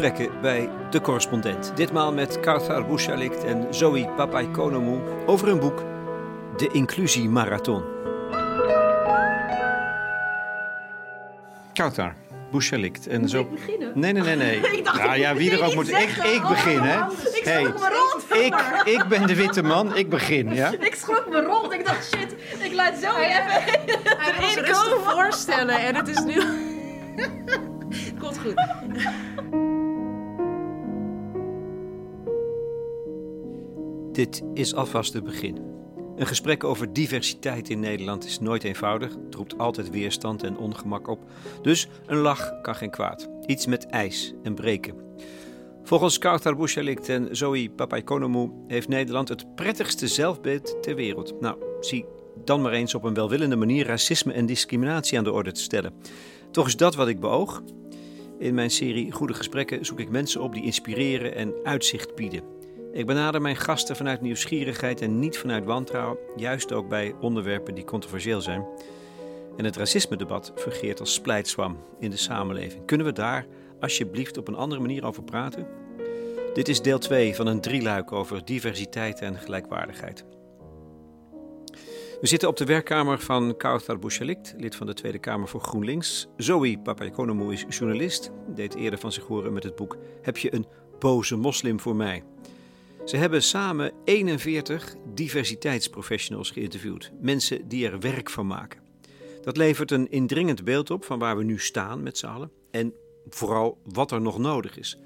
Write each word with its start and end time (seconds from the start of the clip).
gesprekken 0.00 0.40
bij 0.40 0.68
De 0.90 1.00
Correspondent. 1.00 1.72
Ditmaal 1.76 2.12
met 2.12 2.40
Kauthar 2.40 2.86
Bouchalikt 2.86 3.44
en 3.44 3.66
Zoe 3.74 4.08
Papaikonomou 4.16 5.00
over 5.26 5.46
hun 5.48 5.58
boek 5.58 5.82
De 6.56 6.68
Inclusie 6.72 7.28
Marathon. 7.28 7.82
Kauthar 11.72 12.14
Bouchalikt 12.50 13.06
en 13.06 13.20
Moet 13.20 13.30
zo. 13.30 13.40
ik 13.40 13.50
beginnen? 13.50 13.92
Nee, 13.94 14.12
nee, 14.12 14.22
nee, 14.22 14.36
nee. 14.36 14.56
Ik 14.78 14.84
dacht, 14.84 14.98
ja, 14.98 15.14
ik 15.14 15.20
ja, 15.20 15.30
moet 15.30 15.38
wie 15.38 15.50
er 15.50 15.64
ook 15.64 15.74
moet. 15.74 15.88
Ik, 15.88 15.94
zeggen. 15.96 16.34
ik 16.34 16.42
begin, 16.42 16.80
hè? 16.80 17.00
Oh, 17.00 17.10
ik 17.34 17.44
Hey, 17.44 17.62
schrok 17.64 17.78
me 17.80 17.88
rond. 17.88 18.44
ik, 18.44 18.82
ik 18.94 19.04
ben 19.08 19.26
de 19.26 19.34
witte 19.34 19.62
man, 19.62 19.96
ik 19.96 20.08
begin, 20.08 20.54
ja? 20.54 20.70
Ik 20.80 20.94
schrok 20.94 21.26
me 21.28 21.42
rond. 21.42 21.72
Ik 21.72 21.86
dacht, 21.86 22.04
shit, 22.14 22.34
ik 22.62 22.72
laat 22.72 22.94
zo 23.02 23.16
even 23.16 23.44
Hij 24.18 24.54
rustig 24.64 24.88
komen. 24.88 25.10
voorstellen 25.10 25.78
en 25.78 25.94
het 25.94 26.08
is 26.08 26.20
nu... 26.24 26.42
Dit 34.20 34.42
is 34.54 34.74
alvast 34.74 35.12
het 35.12 35.24
begin. 35.24 35.56
Een 36.16 36.26
gesprek 36.26 36.64
over 36.64 36.92
diversiteit 36.92 37.68
in 37.68 37.80
Nederland 37.80 38.24
is 38.24 38.40
nooit 38.40 38.64
eenvoudig. 38.64 39.14
Het 39.24 39.34
roept 39.34 39.58
altijd 39.58 39.90
weerstand 39.90 40.42
en 40.42 40.56
ongemak 40.56 41.08
op. 41.08 41.30
Dus 41.62 41.88
een 42.06 42.16
lach 42.16 42.60
kan 42.60 42.74
geen 42.74 42.90
kwaad. 42.90 43.28
Iets 43.46 43.66
met 43.66 43.86
ijs 43.86 44.34
en 44.42 44.54
breken. 44.54 44.94
Volgens 45.82 46.18
Kautar 46.18 46.56
Bouchalikt 46.56 47.08
en 47.08 47.36
Zoe 47.36 47.70
Papaikonomou 47.70 48.50
heeft 48.66 48.88
Nederland 48.88 49.28
het 49.28 49.54
prettigste 49.54 50.08
zelfbeeld 50.08 50.82
ter 50.82 50.94
wereld. 50.94 51.40
Nou, 51.40 51.56
zie 51.80 52.04
dan 52.44 52.62
maar 52.62 52.72
eens 52.72 52.94
op 52.94 53.04
een 53.04 53.14
welwillende 53.14 53.56
manier 53.56 53.86
racisme 53.86 54.32
en 54.32 54.46
discriminatie 54.46 55.18
aan 55.18 55.24
de 55.24 55.32
orde 55.32 55.52
te 55.52 55.60
stellen. 55.60 55.92
Toch 56.50 56.66
is 56.66 56.76
dat 56.76 56.94
wat 56.94 57.08
ik 57.08 57.20
beoog. 57.20 57.62
In 58.38 58.54
mijn 58.54 58.70
serie 58.70 59.12
Goede 59.12 59.34
Gesprekken 59.34 59.84
zoek 59.84 60.00
ik 60.00 60.10
mensen 60.10 60.42
op 60.42 60.54
die 60.54 60.64
inspireren 60.64 61.34
en 61.34 61.54
uitzicht 61.62 62.14
bieden. 62.14 62.59
Ik 62.92 63.06
benader 63.06 63.40
mijn 63.42 63.56
gasten 63.56 63.96
vanuit 63.96 64.20
nieuwsgierigheid 64.20 65.00
en 65.00 65.18
niet 65.18 65.38
vanuit 65.38 65.64
wantrouwen, 65.64 66.18
juist 66.36 66.72
ook 66.72 66.88
bij 66.88 67.14
onderwerpen 67.20 67.74
die 67.74 67.84
controversieel 67.84 68.40
zijn. 68.40 68.66
En 69.56 69.64
het 69.64 69.76
racisme-debat 69.76 70.52
fungeert 70.56 71.00
als 71.00 71.14
splijtswam 71.14 71.76
in 71.98 72.10
de 72.10 72.16
samenleving. 72.16 72.86
Kunnen 72.86 73.06
we 73.06 73.12
daar 73.12 73.46
alsjeblieft 73.80 74.38
op 74.38 74.48
een 74.48 74.54
andere 74.54 74.80
manier 74.80 75.04
over 75.04 75.22
praten? 75.22 75.66
Dit 76.54 76.68
is 76.68 76.82
deel 76.82 76.98
2 76.98 77.34
van 77.34 77.46
een 77.46 77.60
drieluik 77.60 78.12
over 78.12 78.44
diversiteit 78.44 79.20
en 79.20 79.36
gelijkwaardigheid. 79.36 80.24
We 82.20 82.26
zitten 82.26 82.48
op 82.48 82.56
de 82.56 82.64
werkkamer 82.64 83.18
van 83.18 83.56
Kauthar 83.56 83.98
Bouchalikt, 83.98 84.54
lid 84.56 84.76
van 84.76 84.86
de 84.86 84.94
Tweede 84.94 85.18
Kamer 85.18 85.48
voor 85.48 85.60
GroenLinks. 85.60 86.28
Zoe 86.36 86.78
Papaikonomou 86.78 87.52
is 87.52 87.64
journalist, 87.68 88.30
deed 88.54 88.74
eerder 88.74 88.98
van 88.98 89.12
zich 89.12 89.24
horen 89.24 89.52
met 89.52 89.62
het 89.62 89.76
boek 89.76 89.96
Heb 90.22 90.36
je 90.36 90.54
een 90.54 90.66
boze 90.98 91.36
moslim 91.36 91.80
voor 91.80 91.96
mij? 91.96 92.22
Ze 93.04 93.16
hebben 93.16 93.42
samen 93.42 93.92
41 94.04 94.94
diversiteitsprofessionals 95.14 96.50
geïnterviewd. 96.50 97.12
Mensen 97.20 97.68
die 97.68 97.86
er 97.86 98.00
werk 98.00 98.30
van 98.30 98.46
maken. 98.46 98.80
Dat 99.42 99.56
levert 99.56 99.90
een 99.90 100.10
indringend 100.10 100.64
beeld 100.64 100.90
op 100.90 101.04
van 101.04 101.18
waar 101.18 101.36
we 101.36 101.44
nu 101.44 101.58
staan 101.58 102.02
met 102.02 102.18
z'n 102.18 102.26
allen. 102.26 102.50
En 102.70 102.94
vooral 103.28 103.78
wat 103.84 104.10
er 104.10 104.20
nog 104.20 104.38
nodig 104.38 104.78
is. 104.78 104.98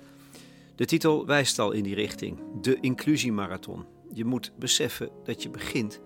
De 0.77 0.84
titel 0.84 1.27
wijst 1.27 1.59
al 1.59 1.73
in 1.73 1.83
die 1.83 1.95
richting. 1.95 2.39
De 2.61 2.78
inclusiemarathon. 2.81 3.84
Je 4.12 4.25
moet 4.25 4.53
beseffen 4.58 5.11
dat 5.25 5.42
je 5.42 5.51
begint 5.51 6.01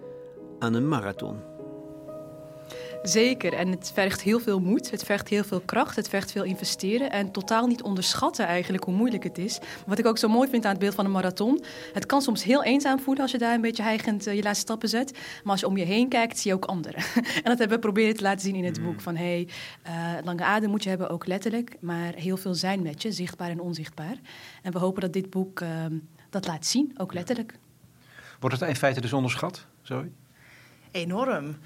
aan 0.58 0.75
een 0.75 0.89
marathon. 0.89 1.48
Zeker, 3.03 3.53
en 3.53 3.69
het 3.69 3.91
vergt 3.95 4.23
heel 4.23 4.41
veel 4.41 4.61
moed, 4.61 4.91
het 4.91 5.05
vergt 5.05 5.29
heel 5.29 5.45
veel 5.45 5.61
kracht, 5.61 5.97
het 5.97 6.09
vergt 6.09 6.33
veel 6.33 6.42
investeren 6.42 7.11
en 7.11 7.31
totaal 7.31 7.67
niet 7.67 7.83
onderschatten 7.83 8.47
eigenlijk 8.47 8.85
hoe 8.85 8.95
moeilijk 8.95 9.23
het 9.23 9.39
is. 9.39 9.59
Wat 9.86 9.98
ik 9.98 10.07
ook 10.07 10.19
zo 10.19 10.29
mooi 10.29 10.48
vind 10.48 10.64
aan 10.64 10.70
het 10.70 10.81
beeld 10.81 10.95
van 10.95 11.05
een 11.05 11.11
marathon, 11.11 11.64
het 11.92 12.07
kan 12.07 12.23
soms 12.23 12.45
heel 12.45 12.64
eenzaam 12.64 13.01
voelen 13.01 13.23
als 13.23 13.33
je 13.33 13.39
daar 13.39 13.55
een 13.55 13.61
beetje 13.61 13.83
heigend 13.83 14.27
eh, 14.27 14.35
je 14.35 14.42
laatste 14.42 14.61
stappen 14.61 14.89
zet, 14.89 15.13
maar 15.13 15.53
als 15.53 15.61
je 15.61 15.67
om 15.67 15.77
je 15.77 15.85
heen 15.85 16.09
kijkt 16.09 16.39
zie 16.39 16.51
je 16.51 16.57
ook 16.57 16.64
anderen. 16.64 17.03
en 17.42 17.42
dat 17.45 17.59
hebben 17.59 17.77
we 17.77 17.79
proberen 17.79 18.17
te 18.17 18.23
laten 18.23 18.41
zien 18.41 18.55
in 18.55 18.64
het 18.64 18.83
boek, 18.83 19.01
van 19.01 19.17
hey, 19.17 19.48
eh, 19.83 20.15
lange 20.25 20.45
adem 20.45 20.70
moet 20.70 20.83
je 20.83 20.89
hebben, 20.89 21.11
ook 21.11 21.27
letterlijk, 21.27 21.77
maar 21.80 22.15
heel 22.15 22.36
veel 22.36 22.55
zijn 22.55 22.83
met 22.83 23.03
je, 23.03 23.13
zichtbaar 23.13 23.51
en 23.51 23.61
onzichtbaar. 23.61 24.17
En 24.63 24.73
we 24.73 24.79
hopen 24.79 25.01
dat 25.01 25.13
dit 25.13 25.30
boek 25.30 25.61
eh, 25.61 25.69
dat 26.30 26.47
laat 26.47 26.67
zien, 26.67 26.92
ook 26.97 27.13
letterlijk. 27.15 27.59
Wordt 28.41 28.61
het 28.61 28.69
in 28.69 28.77
feite 28.77 29.01
dus 29.01 29.13
onderschat? 29.13 29.67
Zoe? 29.83 30.11
Enorm. 30.91 31.57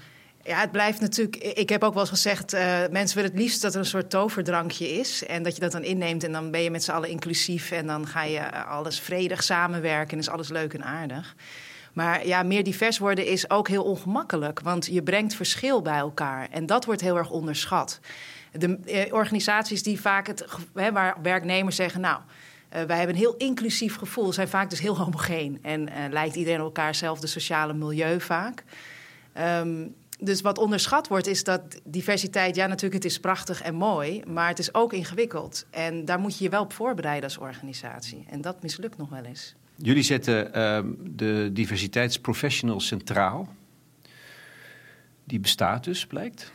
Ja, 0.45 0.59
het 0.59 0.71
blijft 0.71 0.99
natuurlijk. 0.99 1.35
Ik 1.35 1.69
heb 1.69 1.83
ook 1.83 1.93
wel 1.93 2.01
eens 2.01 2.09
gezegd: 2.09 2.53
eh, 2.53 2.79
mensen 2.91 3.15
willen 3.15 3.31
het 3.31 3.39
liefst 3.39 3.61
dat 3.61 3.73
er 3.73 3.79
een 3.79 3.85
soort 3.85 4.09
toverdrankje 4.09 4.89
is. 4.89 5.25
En 5.25 5.43
dat 5.43 5.55
je 5.55 5.61
dat 5.61 5.71
dan 5.71 5.83
inneemt. 5.83 6.23
En 6.23 6.31
dan 6.31 6.51
ben 6.51 6.61
je 6.61 6.71
met 6.71 6.83
z'n 6.83 6.91
allen 6.91 7.09
inclusief. 7.09 7.71
En 7.71 7.87
dan 7.87 8.07
ga 8.07 8.23
je 8.23 8.37
eh, 8.37 8.71
alles 8.71 8.99
vredig 8.99 9.43
samenwerken. 9.43 10.11
En 10.11 10.19
is 10.19 10.29
alles 10.29 10.49
leuk 10.49 10.73
en 10.73 10.83
aardig. 10.83 11.35
Maar 11.93 12.27
ja, 12.27 12.43
meer 12.43 12.63
divers 12.63 12.97
worden 12.97 13.25
is 13.25 13.49
ook 13.49 13.67
heel 13.67 13.83
ongemakkelijk. 13.83 14.59
Want 14.59 14.85
je 14.85 15.03
brengt 15.03 15.35
verschil 15.35 15.81
bij 15.81 15.97
elkaar. 15.97 16.47
En 16.51 16.65
dat 16.65 16.85
wordt 16.85 17.01
heel 17.01 17.17
erg 17.17 17.29
onderschat. 17.29 17.99
De 18.51 18.77
eh, 18.85 19.13
organisaties 19.13 19.83
die 19.83 20.01
vaak 20.01 20.27
het. 20.27 20.45
waar 20.73 21.15
werknemers 21.21 21.75
zeggen: 21.75 22.01
Nou. 22.01 22.21
wij 22.69 22.97
hebben 22.97 23.09
een 23.15 23.21
heel 23.21 23.37
inclusief 23.37 23.95
gevoel, 23.95 24.33
zijn 24.33 24.47
vaak 24.47 24.69
dus 24.69 24.79
heel 24.79 24.97
homogeen. 24.97 25.59
En 25.61 25.89
lijkt 26.11 26.35
iedereen 26.35 26.59
elkaar 26.59 26.87
hetzelfde 26.87 27.27
sociale 27.27 27.73
milieu 27.73 28.21
vaak. 28.21 28.63
Ehm, 29.33 29.85
dus 30.23 30.41
wat 30.41 30.57
onderschat 30.57 31.07
wordt, 31.07 31.27
is 31.27 31.43
dat 31.43 31.61
diversiteit, 31.83 32.55
ja, 32.55 32.67
natuurlijk, 32.67 33.03
het 33.03 33.11
is 33.11 33.19
prachtig 33.19 33.61
en 33.61 33.75
mooi, 33.75 34.21
maar 34.27 34.47
het 34.47 34.59
is 34.59 34.73
ook 34.73 34.93
ingewikkeld. 34.93 35.65
En 35.69 36.05
daar 36.05 36.19
moet 36.19 36.37
je 36.37 36.43
je 36.43 36.49
wel 36.49 36.61
op 36.61 36.73
voorbereiden 36.73 37.23
als 37.23 37.37
organisatie. 37.37 38.25
En 38.29 38.41
dat 38.41 38.61
mislukt 38.61 38.97
nog 38.97 39.09
wel 39.09 39.23
eens. 39.23 39.55
Jullie 39.75 40.03
zetten 40.03 40.53
ehm, 40.53 40.87
de 40.99 41.49
diversiteitsprofessional 41.53 42.79
centraal. 42.79 43.47
Die 45.23 45.39
bestaat 45.39 45.83
dus, 45.83 46.05
blijkt. 46.05 46.51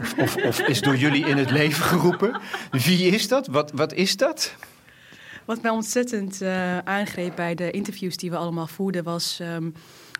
Of, 0.00 0.16
of, 0.16 0.36
of 0.36 0.60
is 0.60 0.80
door 0.80 0.96
jullie 0.96 1.26
in 1.26 1.36
het 1.36 1.50
leven 1.50 1.84
geroepen. 1.84 2.40
Wie 2.70 3.06
is 3.06 3.28
dat? 3.28 3.46
Wat, 3.46 3.72
wat 3.72 3.92
is 3.92 4.16
dat? 4.16 4.54
Wat 5.44 5.62
mij 5.62 5.70
ontzettend 5.70 6.40
eh, 6.40 6.78
aangreep 6.78 7.36
bij 7.36 7.54
de 7.54 7.70
interviews 7.70 8.16
die 8.16 8.30
we 8.30 8.36
allemaal 8.36 8.66
voerden, 8.66 9.04
was 9.04 9.40
ehm, 9.40 9.70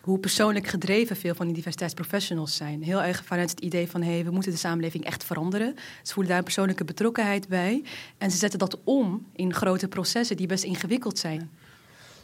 hoe 0.03 0.19
persoonlijk 0.19 0.67
gedreven 0.67 1.15
veel 1.15 1.35
van 1.35 1.45
die 1.45 1.55
diversiteitsprofessionals 1.55 2.55
zijn. 2.55 2.83
Heel 2.83 3.03
erg 3.03 3.23
vanuit 3.25 3.49
het 3.49 3.59
idee 3.59 3.89
van 3.89 4.01
hey, 4.01 4.25
we 4.25 4.31
moeten 4.31 4.51
de 4.51 4.57
samenleving 4.57 5.05
echt 5.05 5.23
veranderen. 5.23 5.75
Ze 6.01 6.13
voelen 6.13 6.27
daar 6.27 6.37
een 6.37 6.43
persoonlijke 6.43 6.83
betrokkenheid 6.85 7.47
bij. 7.47 7.83
En 8.17 8.31
ze 8.31 8.37
zetten 8.37 8.59
dat 8.59 8.79
om 8.83 9.25
in 9.35 9.53
grote 9.53 9.87
processen 9.87 10.37
die 10.37 10.47
best 10.47 10.63
ingewikkeld 10.63 11.17
zijn. 11.17 11.49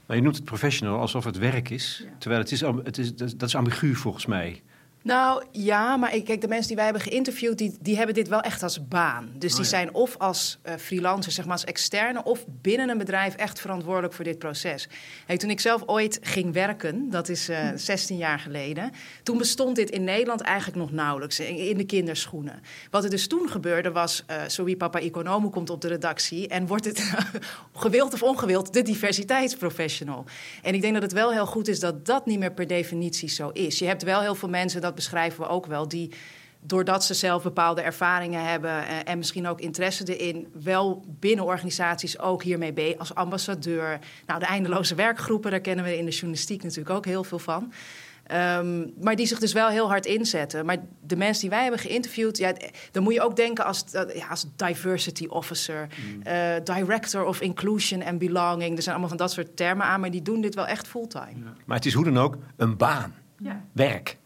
Nou, 0.07 0.19
je 0.19 0.21
noemt 0.21 0.35
het 0.35 0.45
professional 0.45 0.99
alsof 0.99 1.23
het 1.23 1.37
werk 1.37 1.69
is. 1.69 2.05
Terwijl 2.17 2.41
het 2.41 2.51
is, 2.51 2.61
het 2.61 2.97
is- 2.97 3.15
dat 3.15 3.47
is 3.47 3.55
ambigu 3.55 3.95
volgens 3.95 4.25
mij. 4.25 4.61
Nou 5.03 5.43
ja, 5.51 5.97
maar 5.97 6.15
ik, 6.15 6.25
kijk, 6.25 6.41
de 6.41 6.47
mensen 6.47 6.67
die 6.67 6.75
wij 6.75 6.85
hebben 6.85 7.03
geïnterviewd, 7.03 7.57
die, 7.57 7.77
die 7.81 7.97
hebben 7.97 8.15
dit 8.15 8.27
wel 8.27 8.41
echt 8.41 8.63
als 8.63 8.87
baan. 8.87 9.29
Dus 9.37 9.51
die 9.51 9.63
ja. 9.63 9.69
zijn 9.69 9.93
of 9.93 10.17
als 10.17 10.59
eh 10.61 10.75
freelancer, 10.75 11.31
zeg 11.31 11.45
maar 11.45 11.53
als 11.53 11.63
externe, 11.63 12.23
of 12.23 12.45
binnen 12.61 12.89
een 12.89 12.97
bedrijf 12.97 13.35
echt 13.35 13.59
verantwoordelijk 13.59 14.13
voor 14.13 14.23
dit 14.25 14.39
proces. 14.39 14.87
Hey, 15.25 15.37
toen 15.37 15.49
ik 15.49 15.59
zelf 15.59 15.83
ooit 15.85 16.19
ging 16.21 16.53
werken, 16.53 17.09
dat 17.09 17.29
is 17.29 17.49
eh 17.49 17.67
16 17.75 18.17
jaar 18.17 18.39
geleden, 18.39 18.91
toen 19.23 19.37
bestond 19.37 19.75
dit 19.75 19.89
in 19.89 20.03
Nederland 20.03 20.41
eigenlijk 20.41 20.77
nog 20.77 20.91
nauwelijks, 20.91 21.39
in, 21.39 21.57
in 21.57 21.77
de 21.77 21.85
kinderschoenen. 21.85 22.61
Wat 22.91 23.03
er 23.03 23.09
dus 23.09 23.27
toen 23.27 23.49
gebeurde 23.49 23.91
was, 23.91 24.23
eh 24.25 24.41
Sorry 24.47 24.75
Papa 24.75 24.99
Economo 24.99 25.49
komt 25.49 25.69
op 25.69 25.81
de 25.81 25.87
redactie 25.87 26.47
en 26.47 26.67
wordt 26.67 26.85
het 26.85 27.13
gewild 27.73 28.13
of 28.13 28.23
ongewild 28.23 28.73
de 28.73 28.81
diversiteitsprofessional. 28.81 30.25
En 30.61 30.73
ik 30.73 30.81
denk 30.81 30.93
dat 30.93 31.03
het 31.03 31.13
wel 31.13 31.31
heel 31.31 31.45
goed 31.45 31.67
is 31.67 31.79
dat 31.79 32.05
dat 32.05 32.25
niet 32.25 32.39
meer 32.39 32.53
per 32.53 32.67
definitie 32.67 33.29
zo 33.29 33.49
is. 33.49 33.79
Je 33.79 33.85
hebt 33.85 34.03
wel 34.03 34.21
heel 34.21 34.35
veel 34.35 34.49
mensen, 34.49 34.81
dat 34.81 34.88
beschrijven 34.95 35.41
we 35.41 35.47
ook 35.47 35.65
wel, 35.65 35.87
die 35.87 36.11
doordat 36.61 37.03
ze 37.03 37.13
zelf 37.13 37.43
bepaalde 37.43 37.81
ervaringen 37.81 38.45
hebben 38.45 38.69
eh, 38.71 38.95
en 39.05 39.17
misschien 39.17 39.47
ook 39.47 39.61
interesse 39.61 40.17
erin, 40.17 40.47
wel 40.63 41.03
binnen 41.19 41.45
organisaties 41.45 42.19
ook 42.19 42.43
hiermee 42.43 42.73
be 42.73 42.95
als 42.97 43.15
ambassadeur. 43.15 43.99
Nou, 44.25 44.39
de 44.39 44.45
eindeloze 44.45 44.95
werkgroepen, 44.95 45.51
daar 45.51 45.59
kennen 45.59 45.85
we 45.85 45.97
in 45.97 46.05
de 46.05 46.11
journalistiek 46.11 46.63
natuurlijk 46.63 46.95
ook 46.95 47.05
heel 47.05 47.23
veel 47.23 47.39
van. 47.39 47.73
Ehm, 48.23 48.87
maar 49.01 49.15
die 49.15 49.25
zich 49.25 49.39
dus 49.39 49.53
wel 49.53 49.67
heel 49.67 49.87
hard 49.87 50.05
inzetten. 50.05 50.65
Maar 50.65 50.77
de 51.01 51.15
mensen 51.15 51.41
die 51.41 51.49
wij 51.49 51.61
hebben 51.61 51.79
geïnterviewd, 51.79 52.37
ja, 52.37 52.53
dan 52.91 53.03
moet 53.03 53.13
je 53.13 53.21
ook 53.21 53.35
denken 53.35 53.65
als, 53.65 53.83
ja, 54.13 54.27
als 54.29 54.45
diversity 54.55 55.25
officer, 55.25 55.87
eh, 56.23 56.55
director 56.63 57.25
of 57.25 57.41
inclusion 57.41 58.03
and 58.03 58.19
belonging. 58.19 58.75
Er 58.75 58.81
zijn 58.81 58.95
allemaal 58.95 59.09
van 59.09 59.17
dat 59.17 59.31
soort 59.31 59.57
termen 59.57 59.85
aan, 59.85 59.99
maar 59.99 60.11
die 60.11 60.21
doen 60.21 60.41
dit 60.41 60.55
wel 60.55 60.67
echt 60.67 60.87
fulltime. 60.87 61.53
Maar 61.65 61.77
het 61.77 61.85
is 61.85 61.93
hoe 61.93 62.03
dan 62.03 62.17
ook 62.17 62.37
een 62.57 62.77
baan. 62.77 63.13
Ja. 63.37 63.63
Werk. 63.71 64.17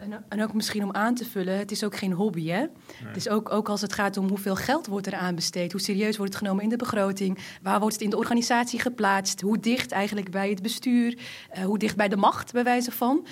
En, 0.00 0.24
en, 0.28 0.42
ook 0.42 0.54
misschien 0.54 0.84
om 0.84 0.92
aan 0.92 1.14
te 1.14 1.24
vullen, 1.24 1.58
het 1.58 1.70
is 1.70 1.84
ook 1.84 1.96
geen 1.96 2.12
hobby. 2.12 2.48
Hè? 2.48 2.66
Dus 3.12 3.28
ook, 3.28 3.50
ook 3.52 3.68
als 3.68 3.80
het 3.80 3.92
gaat 3.92 4.16
om 4.16 4.28
hoeveel 4.28 4.56
geld 4.56 4.86
wordt 4.86 5.06
er 5.06 5.14
aan 5.14 5.34
besteed, 5.34 5.72
hoe 5.72 5.80
serieus 5.80 6.16
wordt 6.16 6.32
het 6.32 6.42
genomen 6.42 6.62
in 6.62 6.68
de 6.70 6.76
begroting, 6.76 7.38
waar 7.62 7.80
wordt 7.80 7.94
het 7.94 8.04
in 8.04 8.10
de 8.10 8.16
organisatie 8.16 8.80
geplaatst, 8.80 9.40
hoe 9.40 9.58
dicht 9.58 9.92
eigenlijk 9.92 10.30
bij 10.30 10.50
het 10.50 10.62
bestuur, 10.62 11.18
uh, 11.58 11.64
hoe 11.64 11.78
dicht 11.78 11.96
bij 11.96 12.08
de 12.08 12.16
macht, 12.16 12.52
bij 12.52 12.64
wijze 12.64 12.90
van. 12.90 13.26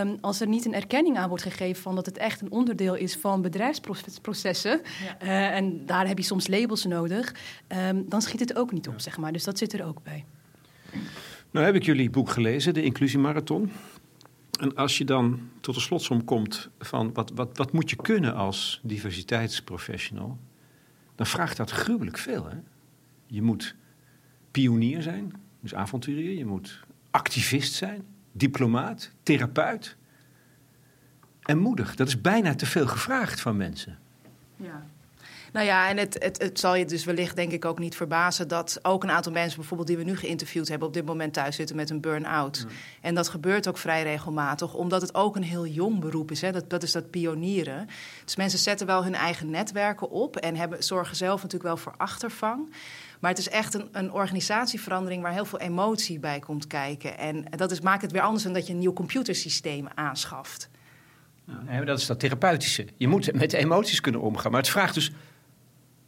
Um, 0.00 0.18
als 0.20 0.40
er 0.40 0.48
niet 0.48 0.64
een 0.64 0.74
erkenning 0.74 1.18
aan 1.18 1.28
wordt 1.28 1.42
gegeven 1.42 1.82
van 1.82 1.94
dat 1.94 2.06
het 2.06 2.18
echt 2.18 2.40
een 2.40 2.50
onderdeel 2.50 2.94
is 2.94 3.16
van 3.16 3.42
bedrijfsprocessen, 3.42 4.80
ja. 5.04 5.26
uh, 5.26 5.56
en 5.56 5.86
daar 5.86 6.06
heb 6.06 6.18
je 6.18 6.24
soms 6.24 6.48
labels 6.48 6.84
nodig, 6.84 7.34
um, 7.88 8.08
dan 8.08 8.22
schiet 8.22 8.40
het 8.40 8.56
ook 8.56 8.72
niet 8.72 8.88
op, 8.88 9.00
zeg 9.00 9.18
maar. 9.18 9.32
Dus 9.32 9.44
dat 9.44 9.58
zit 9.58 9.72
er 9.72 9.84
ook 9.84 10.02
bij. 10.02 10.24
Nou 11.50 11.66
heb 11.66 11.74
ik 11.74 11.82
jullie 11.82 12.10
boek 12.10 12.30
gelezen, 12.30 12.74
De 12.74 12.82
Inclusiemarathon. 12.82 13.70
En 14.60 14.74
als 14.74 14.98
je 14.98 15.04
dan 15.04 15.48
tot 15.60 15.74
de 15.74 15.80
slotsom 15.80 16.24
komt 16.24 16.70
van 16.78 17.12
wat, 17.12 17.30
wat, 17.34 17.56
wat 17.56 17.72
moet 17.72 17.90
je 17.90 17.96
kunnen 17.96 18.34
als 18.34 18.80
diversiteitsprofessional, 18.82 20.38
dan 21.14 21.26
vraagt 21.26 21.56
dat 21.56 21.70
gruwelijk 21.70 22.18
veel. 22.18 22.48
Hè? 22.48 22.56
Je 23.26 23.42
moet 23.42 23.74
pionier 24.50 25.02
zijn, 25.02 25.32
dus 25.60 25.74
avonturier. 25.74 26.38
Je 26.38 26.46
moet 26.46 26.84
activist 27.10 27.72
zijn, 27.72 28.04
diplomaat, 28.32 29.10
therapeut. 29.22 29.96
En 31.40 31.58
moedig. 31.58 31.94
Dat 31.94 32.08
is 32.08 32.20
bijna 32.20 32.54
te 32.54 32.66
veel 32.66 32.86
gevraagd 32.86 33.40
van 33.40 33.56
mensen. 33.56 33.98
Ja. 34.56 34.86
Nou 35.54 35.66
ja, 35.66 35.88
en 35.88 35.96
het, 35.96 36.16
het, 36.18 36.42
het 36.42 36.60
zal 36.60 36.74
je 36.74 36.84
dus 36.84 37.04
wellicht 37.04 37.36
denk 37.36 37.52
ik 37.52 37.64
ook 37.64 37.78
niet 37.78 37.96
verbazen 37.96 38.48
dat 38.48 38.78
ook 38.82 39.02
een 39.02 39.10
aantal 39.10 39.32
mensen 39.32 39.58
bijvoorbeeld 39.58 39.88
die 39.88 39.96
we 39.96 40.04
nu 40.04 40.16
geïnterviewd 40.16 40.68
hebben 40.68 40.88
op 40.88 40.94
dit 40.94 41.04
moment 41.04 41.32
thuis 41.32 41.56
zitten 41.56 41.76
met 41.76 41.90
een 41.90 42.00
burn-out. 42.00 42.66
En 43.00 43.14
dat 43.14 43.28
gebeurt 43.28 43.68
ook 43.68 43.78
vrij 43.78 44.02
regelmatig, 44.02 44.74
omdat 44.74 45.00
het 45.00 45.14
ook 45.14 45.36
een 45.36 45.42
heel 45.42 45.66
jong 45.66 46.00
beroep 46.00 46.30
is. 46.30 46.40
Hè? 46.40 46.52
Dat, 46.52 46.70
dat 46.70 46.82
is 46.82 46.92
dat 46.92 47.10
pionieren. 47.10 47.88
Dus 48.24 48.36
mensen 48.36 48.58
zetten 48.58 48.86
wel 48.86 49.04
hun 49.04 49.14
eigen 49.14 49.50
netwerken 49.50 50.10
op 50.10 50.36
en 50.36 50.56
hebben, 50.56 50.84
zorgen 50.84 51.16
zelf 51.16 51.42
natuurlijk 51.42 51.62
wel 51.62 51.76
voor 51.76 51.94
achtervang. 51.96 52.72
Maar 53.20 53.30
het 53.30 53.40
is 53.40 53.48
echt 53.48 53.74
een, 53.74 53.88
een, 53.92 54.12
organisatieverandering 54.12 55.22
waar 55.22 55.32
heel 55.32 55.44
veel 55.44 55.60
emotie 55.60 56.18
bij 56.18 56.38
komt 56.38 56.66
kijken. 56.66 57.18
En 57.18 57.44
dat 57.56 57.70
is, 57.70 57.80
maakt 57.80 58.02
het 58.02 58.12
weer 58.12 58.22
anders 58.22 58.42
dan 58.42 58.52
dat 58.52 58.66
je 58.66 58.72
een 58.72 58.78
nieuw 58.78 58.92
computersysteem 58.92 59.86
aanschaft. 59.94 60.68
Dat 61.84 61.98
is 61.98 62.06
dat 62.06 62.20
therapeutische. 62.20 62.86
Je 62.96 63.08
moet 63.08 63.32
met 63.32 63.52
emoties 63.52 64.00
kunnen 64.00 64.20
omgaan. 64.20 64.50
Maar 64.50 64.60
het 64.60 64.70
vraagt 64.70 64.94
dus 64.94 65.12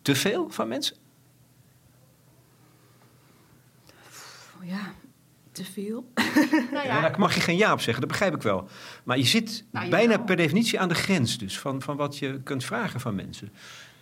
te 0.06 0.14
veel 0.14 0.50
van 0.50 0.68
mensen? 0.68 0.96
Ja, 4.62 4.94
te 5.52 5.64
veel. 5.64 6.04
Nou 6.72 6.86
ja. 6.86 7.00
daar 7.00 7.18
mag 7.18 7.34
je 7.34 7.40
geen 7.40 7.56
ja 7.56 7.72
op 7.72 7.80
zeggen, 7.80 8.00
dat 8.00 8.10
begrijp 8.10 8.34
ik 8.34 8.42
wel. 8.42 8.68
Maar 9.04 9.18
je 9.18 9.24
zit 9.24 9.64
nou, 9.70 9.88
bijna 9.90 10.18
per 10.18 10.36
definitie 10.36 10.80
aan 10.80 10.88
de 10.88 10.94
grens 10.94 11.38
dus 11.38 11.58
van, 11.58 11.82
van 11.82 11.96
wat 11.96 12.18
je 12.18 12.42
kunt 12.42 12.64
vragen 12.64 13.00
van 13.00 13.14
mensen. 13.14 13.52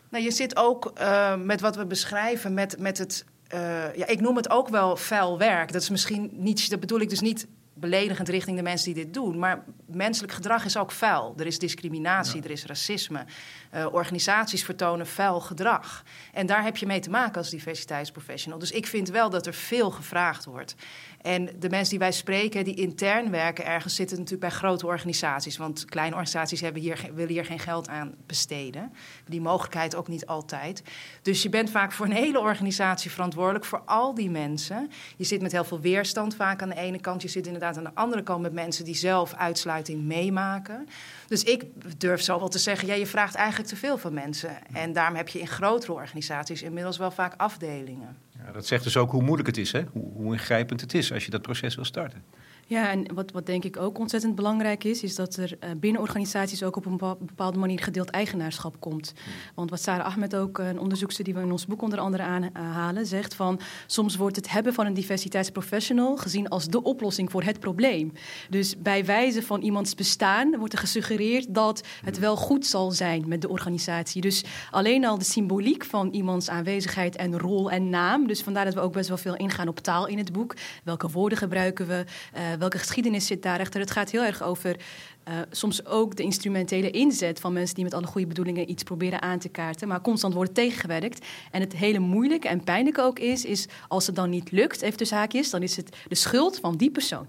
Nou, 0.09 0.25
je 0.25 0.31
zit 0.31 0.57
ook 0.57 0.93
uh, 0.99 1.37
met 1.37 1.61
wat 1.61 1.77
we 1.77 1.87
beschrijven, 1.87 2.55
met, 2.55 2.79
met 2.79 2.99
het. 2.99 3.25
Uh, 3.55 3.95
ja, 3.97 4.07
ik 4.07 4.21
noem 4.21 4.37
het 4.37 4.51
ook 4.51 4.69
wel 4.69 4.97
vuil 4.97 5.39
werk. 5.39 5.73
Dat 5.73 5.83
is 5.83 5.91
misschien 5.91 6.31
niet, 6.33 6.71
dat 6.71 6.81
bedoel 6.81 7.01
ik 7.01 7.09
dus 7.09 7.21
niet 7.21 7.47
beledigend 7.75 8.29
richting 8.29 8.57
de 8.57 8.63
mensen 8.63 8.95
die 8.95 9.05
dit 9.05 9.15
doen. 9.15 9.39
Maar 9.39 9.65
menselijk 9.87 10.33
gedrag 10.33 10.65
is 10.65 10.77
ook 10.77 10.93
vuil. 10.93 11.35
Er 11.37 11.47
is 11.47 11.59
discriminatie, 11.59 12.43
er 12.43 12.51
is 12.51 12.67
racisme. 12.67 13.25
Uh, 13.75 13.87
organisaties 13.93 14.65
vertonen 14.65 15.07
vuil 15.07 15.41
gedrag. 15.41 16.05
En 16.33 16.47
daar 16.47 16.63
heb 16.63 16.77
je 16.77 16.87
mee 16.87 17.01
te 17.01 17.11
maken 17.11 17.37
als 17.37 17.51
diversiteitsprofessional. 17.51 18.59
Dus 18.59 18.71
ik 18.71 18.87
vind 18.87 19.09
wel 19.09 19.31
dat 19.31 19.47
er 19.47 19.55
veel 19.55 19.91
gevraagd 19.91 20.45
wordt. 20.45 20.75
En 21.21 21.49
de 21.59 21.69
mensen 21.69 21.91
die 21.91 21.99
wij 21.99 22.13
spreken, 22.13 22.65
die 22.65 22.75
intern 22.75 23.31
werken 23.31 23.67
ergens, 23.67 23.95
zitten 23.95 24.17
natuurlijk 24.17 24.51
bij 24.51 24.59
grote 24.59 24.87
organisaties. 24.87 25.57
Want 25.57 25.85
kleine 25.85 26.15
organisaties 26.15 26.61
hebben 26.61 26.83
hier, 26.83 27.11
willen 27.15 27.33
hier 27.33 27.45
geen 27.45 27.59
geld 27.59 27.89
aan 27.89 28.15
besteden. 28.27 28.93
Die 29.29 29.41
mogelijkheid 29.41 29.95
ook 29.95 30.09
niet 30.09 30.27
altijd. 30.27 30.83
Dus 31.23 31.43
je 31.43 31.49
bent 31.49 31.71
vaak 31.71 31.93
voor 31.93 32.07
een 32.07 32.13
hele 32.13 32.41
organisatie 32.41 33.11
verantwoordelijk 33.11 33.65
voor 33.65 33.83
al 33.85 34.15
die 34.15 34.31
mensen. 34.31 34.91
Je 35.17 35.25
zit 35.25 35.43
met 35.43 35.53
heel 35.53 35.65
veel 35.65 35.81
weerstand 35.81 36.35
vaak 36.35 36.63
aan 36.63 36.69
de 36.69 36.77
ene 36.77 37.01
kant. 37.01 37.23
Je 37.23 37.29
zit 37.29 37.47
inderdaad 37.47 37.64
aan 37.65 37.85
de 37.85 37.95
andere 37.95 38.23
kant 38.23 38.43
met 38.43 38.53
mensen 38.53 38.85
die 38.85 38.95
zelf 38.95 39.35
uitsluiting 39.35 40.03
meemaken. 40.03 40.89
Dus 41.29 41.43
ik 41.45 41.65
durf 41.99 42.23
zo 42.23 42.39
wel 42.39 42.49
te 42.49 42.59
zeggen, 42.59 42.89
ja, 42.89 42.95
je 42.95 43.07
vraagt 43.07 43.35
eigenlijk 43.35 43.69
te 43.69 43.77
veel 43.77 43.99
van 43.99 44.15
mensen. 44.15 44.51
En 44.73 44.93
daarom 44.93 45.17
heb 45.17 45.29
je 45.29 45.39
in 45.41 45.49
grotere 45.49 45.93
organisaties 45.93 46.63
inmiddels 46.63 46.97
wel 46.97 47.11
vaak 47.11 47.35
afdelingen. 47.37 48.17
Ja, 48.45 48.53
dat 48.53 48.67
zegt 48.67 48.85
dus 48.85 48.97
ook 48.97 49.11
hoe 49.11 49.23
moeilijk 49.23 49.49
het 49.49 49.57
is, 49.57 49.73
hè? 49.73 49.85
Hoe, 49.93 50.13
hoe 50.15 50.33
ingrijpend 50.33 50.81
het 50.81 50.95
is 50.95 51.13
als 51.13 51.25
je 51.25 51.31
dat 51.31 51.43
proces 51.43 51.75
wil 51.75 51.85
starten. 51.85 52.25
Ja, 52.67 52.91
en 52.91 53.15
wat, 53.15 53.33
wat 53.33 53.47
denk 53.47 53.65
ik 53.65 53.77
ook 53.77 53.99
ontzettend 53.99 54.35
belangrijk 54.35 54.85
is, 54.85 55.03
is 55.03 55.15
dat 55.15 55.37
er 55.37 55.53
uh, 55.53 55.71
binnen 55.77 56.01
organisaties 56.01 56.63
ook 56.63 56.77
op 56.77 56.87
een 56.87 56.97
bepaalde 57.19 57.59
manier 57.59 57.83
gedeeld 57.83 58.11
eigenaarschap 58.11 58.81
komt. 58.81 59.13
Hmm. 59.25 59.33
Want 59.55 59.71
wat 59.71 59.81
Sarah 59.81 60.07
Ahmed 60.07 60.37
ook, 60.37 60.59
een 60.59 60.79
onderzoekster 60.79 61.25
die 61.25 61.35
we 61.35 61.41
in 61.41 61.53
ons 61.53 61.67
boek 61.67 61.83
onder 61.83 61.99
andere 61.99 62.23
aanhalen, 62.23 63.07
zegt 63.07 63.35
van 63.35 63.61
soms 63.87 64.17
wordt 64.17 64.37
het 64.37 64.51
hebben 64.51 64.75
van 64.75 64.87
een 64.87 64.95
diversiteitsprofessional 64.95 66.17
gezien 66.17 66.49
als 66.49 66.67
de 66.67 66.83
oplossing 66.83 67.31
voor 67.31 67.43
het 67.43 67.61
probleem. 67.61 68.13
Dus 68.51 68.79
bij 68.79 69.05
wijze 69.05 69.43
van 69.43 69.63
iemands 69.63 69.95
bestaan 69.95 70.57
wordt 70.59 70.73
er 70.73 70.79
gesuggereerd 70.79 71.55
dat 71.55 71.87
het 72.05 72.19
wel 72.19 72.37
goed 72.37 72.67
zal 72.67 72.91
zijn 72.91 73.25
met 73.29 73.41
de 73.41 73.49
organisatie. 73.49 74.21
Dus 74.21 74.45
alleen 74.71 75.05
al 75.05 75.19
de 75.19 75.25
symboliek 75.25 75.85
van 75.85 76.11
iemands 76.11 76.49
aanwezigheid 76.51 77.17
en 77.17 77.39
rol 77.39 77.71
en 77.71 77.91
naam. 77.91 78.27
Dus 78.27 78.43
vandaar 78.43 78.65
dat 78.65 78.75
we 78.75 78.81
ook 78.81 78.93
best 78.93 79.09
wel 79.09 79.17
veel 79.17 79.37
ingaan 79.37 79.69
op 79.69 79.79
taal 79.79 80.07
in 80.07 80.19
het 80.19 80.33
boek. 80.33 80.55
Welke 80.85 81.09
woorden 81.09 81.39
gebruiken 81.39 81.87
we? 81.87 82.05
Uh, 82.37 82.41
welke 82.59 82.79
geschiedenis 82.79 83.27
zit 83.27 83.43
daarachter? 83.43 83.81
Het 83.81 83.91
gaat 83.91 84.11
heel 84.11 84.25
erg 84.25 84.43
over 84.43 84.77
uh, 85.29 85.35
soms 85.51 85.87
ook 85.87 86.17
de 86.17 86.23
instrumentele 86.23 86.91
inzet 86.91 87.41
van 87.41 87.53
mensen 87.53 87.75
die 87.75 87.85
met 87.85 87.95
alle 87.95 88.07
goede 88.07 88.27
bedoelingen 88.27 88.71
iets 88.71 88.83
proberen 88.83 89.23
aan 89.23 89.39
te 89.39 89.49
kaarten, 89.49 89.89
maar 89.89 90.01
constant 90.01 90.35
worden 90.35 90.55
tegengewerkt. 90.55 91.27
En 91.51 91.61
het 91.61 91.73
hele 91.73 91.99
moeilijke 91.99 92.49
en 92.49 92.65
pijnlijke 92.65 93.03
ook 93.03 93.19
is, 93.19 93.45
is 93.45 93.67
als 93.89 94.07
het 94.07 94.17
dan 94.17 94.31
niet 94.31 94.51
lukt, 94.51 94.83
even 94.83 94.99
tussen 94.99 95.17
haakjes, 95.17 95.51
dan 95.51 95.63
is 95.63 95.77
het 95.77 95.97
de 96.09 96.15
schuld 96.15 96.59
van 96.59 96.77
die 96.77 96.91
persoon. 96.91 97.27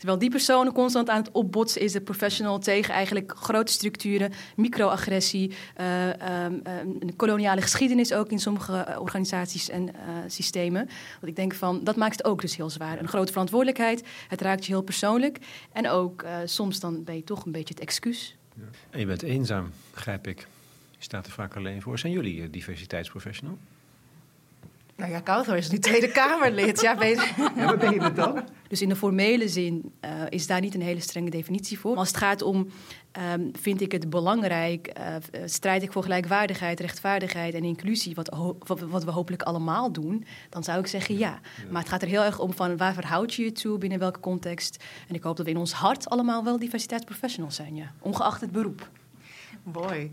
Terwijl 0.00 0.18
die 0.18 0.30
persoon 0.30 0.72
constant 0.72 1.08
aan 1.08 1.22
het 1.22 1.30
opbotsen 1.30 1.80
is, 1.80 1.92
de 1.92 2.00
professional, 2.00 2.58
tegen 2.58 2.94
eigenlijk 2.94 3.32
grote 3.36 3.72
structuren, 3.72 4.32
microagressie, 4.56 5.52
uh, 5.80 6.08
um, 6.46 7.16
koloniale 7.16 7.60
geschiedenis 7.60 8.12
ook 8.12 8.30
in 8.30 8.38
sommige 8.38 8.96
organisaties 8.98 9.68
en 9.68 9.82
uh, 9.82 9.92
systemen. 10.26 10.88
Want 11.12 11.26
ik 11.26 11.36
denk 11.36 11.54
van, 11.54 11.84
dat 11.84 11.96
maakt 11.96 12.16
het 12.16 12.24
ook 12.24 12.40
dus 12.40 12.56
heel 12.56 12.70
zwaar. 12.70 12.98
Een 12.98 13.08
grote 13.08 13.32
verantwoordelijkheid, 13.32 14.04
het 14.28 14.40
raakt 14.40 14.66
je 14.66 14.72
heel 14.72 14.82
persoonlijk. 14.82 15.38
En 15.72 15.88
ook 15.88 16.24
soms 16.44 16.80
dan 16.80 17.04
ben 17.04 17.14
je 17.14 17.24
toch 17.24 17.44
een 17.44 17.52
beetje 17.52 17.74
het 17.74 17.82
excuus. 17.82 18.36
Ja. 18.54 18.62
En 18.90 19.00
je 19.00 19.06
bent 19.06 19.22
eenzaam, 19.22 19.70
begrijp 19.92 20.26
ik. 20.26 20.46
Je 20.98 21.04
staat 21.04 21.26
er 21.26 21.32
vaak 21.32 21.56
alleen 21.56 21.82
voor. 21.82 21.98
Zijn 21.98 22.12
jullie 22.12 22.50
diversiteitsprofessional? 22.50 23.58
Nou 25.00 25.12
ja, 25.12 25.20
Kouter 25.20 25.56
is 25.56 25.70
nu 25.70 25.78
Tweede 25.78 26.10
Kamerlid. 26.12 26.80
Ja, 26.80 26.96
ben 26.96 27.08
je... 27.08 27.50
ja, 27.56 27.76
ben 27.76 27.92
je 27.92 28.12
dan? 28.12 28.44
Dus 28.68 28.82
in 28.82 28.88
de 28.88 28.96
formele 28.96 29.48
zin 29.48 29.92
uh, 30.04 30.10
is 30.28 30.46
daar 30.46 30.60
niet 30.60 30.74
een 30.74 30.82
hele 30.82 31.00
strenge 31.00 31.30
definitie 31.30 31.78
voor. 31.78 31.90
Maar 31.90 31.98
als 31.98 32.08
het 32.08 32.16
gaat 32.16 32.42
om, 32.42 32.68
um, 33.32 33.50
vind 33.60 33.80
ik 33.80 33.92
het 33.92 34.10
belangrijk, 34.10 34.98
uh, 34.98 35.14
strijd 35.44 35.82
ik 35.82 35.92
voor 35.92 36.02
gelijkwaardigheid, 36.02 36.80
rechtvaardigheid 36.80 37.54
en 37.54 37.64
inclusie, 37.64 38.14
wat, 38.14 38.36
wat, 38.88 39.04
we 39.04 39.10
hopelijk 39.10 39.42
allemaal 39.42 39.92
doen, 39.92 40.24
dan 40.48 40.64
zou 40.64 40.78
ik 40.78 40.86
zeggen 40.86 41.18
ja. 41.18 41.40
ja. 41.56 41.70
Maar 41.70 41.80
het 41.80 41.90
gaat 41.90 42.02
er 42.02 42.08
heel 42.08 42.24
erg 42.24 42.38
om 42.38 42.52
van 42.52 42.76
waar 42.76 42.94
verhoud 42.94 43.34
je 43.34 43.44
je 43.44 43.52
toe, 43.52 43.78
binnen 43.78 43.98
welke 43.98 44.20
context. 44.20 44.84
En 45.08 45.14
ik 45.14 45.22
hoop 45.22 45.36
dat 45.36 45.46
we 45.46 45.52
in 45.52 45.58
ons 45.58 45.72
hart 45.72 46.08
allemaal 46.08 46.44
wel 46.44 46.58
diversiteitsprofessionals 46.58 47.54
zijn, 47.54 47.76
ja. 47.76 47.92
Ongeacht 48.00 48.40
het 48.40 48.52
beroep. 48.52 48.88
Mooi. 49.62 50.12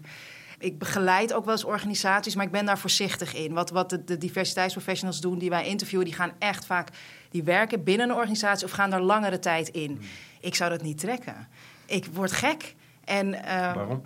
Ik 0.59 0.79
begeleid 0.79 1.33
ook 1.33 1.45
wel 1.45 1.53
eens 1.53 1.63
organisaties, 1.63 2.35
maar 2.35 2.45
ik 2.45 2.51
ben 2.51 2.65
daar 2.65 2.79
voorzichtig 2.79 3.35
in. 3.35 3.53
Wat, 3.53 3.69
wat 3.69 3.89
de, 3.89 4.03
de 4.03 4.17
diversiteitsprofessionals 4.17 5.21
doen, 5.21 5.37
die 5.37 5.49
wij 5.49 5.67
interviewen, 5.67 6.05
die 6.05 6.15
gaan 6.15 6.31
echt 6.39 6.65
vaak, 6.65 6.89
die 7.29 7.43
werken 7.43 7.83
binnen 7.83 8.09
een 8.09 8.15
organisatie 8.15 8.65
of 8.65 8.71
gaan 8.71 8.89
daar 8.89 9.01
langere 9.01 9.39
tijd 9.39 9.69
in. 9.69 9.89
Hmm. 9.89 10.07
Ik 10.39 10.55
zou 10.55 10.69
dat 10.69 10.81
niet 10.81 10.97
trekken. 10.97 11.47
Ik 11.85 12.05
word 12.05 12.31
gek. 12.31 12.75
En, 13.03 13.27
uh, 13.27 13.73
Waarom? 13.73 14.01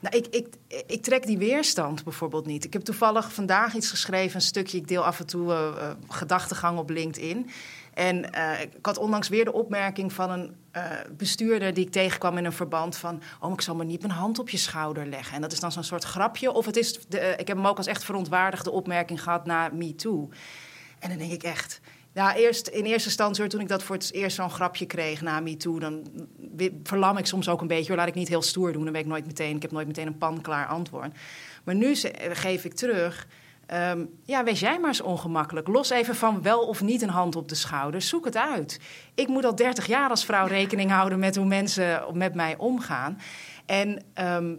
Nou, 0.00 0.16
ik, 0.16 0.26
ik, 0.26 0.46
ik 0.86 1.02
trek 1.02 1.26
die 1.26 1.38
weerstand 1.38 2.04
bijvoorbeeld 2.04 2.46
niet. 2.46 2.64
Ik 2.64 2.72
heb 2.72 2.82
toevallig 2.82 3.32
vandaag 3.32 3.74
iets 3.74 3.90
geschreven, 3.90 4.34
een 4.34 4.40
stukje. 4.40 4.78
Ik 4.78 4.88
deel 4.88 5.04
af 5.04 5.20
en 5.20 5.26
toe 5.26 5.50
uh, 5.50 5.90
gedachtegang 6.08 6.78
op 6.78 6.90
LinkedIn. 6.90 7.50
En 7.98 8.16
uh, 8.34 8.60
ik 8.60 8.86
had 8.86 8.98
onlangs 8.98 9.28
weer 9.28 9.44
de 9.44 9.52
opmerking 9.52 10.12
van 10.12 10.30
een 10.30 10.56
uh, 10.76 10.82
bestuurder 11.16 11.74
die 11.74 11.84
ik 11.84 11.92
tegenkwam 11.92 12.38
in 12.38 12.44
een 12.44 12.52
verband 12.52 12.96
van... 12.96 13.22
oh, 13.40 13.52
ik 13.52 13.60
zal 13.60 13.74
maar 13.74 13.86
niet 13.86 14.00
mijn 14.00 14.12
hand 14.12 14.38
op 14.38 14.48
je 14.48 14.56
schouder 14.56 15.06
leggen. 15.06 15.34
En 15.34 15.40
dat 15.40 15.52
is 15.52 15.60
dan 15.60 15.72
zo'n 15.72 15.82
soort 15.82 16.04
grapje. 16.04 16.52
Of 16.52 16.66
het 16.66 16.76
is, 16.76 17.06
de, 17.08 17.20
uh, 17.20 17.32
ik 17.32 17.48
heb 17.48 17.56
hem 17.56 17.66
ook 17.66 17.76
als 17.76 17.86
echt 17.86 18.04
verontwaardigde 18.04 18.70
opmerking 18.70 19.22
gehad 19.22 19.46
na 19.46 19.68
MeToo. 19.72 20.28
En 20.98 21.08
dan 21.08 21.18
denk 21.18 21.32
ik 21.32 21.42
echt... 21.42 21.80
Ja, 22.12 22.36
eerst, 22.36 22.68
in 22.68 22.84
eerste 22.84 23.08
instantie, 23.08 23.46
toen 23.46 23.60
ik 23.60 23.68
dat 23.68 23.82
voor 23.82 23.96
het 23.96 24.12
eerst 24.12 24.36
zo'n 24.36 24.50
grapje 24.50 24.86
kreeg 24.86 25.20
na 25.20 25.40
MeToo... 25.40 25.78
dan 25.78 26.06
verlam 26.82 27.16
ik 27.16 27.26
soms 27.26 27.48
ook 27.48 27.60
een 27.60 27.66
beetje. 27.66 27.88
Hoor, 27.88 27.96
laat 27.96 28.08
ik 28.08 28.14
niet 28.14 28.28
heel 28.28 28.42
stoer 28.42 28.72
doen, 28.72 28.84
dan 28.84 28.92
weet 28.92 29.02
ik 29.02 29.08
nooit 29.08 29.26
meteen... 29.26 29.56
ik 29.56 29.62
heb 29.62 29.70
nooit 29.70 29.86
meteen 29.86 30.06
een 30.06 30.18
panklaar 30.18 30.66
antwoord. 30.66 31.12
Maar 31.64 31.74
nu 31.74 31.94
geef 32.32 32.64
ik 32.64 32.74
terug 32.74 33.26
Ehm, 33.68 34.04
ja, 34.24 34.44
wees 34.44 34.60
jij 34.60 34.78
maar 34.78 34.88
eens 34.88 35.00
ongemakkelijk. 35.00 35.68
Los 35.68 35.90
even 35.90 36.14
van 36.14 36.42
wel 36.42 36.60
of 36.60 36.82
niet 36.82 37.02
een 37.02 37.08
hand 37.08 37.36
op 37.36 37.48
de 37.48 37.54
schouder. 37.54 38.02
Zoek 38.02 38.24
het 38.24 38.36
uit. 38.36 38.80
Ik 39.14 39.28
moet 39.28 39.44
al 39.44 39.54
30 39.54 39.86
jaar 39.86 40.10
als 40.10 40.24
vrouw 40.24 40.46
rekening 40.46 40.90
houden 40.90 41.18
met 41.18 41.36
hoe 41.36 41.46
mensen 41.46 42.04
met 42.12 42.34
mij 42.34 42.56
omgaan. 42.56 43.18
En 43.66 44.02
ehm, 44.14 44.54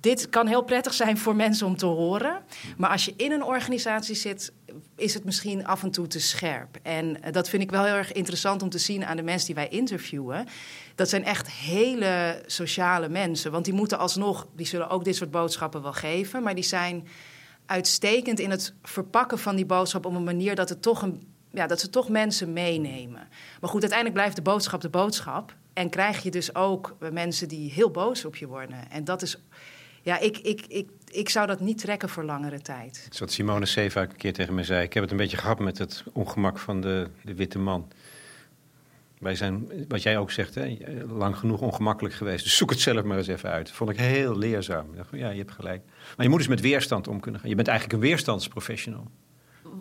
dit 0.00 0.28
kan 0.28 0.46
heel 0.46 0.62
prettig 0.62 0.94
zijn 0.94 1.18
voor 1.18 1.36
mensen 1.36 1.66
om 1.66 1.76
te 1.76 1.86
horen. 1.86 2.42
Maar 2.76 2.90
als 2.90 3.04
je 3.04 3.14
in 3.16 3.32
een 3.32 3.44
organisatie 3.44 4.14
zit, 4.14 4.52
is 4.96 5.14
het 5.14 5.24
misschien 5.24 5.66
af 5.66 5.82
en 5.82 5.90
toe 5.90 6.06
te 6.06 6.20
scherp. 6.20 6.78
En 6.82 7.22
eh, 7.22 7.32
dat 7.32 7.48
vind 7.48 7.62
ik 7.62 7.70
wel 7.70 7.84
heel 7.84 7.94
erg 7.94 8.12
interessant 8.12 8.62
om 8.62 8.68
te 8.68 8.78
zien 8.78 9.04
aan 9.04 9.16
de 9.16 9.22
mensen 9.22 9.46
die 9.46 9.54
wij 9.54 9.68
interviewen. 9.68 10.46
Dat 10.94 11.08
zijn 11.08 11.24
echt 11.24 11.50
hele 11.50 12.42
sociale 12.46 13.08
mensen. 13.08 13.52
Want 13.52 13.64
die 13.64 13.74
moeten 13.74 13.98
alsnog, 13.98 14.46
die 14.56 14.66
zullen 14.66 14.88
ook 14.88 15.04
dit 15.04 15.16
soort 15.16 15.30
boodschappen 15.30 15.82
wel 15.82 15.92
geven. 15.92 16.42
Maar 16.42 16.54
die 16.54 16.64
zijn 16.64 17.06
uitstekend 17.72 18.40
in 18.40 18.50
het 18.50 18.74
verpakken 18.82 19.38
van 19.38 19.56
die 19.56 19.66
boodschap 19.66 20.06
op 20.06 20.14
een 20.14 20.24
manier 20.24 20.54
dat, 20.54 20.68
het 20.68 20.82
toch 20.82 21.02
een, 21.02 21.22
ja, 21.50 21.66
dat 21.66 21.80
ze 21.80 21.90
toch 21.90 22.08
mensen 22.08 22.52
meenemen. 22.52 23.28
Maar 23.60 23.70
goed, 23.70 23.80
uiteindelijk 23.80 24.20
blijft 24.20 24.36
de 24.36 24.42
boodschap 24.42 24.80
de 24.80 24.88
boodschap. 24.88 25.54
En 25.72 25.90
krijg 25.90 26.22
je 26.22 26.30
dus 26.30 26.54
ook 26.54 26.96
mensen 27.12 27.48
die 27.48 27.70
heel 27.70 27.90
boos 27.90 28.24
op 28.24 28.36
je 28.36 28.46
worden. 28.46 28.90
En 28.90 29.04
dat 29.04 29.22
is 29.22 29.38
ja, 30.02 30.18
ik, 30.18 30.38
ik, 30.38 30.64
ik, 30.68 30.88
ik 31.10 31.28
zou 31.28 31.46
dat 31.46 31.60
niet 31.60 31.78
trekken 31.78 32.08
voor 32.08 32.24
langere 32.24 32.60
tijd. 32.60 33.06
Dat 33.08 33.18
wat 33.18 33.32
Simone 33.32 33.66
Seva 33.66 34.02
een 34.02 34.16
keer 34.16 34.32
tegen 34.32 34.54
me 34.54 34.64
zei. 34.64 34.84
Ik 34.84 34.92
heb 34.92 35.02
het 35.02 35.12
een 35.12 35.18
beetje 35.18 35.36
gehad 35.36 35.58
met 35.58 35.78
het 35.78 36.04
ongemak 36.12 36.58
van 36.58 36.80
de, 36.80 37.08
de 37.22 37.34
witte 37.34 37.58
man. 37.58 37.88
Wij 39.22 39.34
zijn, 39.34 39.68
wat 39.88 40.02
jij 40.02 40.18
ook 40.18 40.30
zegt, 40.30 40.54
hè, 40.54 40.76
lang 41.08 41.36
genoeg 41.36 41.60
ongemakkelijk 41.60 42.14
geweest. 42.14 42.44
Dus 42.44 42.56
zoek 42.56 42.70
het 42.70 42.80
zelf 42.80 43.04
maar 43.04 43.16
eens 43.16 43.26
even 43.26 43.50
uit. 43.50 43.66
Dat 43.66 43.76
vond 43.76 43.90
ik 43.90 43.96
heel 43.96 44.38
leerzaam. 44.38 44.86
Ja, 45.12 45.30
je 45.30 45.38
hebt 45.38 45.52
gelijk. 45.52 45.82
Maar 46.16 46.24
je 46.24 46.28
moet 46.28 46.38
dus 46.38 46.48
met 46.48 46.60
weerstand 46.60 47.08
om 47.08 47.20
kunnen 47.20 47.40
gaan. 47.40 47.48
Je 47.48 47.54
bent 47.54 47.68
eigenlijk 47.68 47.98
een 47.98 48.08
weerstandsprofessional. 48.08 49.10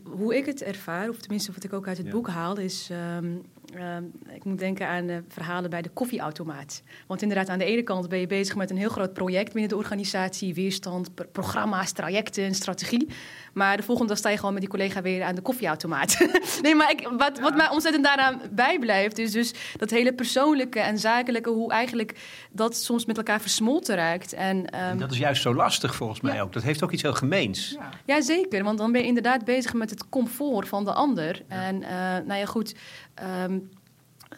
Hoe 0.03 0.35
ik 0.35 0.45
het 0.45 0.63
ervaar, 0.63 1.09
of 1.09 1.17
tenminste 1.17 1.51
wat 1.51 1.63
ik 1.63 1.73
ook 1.73 1.87
uit 1.87 1.97
het 1.97 2.09
boek 2.09 2.27
haal, 2.27 2.57
is 2.57 2.89
ehm, 2.91 3.35
Ehm, 3.75 4.03
ik 4.33 4.43
moet 4.43 4.59
denken 4.59 4.87
aan 4.87 5.09
uh, 5.09 5.17
verhalen 5.27 5.69
bij 5.69 5.81
de 5.81 5.89
koffieautomaat. 5.89 6.83
Want 7.07 7.21
inderdaad, 7.21 7.49
aan 7.49 7.59
de 7.59 7.65
ene 7.65 7.83
kant 7.83 8.09
ben 8.09 8.19
je 8.19 8.27
bezig 8.27 8.55
met 8.55 8.69
een 8.69 8.77
heel 8.77 8.89
groot 8.89 9.13
project 9.13 9.53
binnen 9.53 9.69
de 9.69 9.77
organisatie, 9.77 10.53
weerstand, 10.53 11.31
programma's, 11.31 11.91
trajecten, 11.91 12.55
strategie. 12.55 13.07
Maar 13.53 13.77
de 13.77 13.83
volgende 13.83 14.09
dag 14.09 14.17
sta 14.17 14.29
je 14.29 14.37
gewoon 14.37 14.53
met 14.53 14.61
die 14.61 14.71
collega 14.71 15.01
weer 15.01 15.23
aan 15.23 15.35
de 15.35 15.41
koffieautomaat. 15.41 16.17
nee, 16.61 16.75
maar 16.75 16.91
ik, 16.91 17.09
wat, 17.17 17.39
wat 17.39 17.55
mij 17.55 17.69
ontzettend 17.69 18.03
daaraan 18.03 18.41
bijblijft, 18.51 19.17
is 19.17 19.31
dus 19.31 19.53
dat 19.77 19.89
hele 19.89 20.13
persoonlijke 20.13 20.79
en 20.79 20.97
zakelijke, 20.97 21.49
hoe 21.49 21.71
eigenlijk 21.71 22.19
dat 22.51 22.75
soms 22.75 23.05
met 23.05 23.17
elkaar 23.17 23.41
versmolten 23.41 23.95
raakt. 23.95 24.33
En, 24.33 24.69
ehm, 24.69 24.97
dat 24.97 25.11
is 25.11 25.17
juist 25.17 25.41
zo 25.41 25.53
lastig 25.53 25.95
volgens 25.95 26.21
mij 26.21 26.41
ook. 26.41 26.53
Dat 26.53 26.63
heeft 26.63 26.83
ook 26.83 26.91
iets 26.91 27.01
heel 27.01 27.13
gemeens. 27.13 27.75
Ja. 27.77 27.89
ja. 28.05 28.21
zeker. 28.21 28.63
Want 28.63 28.77
dan 28.77 28.91
ben 28.91 29.01
je 29.01 29.07
inderdaad 29.07 29.45
bezig 29.45 29.73
met 29.73 29.89
het 29.89 30.09
comfort 30.09 30.67
van 30.67 30.85
de 30.85 30.93
ander. 30.93 31.41
En 31.47 31.81
uh, 31.81 31.89
nou 32.25 32.39
ja, 32.39 32.45
goed. 32.45 32.75
Um, 33.17 33.69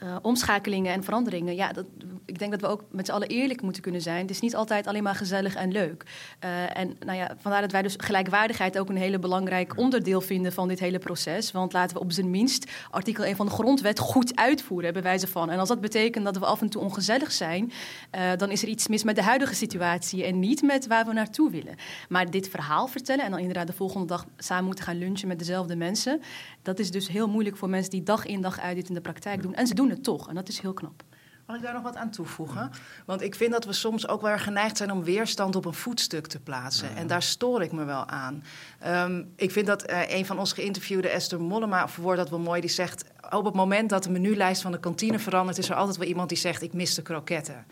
uh, 0.03 0.15
omschakelingen 0.21 0.93
en 0.93 1.03
veranderingen. 1.03 1.55
Ja, 1.55 1.71
dat, 1.71 1.85
ik 2.25 2.39
denk 2.39 2.51
dat 2.51 2.61
we 2.61 2.67
ook 2.67 2.83
met 2.91 3.05
z'n 3.05 3.11
allen 3.11 3.27
eerlijk 3.27 3.61
moeten 3.61 3.81
kunnen 3.81 4.01
zijn. 4.01 4.21
Het 4.21 4.29
is 4.29 4.39
niet 4.39 4.55
altijd 4.55 4.87
alleen 4.87 5.03
maar 5.03 5.15
gezellig 5.15 5.55
en 5.55 5.71
leuk. 5.71 6.03
Uh, 6.43 6.77
en 6.77 6.95
nou 7.05 7.17
ja, 7.17 7.35
vandaar 7.37 7.61
dat 7.61 7.71
wij 7.71 7.81
dus 7.81 7.95
gelijkwaardigheid 7.97 8.79
ook 8.79 8.89
een 8.89 8.97
hele 8.97 9.19
belangrijk 9.19 9.77
onderdeel 9.77 10.21
vinden 10.21 10.53
van 10.53 10.67
dit 10.67 10.79
hele 10.79 10.99
proces. 10.99 11.51
Want 11.51 11.73
laten 11.73 11.97
we 11.97 12.03
op 12.03 12.11
zijn 12.11 12.29
minst 12.29 12.71
artikel 12.89 13.23
1 13.23 13.35
van 13.35 13.45
de 13.45 13.51
grondwet 13.51 13.99
goed 13.99 14.35
uitvoeren, 14.35 14.93
bij 14.93 15.01
wijze 15.01 15.27
van. 15.27 15.49
En 15.49 15.59
als 15.59 15.69
dat 15.69 15.81
betekent 15.81 16.25
dat 16.25 16.37
we 16.37 16.45
af 16.45 16.61
en 16.61 16.69
toe 16.69 16.81
ongezellig 16.81 17.31
zijn, 17.31 17.71
uh, 18.15 18.21
dan 18.37 18.51
is 18.51 18.61
er 18.61 18.67
iets 18.67 18.87
mis 18.87 19.03
met 19.03 19.15
de 19.15 19.23
huidige 19.23 19.55
situatie 19.55 20.25
en 20.25 20.39
niet 20.39 20.61
met 20.61 20.87
waar 20.87 21.05
we 21.05 21.13
naartoe 21.13 21.51
willen. 21.51 21.75
Maar 22.09 22.31
dit 22.31 22.49
verhaal 22.49 22.87
vertellen 22.87 23.25
en 23.25 23.31
dan 23.31 23.39
inderdaad 23.39 23.67
de 23.67 23.73
volgende 23.73 24.07
dag 24.07 24.25
samen 24.37 24.65
moeten 24.65 24.83
gaan 24.83 24.97
lunchen 24.97 25.27
met 25.27 25.39
dezelfde 25.39 25.75
mensen, 25.75 26.21
dat 26.61 26.79
is 26.79 26.91
dus 26.91 27.07
heel 27.07 27.27
moeilijk 27.27 27.57
voor 27.57 27.69
mensen 27.69 27.91
die 27.91 28.03
dag 28.03 28.25
in 28.25 28.41
dag 28.41 28.59
uit 28.59 28.75
dit 28.75 28.87
in 28.87 28.93
de 28.93 29.01
praktijk 29.01 29.41
doen. 29.41 29.55
En 29.55 29.67
ze 29.67 29.73
doen 29.73 29.82
het 29.89 30.03
toch. 30.03 30.29
En 30.29 30.35
dat 30.35 30.47
is 30.47 30.59
heel 30.59 30.73
knap. 30.73 31.03
Mag 31.45 31.55
ik 31.55 31.61
daar 31.61 31.73
nog 31.73 31.83
wat 31.83 31.95
aan 31.95 32.09
toevoegen? 32.09 32.71
Want 33.05 33.21
ik 33.21 33.35
vind 33.35 33.51
dat 33.51 33.65
we 33.65 33.73
soms 33.73 34.07
ook 34.07 34.21
wel 34.21 34.37
geneigd 34.37 34.77
zijn 34.77 34.91
om 34.91 35.03
weerstand 35.03 35.55
op 35.55 35.65
een 35.65 35.73
voetstuk 35.73 36.27
te 36.27 36.39
plaatsen. 36.39 36.95
En 36.95 37.07
daar 37.07 37.21
stoor 37.21 37.61
ik 37.61 37.71
me 37.71 37.83
wel 37.83 38.07
aan. 38.07 38.43
Um, 38.87 39.33
ik 39.35 39.51
vind 39.51 39.67
dat 39.67 39.89
uh, 39.89 40.09
een 40.09 40.25
van 40.25 40.39
ons 40.39 40.53
geïnterviewde, 40.53 41.09
Esther 41.09 41.41
Mollema, 41.41 41.87
verwoordt 41.87 42.19
dat 42.19 42.29
wel 42.29 42.39
mooi. 42.39 42.61
Die 42.61 42.69
zegt, 42.69 43.05
op 43.29 43.45
het 43.45 43.53
moment 43.53 43.89
dat 43.89 44.03
de 44.03 44.09
menulijst 44.09 44.61
van 44.61 44.71
de 44.71 44.79
kantine 44.79 45.19
verandert... 45.19 45.57
is 45.57 45.69
er 45.69 45.75
altijd 45.75 45.97
wel 45.97 46.07
iemand 46.07 46.29
die 46.29 46.37
zegt, 46.37 46.61
ik 46.61 46.73
mis 46.73 46.93
de 46.93 47.01
kroketten. 47.01 47.65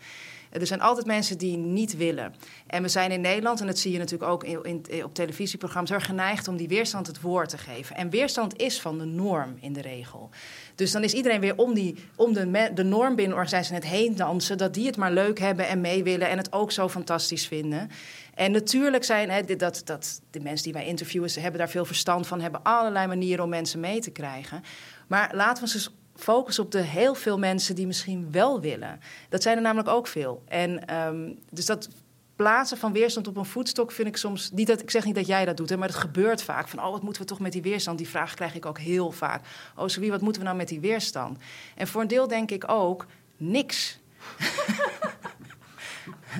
Er 0.52 0.66
zijn 0.66 0.80
altijd 0.80 1.06
mensen 1.06 1.38
die 1.38 1.56
niet 1.56 1.96
willen. 1.96 2.34
En 2.66 2.82
we 2.82 2.88
zijn 2.88 3.10
in 3.10 3.20
Nederland, 3.20 3.60
en 3.60 3.66
dat 3.66 3.78
zie 3.78 3.92
je 3.92 3.98
natuurlijk 3.98 4.30
ook 4.30 4.44
in, 4.44 4.84
in, 4.88 5.04
op 5.04 5.14
televisieprogramma's, 5.14 5.90
er 5.90 6.00
geneigd 6.00 6.48
om 6.48 6.56
die 6.56 6.68
weerstand 6.68 7.06
het 7.06 7.20
woord 7.20 7.48
te 7.48 7.58
geven. 7.58 7.96
En 7.96 8.10
weerstand 8.10 8.60
is 8.60 8.80
van 8.80 8.98
de 8.98 9.04
norm 9.04 9.56
in 9.60 9.72
de 9.72 9.80
regel. 9.80 10.30
Dus 10.74 10.92
dan 10.92 11.02
is 11.02 11.12
iedereen 11.12 11.40
weer 11.40 11.56
om, 11.56 11.74
die, 11.74 11.94
om 12.16 12.32
de, 12.32 12.70
de 12.74 12.84
norm 12.84 13.14
binnen 13.14 13.36
organisatie 13.36 13.74
het 13.74 13.84
heen 13.84 14.16
dansen, 14.16 14.58
dat 14.58 14.74
die 14.74 14.86
het 14.86 14.96
maar 14.96 15.12
leuk 15.12 15.38
hebben 15.38 15.68
en 15.68 15.80
mee 15.80 16.02
willen 16.02 16.28
en 16.28 16.36
het 16.36 16.52
ook 16.52 16.72
zo 16.72 16.88
fantastisch 16.88 17.46
vinden. 17.46 17.90
En 18.34 18.52
natuurlijk 18.52 19.04
zijn 19.04 19.30
hè, 19.30 19.56
dat, 19.56 19.82
dat, 19.84 20.20
de 20.30 20.40
mensen 20.40 20.64
die 20.64 20.72
wij 20.72 20.86
interviewen, 20.86 21.30
ze 21.30 21.40
hebben 21.40 21.58
daar 21.58 21.68
veel 21.68 21.84
verstand 21.84 22.26
van, 22.26 22.40
hebben 22.40 22.62
allerlei 22.62 23.06
manieren 23.06 23.44
om 23.44 23.50
mensen 23.50 23.80
mee 23.80 24.00
te 24.00 24.10
krijgen. 24.10 24.62
Maar 25.06 25.30
laten 25.34 25.64
we 25.64 25.72
eens 25.74 25.90
focus 26.22 26.58
op 26.58 26.70
de 26.70 26.80
heel 26.80 27.14
veel 27.14 27.38
mensen 27.38 27.74
die 27.74 27.86
misschien 27.86 28.28
wel 28.30 28.60
willen. 28.60 29.00
Dat 29.28 29.42
zijn 29.42 29.56
er 29.56 29.62
namelijk 29.62 29.88
ook 29.88 30.06
veel. 30.06 30.42
En 30.48 30.96
um, 30.96 31.38
dus 31.50 31.66
dat 31.66 31.88
plaatsen 32.36 32.78
van 32.78 32.92
weerstand 32.92 33.28
op 33.28 33.36
een 33.36 33.44
voetstok 33.44 33.92
vind 33.92 34.08
ik 34.08 34.16
soms 34.16 34.50
niet 34.50 34.66
dat 34.66 34.82
ik 34.82 34.90
zeg 34.90 35.04
niet 35.04 35.14
dat 35.14 35.26
jij 35.26 35.44
dat 35.44 35.56
doet, 35.56 35.68
hè, 35.68 35.76
maar 35.76 35.88
het 35.88 35.96
gebeurt 35.96 36.42
vaak. 36.42 36.68
Van 36.68 36.84
oh, 36.84 36.90
wat 36.90 37.02
moeten 37.02 37.22
we 37.22 37.28
toch 37.28 37.40
met 37.40 37.52
die 37.52 37.62
weerstand? 37.62 37.98
Die 37.98 38.08
vraag 38.08 38.34
krijg 38.34 38.54
ik 38.54 38.66
ook 38.66 38.78
heel 38.78 39.10
vaak. 39.10 39.42
Oh, 39.76 39.88
wie 39.88 40.10
wat 40.10 40.20
moeten 40.20 40.40
we 40.40 40.46
nou 40.46 40.58
met 40.58 40.68
die 40.68 40.80
weerstand? 40.80 41.38
En 41.76 41.86
voor 41.86 42.00
een 42.00 42.08
deel 42.08 42.28
denk 42.28 42.50
ik 42.50 42.70
ook 42.70 43.06
niks. 43.36 43.98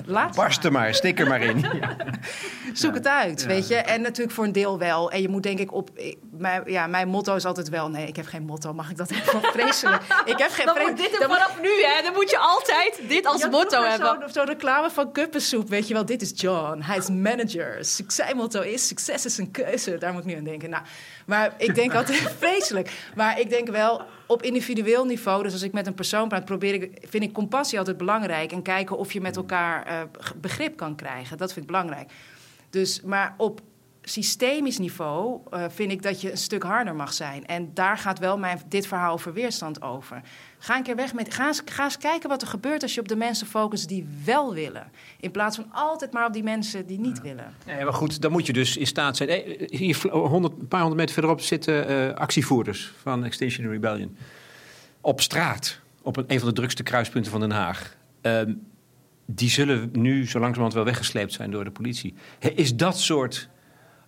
Laat 0.05 0.35
Barst 0.35 0.63
er 0.63 0.71
maar, 0.71 0.93
stik 0.93 1.19
er 1.19 1.27
maar 1.27 1.41
in. 1.41 1.65
Zoek 2.73 2.93
het 2.93 3.07
uit, 3.07 3.45
weet 3.45 3.67
je. 3.67 3.75
En 3.75 4.01
natuurlijk 4.01 4.35
voor 4.35 4.43
een 4.43 4.51
deel 4.51 4.77
wel. 4.77 5.11
En 5.11 5.21
je 5.21 5.29
moet 5.29 5.43
denk 5.43 5.59
ik 5.59 5.73
op... 5.73 5.89
mijn, 6.37 6.63
ja, 6.65 6.87
mijn 6.87 7.07
motto 7.07 7.35
is 7.35 7.45
altijd 7.45 7.69
wel... 7.69 7.89
Nee, 7.89 8.07
ik 8.07 8.15
heb 8.15 8.25
geen 8.25 8.43
motto. 8.43 8.73
Mag 8.73 8.89
ik 8.89 8.97
dat 8.97 9.11
even 9.11 9.41
vreselijk? 9.41 10.03
Ik 10.25 10.37
heb 10.37 10.51
geen... 10.51 10.65
Dan 10.65 10.77
moet 10.81 10.97
dit 10.97 11.21
er 11.21 11.29
vanaf 11.29 11.61
nu, 11.61 11.69
hè. 11.69 12.01
Dan 12.03 12.13
moet 12.13 12.29
je 12.29 12.37
altijd 12.37 13.01
dit 13.07 13.25
als 13.25 13.47
motto 13.47 13.83
hebben. 13.83 14.17
Zo'n 14.19 14.29
zo 14.29 14.43
reclame 14.43 14.89
van 14.89 15.11
kuppensoep, 15.11 15.69
weet 15.69 15.87
je 15.87 15.93
wel. 15.93 16.05
Dit 16.05 16.21
is 16.21 16.31
John. 16.35 16.81
Hij 16.81 16.97
is 16.97 17.09
manager. 17.09 17.77
Zijn 18.07 18.35
motto 18.35 18.61
is... 18.61 18.87
Succes 18.87 19.25
is 19.25 19.37
een 19.37 19.51
keuze. 19.51 19.97
Daar 19.97 20.13
moet 20.13 20.21
ik 20.21 20.27
nu 20.27 20.35
aan 20.35 20.43
denken. 20.43 20.69
Nou, 20.69 20.83
maar 21.25 21.53
ik 21.57 21.75
denk 21.75 21.93
altijd 21.99 22.33
vreselijk. 22.37 22.91
Maar 23.15 23.39
ik 23.39 23.49
denk 23.49 23.69
wel 23.69 24.01
op 24.27 24.41
individueel 24.41 25.05
niveau, 25.05 25.43
dus 25.43 25.53
als 25.53 25.61
ik 25.61 25.73
met 25.73 25.87
een 25.87 25.93
persoon 25.93 26.27
praat, 26.27 26.45
probeer 26.45 26.73
ik, 26.73 27.07
vind 27.09 27.23
ik 27.23 27.33
compassie 27.33 27.77
altijd 27.77 27.97
belangrijk. 27.97 28.51
En 28.51 28.61
kijken 28.61 28.97
of 28.97 29.13
je 29.13 29.21
met 29.21 29.35
elkaar 29.35 29.87
uh, 29.87 30.01
begrip 30.35 30.77
kan 30.77 30.95
krijgen. 30.95 31.37
Dat 31.37 31.53
vind 31.53 31.65
ik 31.65 31.71
belangrijk. 31.71 32.11
Dus, 32.69 33.01
maar 33.01 33.33
op 33.37 33.61
systemisch 34.03 34.77
niveau 34.77 35.39
uh, 35.53 35.65
vind 35.69 35.91
ik 35.91 36.01
dat 36.01 36.21
je 36.21 36.31
een 36.31 36.37
stuk 36.37 36.63
harder 36.63 36.95
mag 36.95 37.13
zijn. 37.13 37.45
En 37.45 37.71
daar 37.73 37.97
gaat 37.97 38.19
wel 38.19 38.37
mijn, 38.37 38.61
dit 38.67 38.87
verhaal 38.87 39.13
over 39.13 39.33
weerstand 39.33 39.81
over. 39.81 40.21
Ga 40.57 40.77
een 40.77 40.83
keer 40.83 40.95
weg 40.95 41.13
met. 41.13 41.33
Ga 41.33 41.47
eens, 41.47 41.61
ga 41.65 41.83
eens 41.83 41.97
kijken 41.97 42.29
wat 42.29 42.41
er 42.41 42.47
gebeurt 42.47 42.81
als 42.81 42.93
je 42.93 42.99
op 42.99 43.07
de 43.07 43.15
mensen 43.15 43.47
focust 43.47 43.87
die 43.87 44.07
wel 44.25 44.53
willen. 44.53 44.91
In 45.19 45.31
plaats 45.31 45.55
van 45.55 45.65
altijd 45.71 46.11
maar 46.11 46.25
op 46.25 46.33
die 46.33 46.43
mensen 46.43 46.85
die 46.85 46.99
niet 46.99 47.21
willen. 47.21 47.53
Nee, 47.65 47.83
maar 47.83 47.93
goed, 47.93 48.21
dan 48.21 48.31
moet 48.31 48.45
je 48.45 48.53
dus 48.53 48.77
in 48.77 48.87
staat 48.87 49.17
zijn. 49.17 49.29
Eh, 49.29 49.69
hier, 49.69 50.09
100, 50.09 50.53
een 50.59 50.67
paar 50.67 50.79
honderd 50.79 50.99
meter 50.99 51.13
verderop 51.13 51.41
zitten 51.41 51.91
uh, 51.91 52.13
actievoerders 52.13 52.93
van 53.01 53.25
Extinction 53.25 53.69
Rebellion. 53.69 54.17
Op 55.01 55.21
straat, 55.21 55.79
op 56.01 56.17
een, 56.17 56.25
een 56.27 56.39
van 56.39 56.47
de 56.47 56.55
drukste 56.55 56.83
kruispunten 56.83 57.31
van 57.31 57.39
Den 57.39 57.51
Haag. 57.51 57.95
Uh, 58.21 58.41
die 59.25 59.49
zullen 59.49 59.89
nu 59.91 60.27
zo 60.27 60.39
langzamerhand 60.39 60.73
wel 60.73 60.83
weggesleept 60.83 61.33
zijn 61.33 61.51
door 61.51 61.63
de 61.63 61.71
politie. 61.71 62.13
Is 62.39 62.75
dat 62.75 62.99
soort 62.99 63.49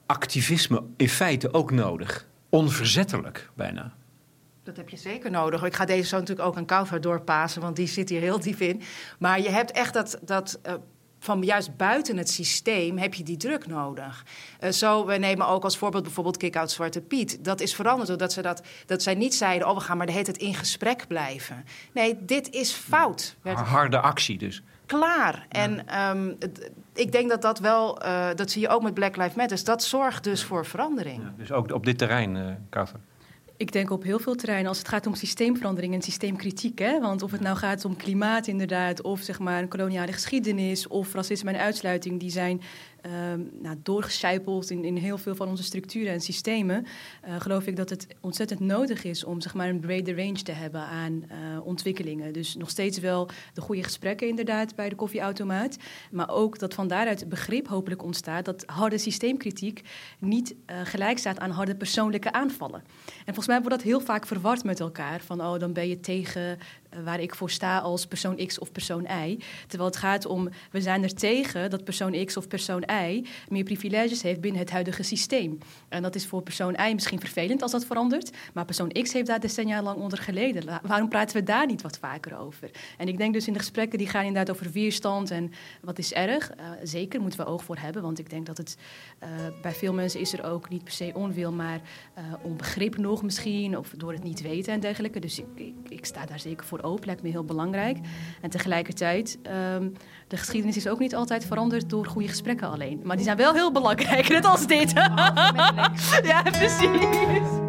activisme 0.06 0.84
in 0.98 1.10
feite 1.10 1.54
ook 1.54 1.72
nodig? 1.72 2.28
Onverzettelijk 2.50 3.50
bijna. 3.54 3.94
Dat 4.64 4.78
heb 4.78 4.90
je 4.90 4.98
zeker 4.98 5.32
nodig. 5.32 5.64
Ik 5.64 5.76
ga 5.76 5.86
deze 5.86 6.08
zo 6.08 6.20
natuurlijk 6.20 6.48
ook 6.48 6.58
aan 6.58 6.66
Kouver 6.66 7.02
doorpassen, 7.02 7.62
want 7.62 7.76
die 7.76 7.88
zit 7.88 8.10
hier 8.10 8.22
heel 8.22 8.40
diep 8.40 8.60
in. 8.60 8.82
Maar 9.20 9.42
je 9.42 9.50
hebt 9.50 9.72
echt 9.72 9.94
dat, 9.94 10.20
dat 10.22 10.60
uh, 10.66 10.74
van 11.20 11.42
juist 11.42 11.78
buiten 11.78 12.18
het 12.18 12.30
systeem 12.30 12.98
heb 12.98 13.14
je 13.14 13.24
die 13.24 13.38
druk 13.38 13.68
nodig. 13.68 14.26
Uh, 14.60 14.72
zo, 14.72 15.06
we 15.06 15.18
nemen 15.18 15.48
ook 15.48 15.64
als 15.64 15.78
voorbeeld 15.78 16.04
bijvoorbeeld 16.04 16.38
Kick-Out 16.38 16.72
Zwarte 16.72 17.02
Piet. 17.02 17.44
Dat 17.44 17.62
is 17.62 17.76
veranderd 17.76 18.08
doordat 18.08 18.34
ze 18.34 18.42
dat, 18.42 18.62
dat 18.86 19.04
zij 19.04 19.16
niet 19.16 19.36
zeiden... 19.36 19.68
oh, 19.68 19.76
we 19.76 19.82
gaan 19.82 19.98
maar 19.98 20.06
de 20.06 20.12
hele 20.12 20.26
tijd 20.26 20.38
in 20.38 20.54
gesprek 20.54 21.08
blijven. 21.08 21.66
Nee, 21.94 22.18
dit 22.26 22.50
is 22.50 22.72
fout. 22.72 23.36
Harde 23.44 24.00
actie 24.00 24.38
dus. 24.38 24.64
Klaar. 24.86 25.46
En 25.50 26.00
um, 26.00 26.36
het, 26.40 26.72
ik 26.94 27.12
denk 27.12 27.30
dat 27.30 27.42
dat 27.42 27.60
wel... 27.60 28.06
Uh, 28.06 28.28
dat 28.36 28.52
zie 28.52 28.62
je 28.62 28.68
ook 28.68 28.84
met 28.84 28.94
Black 28.94 29.16
Lives 29.16 29.34
Matter. 29.34 29.64
Dat 29.64 29.84
zorgt 29.84 30.24
dus 30.24 30.44
voor 30.44 30.66
verandering. 30.66 31.22
Ja, 31.22 31.34
dus 31.38 31.52
ook 31.52 31.72
op 31.72 31.86
dit 31.86 31.98
terrein, 31.98 32.36
uh. 32.36 32.82
Ik 33.58 33.72
denk 33.72 33.90
op 33.90 34.04
heel 34.04 34.20
veel 34.20 34.36
terreinen 34.36 34.68
als 34.68 34.78
het 34.78 34.88
gaat 34.88 35.08
om 35.08 35.16
systeemverandering 35.16 35.94
en 35.94 36.02
systeemkritiek. 36.02 36.80
Hè? 36.80 37.00
Want 37.00 37.22
of 37.22 37.32
het 37.32 37.42
nou 37.42 37.58
gaat 37.58 37.86
om 37.86 37.96
klimaat 37.96 38.48
inderdaad, 38.48 39.02
of 39.02 39.20
zeg 39.20 39.40
maar 39.40 39.62
een 39.62 39.68
koloniale 39.68 40.12
geschiedenis, 40.12 40.88
of 40.88 41.14
racisme 41.14 41.52
en 41.52 41.60
uitsluiting, 41.60 42.20
die 42.20 42.30
zijn 42.30 42.62
um, 43.06 43.50
nou, 43.62 43.76
doorgecijpeld 43.84 44.70
in, 44.70 44.86
in 44.86 44.96
heel 44.96 45.18
veel 45.18 45.36
van 45.36 45.48
onze 45.48 45.64
structuren 45.64 46.14
en 46.14 46.22
systemen, 46.22 46.86
uh, 47.28 47.40
geloof 47.40 47.68
ik 47.68 47.76
dat 47.76 47.90
het 47.90 48.08
ontzettend 48.20 48.60
nodig 48.60 49.04
is 49.04 49.24
om 49.24 49.42
zeg 49.42 49.54
maar, 49.54 49.70
een 49.70 49.80
brede 49.80 50.16
range 50.16 50.42
te 50.42 50.52
hebben 50.52 50.82
aan 50.82 51.14
uh, 51.14 51.66
ontwikkelingen. 51.66 52.34
Dus 52.34 52.56
nog 52.56 52.70
steeds 52.70 53.00
wel 53.00 53.30
de 53.54 53.62
goede 53.62 53.84
gesprekken 53.84 54.28
inderdaad 54.28 54.76
bij 54.76 54.90
de 54.90 54.96
koffieautomaat, 54.96 55.78
maar 56.12 56.30
ook 56.30 56.60
dat 56.60 56.74
van 56.74 56.88
daaruit 56.88 57.30
begrip 57.30 57.68
hopelijk 57.68 58.04
ontstaat 58.04 58.46
dat 58.46 58.64
harde 58.66 58.98
systeemkritiek 58.98 59.82
niet 60.20 60.52
uh, 60.52 60.76
gelijk 60.84 61.18
staat 61.18 61.40
aan 61.40 61.52
harde 61.52 61.76
persoonlijke 61.76 62.32
aanvallen. 62.32 62.84
En 63.06 63.34
volgens 63.34 63.48
mij 63.48 63.62
wordt 63.62 63.76
dat 63.76 63.86
heel 63.86 64.00
vaak 64.00 64.26
verward 64.28 64.64
met 64.64 64.80
elkaar, 64.80 65.22
van 65.22 65.42
oh 65.42 65.60
dan 65.60 65.74
ben 65.74 65.88
je 65.88 66.00
tegen 66.00 66.58
waar 67.04 67.20
ik 67.20 67.36
voor 67.36 67.50
sta 67.50 67.80
als 67.80 68.06
persoon 68.06 68.46
X 68.46 68.60
of 68.60 68.72
persoon 68.72 69.04
Y. 69.04 69.40
Terwijl 69.68 69.90
het 69.90 70.00
gaat 70.00 70.26
om, 70.26 70.50
we 70.72 70.82
zijn 70.82 71.04
er 71.04 71.14
tegen 71.14 71.70
dat 71.70 71.84
persoon 71.84 72.26
X 72.26 72.38
of 72.38 72.48
persoon 72.48 72.84
Y 73.08 73.26
meer 73.50 73.64
privileges 73.64 74.22
heeft 74.22 74.42
binnen 74.42 74.62
het 74.62 74.72
huidige 74.72 75.04
systeem. 75.04 75.58
En 75.90 76.02
dat 76.02 76.16
is 76.16 76.26
voor 76.26 76.42
persoon 76.42 76.74
Y 76.74 76.94
misschien 76.94 77.20
vervelend 77.20 77.62
als 77.62 77.72
dat 77.72 77.86
verandert, 77.86 78.32
maar 78.54 78.66
persoon 78.66 78.92
X 78.92 79.14
heeft 79.14 79.28
daar 79.28 79.40
decennia 79.40 79.82
lang 79.82 79.98
onder 79.98 80.18
geleden. 80.18 80.80
Waarom 80.84 81.10
praten 81.10 81.38
we 81.38 81.44
daar 81.44 81.66
niet 81.66 81.82
wat 81.82 81.98
vaker 81.98 82.38
over? 82.38 82.72
En 82.98 83.08
ik 83.08 83.18
denk 83.18 83.34
dus 83.34 83.48
in 83.48 83.54
de 83.54 83.60
gesprekken 83.60 83.98
die 83.98 84.08
gaan 84.08 84.26
inderdaad 84.26 84.56
over 84.56 84.72
weerstand 84.72 85.32
en 85.32 85.52
wat 85.82 85.98
is 85.98 86.14
erg. 86.14 86.52
Uh, 86.52 86.70
zeker 86.84 87.22
moeten 87.22 87.40
we 87.40 87.46
oog 87.46 87.64
voor 87.64 87.78
hebben, 87.78 88.02
want 88.02 88.20
ik 88.20 88.30
denk 88.30 88.46
dat 88.46 88.58
het 88.58 88.78
uh, 89.24 89.30
bij 89.62 89.74
veel 89.74 89.94
mensen 89.94 90.20
is 90.20 90.34
er 90.34 90.44
ook 90.44 90.70
niet 90.70 90.84
per 90.84 90.94
se 90.94 91.12
onwil, 91.14 91.52
maar 91.52 91.82
onbegrip 92.42 92.98
nog 92.98 93.24
misschien, 93.24 93.78
of 93.78 93.90
door 93.98 94.12
het 94.12 94.24
niet 94.24 94.42
weten 94.42 94.74
en 94.74 94.80
dergelijke. 94.80 95.20
Dus 95.20 95.40
ik, 95.40 95.46
ik, 95.56 95.74
ik 95.90 96.06
sta 96.06 96.26
daar 96.26 96.40
zeker 96.40 96.66
voor 96.66 96.82
lijkt 97.06 97.22
me 97.24 97.30
heel 97.30 97.44
belangrijk. 97.44 97.98
En 98.42 98.50
tegelijkertijd, 98.50 99.38
um, 99.76 99.94
de 100.28 100.38
geschiedenis 100.38 100.78
is 100.78 100.88
ook 100.88 101.00
niet 101.00 101.16
altijd 101.16 101.46
veranderd 101.46 101.90
door 101.90 102.06
goede 102.06 102.28
gesprekken 102.28 102.70
alleen. 102.70 103.02
Maar 103.04 103.16
die 103.16 103.26
zijn 103.26 103.38
wel 103.38 103.54
heel 103.54 103.72
belangrijk, 103.72 104.28
net 104.38 104.46
als 104.46 104.68
dit. 104.68 104.92
ja, 106.32 106.42
precies. 106.42 107.65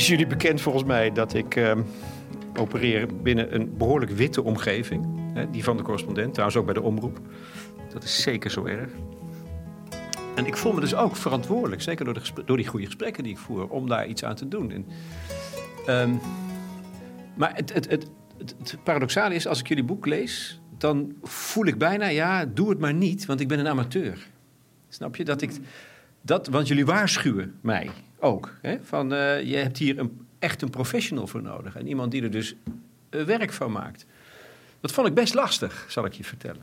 Is 0.00 0.06
jullie 0.06 0.26
bekend 0.26 0.60
volgens 0.60 0.84
mij 0.84 1.12
dat 1.12 1.34
ik 1.34 1.56
uh, 1.56 1.72
opereer 2.56 3.06
binnen 3.22 3.54
een 3.54 3.76
behoorlijk 3.76 4.10
witte 4.10 4.42
omgeving. 4.42 5.06
Hè, 5.34 5.50
die 5.50 5.64
van 5.64 5.76
de 5.76 5.82
correspondent, 5.82 6.30
trouwens 6.30 6.58
ook 6.58 6.64
bij 6.64 6.74
de 6.74 6.82
omroep. 6.82 7.20
Dat 7.92 8.04
is 8.04 8.22
zeker 8.22 8.50
zo 8.50 8.64
erg. 8.64 8.90
En 10.34 10.46
ik 10.46 10.56
voel 10.56 10.72
me 10.72 10.80
dus 10.80 10.94
ook 10.94 11.16
verantwoordelijk, 11.16 11.82
zeker 11.82 12.04
door, 12.04 12.14
de 12.14 12.22
door 12.44 12.56
die 12.56 12.66
goede 12.66 12.86
gesprekken 12.86 13.22
die 13.22 13.32
ik 13.32 13.38
voer, 13.38 13.68
om 13.68 13.88
daar 13.88 14.06
iets 14.06 14.24
aan 14.24 14.34
te 14.34 14.48
doen. 14.48 14.70
En, 14.70 14.86
um, 15.88 16.20
maar 17.34 17.54
het, 17.54 17.72
het, 17.72 17.90
het, 17.90 18.06
het, 18.38 18.76
paradoxale 18.82 19.34
is, 19.34 19.46
als 19.46 19.60
ik 19.60 19.68
jullie 19.68 19.84
boek 19.84 20.06
lees, 20.06 20.60
dan 20.78 21.12
voel 21.22 21.66
ik 21.66 21.78
bijna, 21.78 22.06
ja, 22.06 22.44
doe 22.44 22.68
het 22.70 22.78
maar 22.78 22.94
niet, 22.94 23.26
want 23.26 23.40
ik 23.40 23.48
ben 23.48 23.58
een 23.58 23.68
amateur. 23.68 24.26
Snap 24.88 25.16
je? 25.16 25.24
Dat 25.24 25.42
ik, 25.42 25.52
dat, 26.22 26.46
want 26.46 26.68
jullie 26.68 26.86
waarschuwen 26.86 27.54
mij 27.60 27.90
ook. 28.20 28.54
Hè? 28.62 28.76
Van, 28.82 29.12
uh, 29.12 29.42
je 29.42 29.56
hebt 29.56 29.78
hier 29.78 29.98
een, 29.98 30.26
echt 30.38 30.62
een 30.62 30.70
professional 30.70 31.26
voor 31.26 31.42
nodig. 31.42 31.76
En 31.76 31.86
iemand 31.86 32.10
die 32.10 32.22
er 32.22 32.30
dus 32.30 32.54
uh, 33.10 33.22
werk 33.22 33.52
van 33.52 33.72
maakt. 33.72 34.06
Dat 34.80 34.92
vond 34.92 35.06
ik 35.06 35.14
best 35.14 35.34
lastig, 35.34 35.86
zal 35.88 36.04
ik 36.04 36.12
je 36.12 36.24
vertellen. 36.24 36.62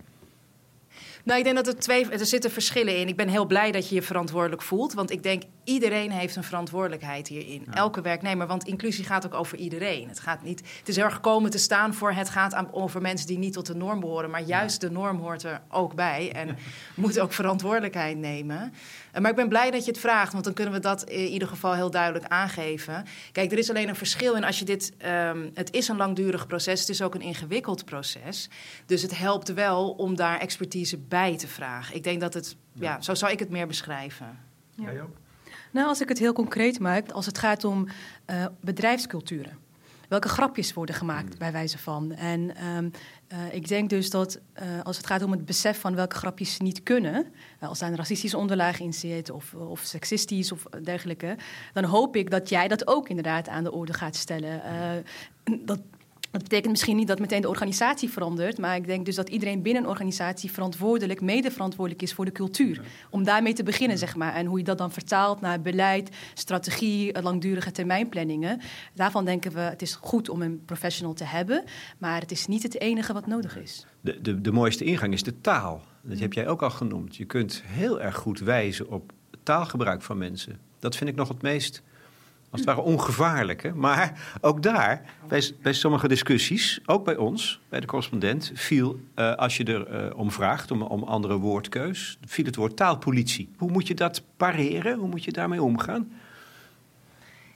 Nou, 1.24 1.40
ik 1.40 1.46
denk 1.46 1.56
dat 1.56 1.68
er 1.68 1.76
twee. 1.76 2.10
Er 2.10 2.26
zitten 2.26 2.52
verschillen 2.52 2.98
in. 2.98 3.08
Ik 3.08 3.16
ben 3.16 3.28
heel 3.28 3.46
blij 3.46 3.72
dat 3.72 3.90
je 3.90 3.96
je 3.96 4.02
verantwoordelijk 4.02 4.62
voelt. 4.62 4.94
Want 4.94 5.12
ik 5.12 5.24
denk 5.24 5.44
iedereen 5.68 6.12
heeft 6.12 6.36
een 6.36 6.44
verantwoordelijkheid 6.44 7.28
hierin. 7.28 7.64
Ja. 7.66 7.74
Elke 7.74 8.02
werknemer. 8.02 8.48
Want 8.48 8.68
inclusie 8.68 9.06
gaat 9.06 9.26
ook 9.26 9.34
over 9.34 9.58
iedereen. 9.58 10.08
Het, 10.08 10.20
gaat 10.20 10.44
niet, 10.44 10.60
het 10.80 10.88
is 10.88 10.96
heel 10.96 11.06
erg 11.06 11.20
komen 11.20 11.52
te 11.52 11.58
staan 11.58 11.94
voor. 11.94 12.12
Het 12.12 12.30
gaat 12.30 12.54
aan, 12.54 12.74
over 12.74 13.02
mensen 13.02 13.28
die 13.28 13.38
niet 13.38 13.54
tot 13.54 13.66
de 13.66 13.76
norm 13.76 14.00
behoren. 14.00 14.30
Maar 14.30 14.42
juist 14.42 14.82
de 14.82 14.92
norm 14.92 15.20
hoort 15.20 15.44
er 15.44 15.62
ook 15.70 15.96
bij. 15.96 16.32
En 16.32 16.58
moet 16.96 17.20
ook 17.20 17.34
verantwoordelijkheid 17.34 18.18
nemen. 18.18 18.74
Maar 19.22 19.30
ik 19.30 19.36
ben 19.36 19.50
blij 19.50 19.72
dat 19.72 19.86
je 19.86 19.92
het 19.92 20.00
vraagt. 20.00 20.32
Want 20.32 20.44
dan 20.44 20.54
kunnen 20.54 20.74
we 20.74 20.80
dat 20.80 21.04
in 21.04 21.28
ieder 21.28 21.48
geval 21.48 21.74
heel 21.74 21.92
duidelijk 21.92 22.26
aangeven. 22.26 23.06
Kijk, 23.32 23.52
er 23.52 23.58
is 23.58 23.70
alleen 23.70 23.90
een 23.90 23.96
verschil 23.96 24.36
in 24.36 24.44
als 24.44 24.60
je 24.60 24.66
dit. 24.66 24.92
Um, 25.06 25.52
het 25.54 25.74
is 25.74 25.88
een 25.88 25.98
langdurig 25.98 26.48
proces. 26.48 26.80
Het 26.80 26.90
is 26.90 27.02
ook 27.02 27.16
een 27.16 27.22
ingewikkeld 27.22 27.86
proces. 27.86 28.50
Dus 28.86 29.02
het 29.02 29.18
helpt 29.18 29.54
wel 29.54 29.90
om 29.90 30.16
daar 30.16 30.40
expertise 30.40 30.98
bij 30.98 31.16
bij 31.28 31.38
te 31.38 31.48
vragen. 31.48 31.96
Ik 31.96 32.04
denk 32.04 32.22
dat 32.22 32.34
het, 32.34 32.56
ja, 32.74 33.02
zo 33.02 33.16
zou 33.16 33.32
ik 33.32 33.40
het 33.40 33.50
meer 33.50 33.68
beschrijven. 33.68 34.40
Ja. 34.76 35.06
Nou, 35.78 35.90
als 35.90 36.02
ik 36.02 36.10
het 36.10 36.20
heel 36.20 36.34
concreet 36.34 36.80
maak, 36.80 37.12
als 37.12 37.26
het 37.26 37.38
gaat 37.38 37.64
om 37.64 37.88
uh, 38.30 38.46
bedrijfsculturen. 38.62 39.58
Welke 40.08 40.30
grapjes 40.30 40.74
worden 40.74 40.96
gemaakt 40.96 41.34
mm. 41.34 41.38
bij 41.38 41.52
wijze 41.52 41.78
van? 41.78 42.12
En 42.12 42.66
um, 42.66 42.92
uh, 43.32 43.54
ik 43.54 43.68
denk 43.68 43.90
dus 43.90 44.10
dat 44.10 44.40
uh, 44.56 44.64
als 44.84 44.98
het 44.98 45.06
gaat 45.06 45.22
om 45.24 45.32
het 45.32 45.46
besef 45.46 45.80
van 45.80 45.96
welke 45.96 46.16
grapjes 46.16 46.60
niet 46.60 46.84
kunnen, 46.84 47.26
als 47.60 47.80
daar 47.80 47.90
een 47.90 47.96
racistische 47.96 48.38
onderlaag 48.38 48.80
in 48.80 48.94
zit 48.94 49.30
of, 49.30 49.54
of 49.54 49.80
seksistisch 49.80 50.52
of 50.52 50.64
dergelijke, 50.84 51.38
dan 51.74 51.84
hoop 51.84 52.16
ik 52.16 52.32
dat 52.32 52.50
jij 52.50 52.68
dat 52.68 52.88
ook 52.88 53.10
inderdaad 53.10 53.50
aan 53.50 53.64
de 53.64 53.72
orde 53.72 53.94
gaat 53.94 54.16
stellen. 54.16 54.62
dat 55.60 55.80
dat 56.32 56.42
betekent 56.42 56.72
misschien 56.72 56.96
niet 56.96 57.08
dat 57.08 57.20
meteen 57.20 57.42
de 57.42 57.48
organisatie 57.48 58.10
verandert, 58.10 58.58
maar 58.58 58.76
ik 58.76 58.86
denk 58.86 59.06
dus 59.06 59.16
dat 59.16 59.30
iedereen 59.30 59.62
binnen 59.62 59.84
een 59.84 59.90
organisatie 59.90 60.52
verantwoordelijk, 60.52 61.22
mede 61.22 61.52
verantwoordelijk 61.52 62.02
is 62.04 62.14
voor 62.14 62.26
de 62.26 62.32
cultuur. 62.32 62.82
Om 63.10 63.24
daarmee 63.24 63.54
te 63.54 63.64
beginnen, 63.64 63.98
zeg 63.98 64.16
maar. 64.16 64.34
En 64.34 64.46
hoe 64.46 64.58
je 64.58 64.64
dat 64.64 64.78
dan 64.78 64.92
vertaalt 64.92 65.42
naar 65.42 65.62
beleid, 65.62 66.10
strategie, 66.34 67.22
langdurige 67.22 67.72
termijnplanningen. 67.72 68.60
Daarvan 68.94 69.26
denken 69.26 69.52
we, 69.52 69.60
het 69.60 69.82
is 69.82 69.96
goed 69.96 70.30
om 70.30 70.42
een 70.42 70.62
professional 70.66 71.14
te 71.14 71.24
hebben, 71.24 71.64
maar 71.98 72.22
het 72.22 72.32
is 72.32 72.48
niet 72.48 72.64
het 72.64 72.80
enige 72.80 73.14
wat 73.14 73.28
nodig 73.28 73.58
is. 73.58 73.86
De, 74.02 74.22
de, 74.22 74.42
de 74.42 74.52
mooiste 74.52 74.84
ingang 74.84 75.14
is 75.14 75.24
de 75.24 75.42
taal. 75.42 75.82
Dat 76.02 76.20
heb 76.20 76.34
jij 76.34 76.48
ook 76.48 76.62
al 76.62 76.70
genoemd. 76.70 77.16
Je 77.16 77.26
kunt 77.26 77.64
heel 77.66 78.02
erg 78.02 78.16
goed 78.16 78.40
wijzen 78.40 78.90
op 78.90 79.12
taalgebruik 79.44 80.02
van 80.02 80.18
mensen. 80.18 80.60
Dat 80.80 80.96
vind 80.96 81.10
ik 81.10 81.16
nog 81.16 81.28
het 81.28 81.42
meest 81.42 81.84
als 82.50 82.60
het 82.60 82.70
ware 82.70 82.82
ongevaarlijk. 82.82 83.64
Hè? 83.64 83.74
Maar 83.74 84.38
ook 84.42 84.64
daar, 84.64 85.02
bij, 85.28 85.52
bij, 85.62 85.74
sommige 85.74 86.08
discussies, 86.08 86.80
ook 86.86 87.06
bij 87.06 87.16
ons, 87.16 87.60
bij 87.70 87.80
de 87.80 87.88
correspondent, 87.88 88.52
viel, 88.54 89.00
uh, 89.16 89.36
als 89.36 89.58
je 89.58 89.64
er 89.64 90.06
uh, 90.06 90.18
om 90.20 90.32
vraagt, 90.32 90.72
om, 90.72 90.82
om 90.82 91.04
andere 91.04 91.38
woordkeus, 91.38 92.18
viel 92.26 92.46
het 92.46 92.56
woord 92.56 92.76
taalpolitie. 92.76 93.50
Hoe 93.58 93.72
moet 93.72 93.88
je 93.88 93.94
dat 93.94 94.22
pareren? 94.38 95.00
Hoe 95.00 95.10
moet 95.10 95.24
je 95.24 95.32
daarmee 95.32 95.62
omgaan? 95.62 96.12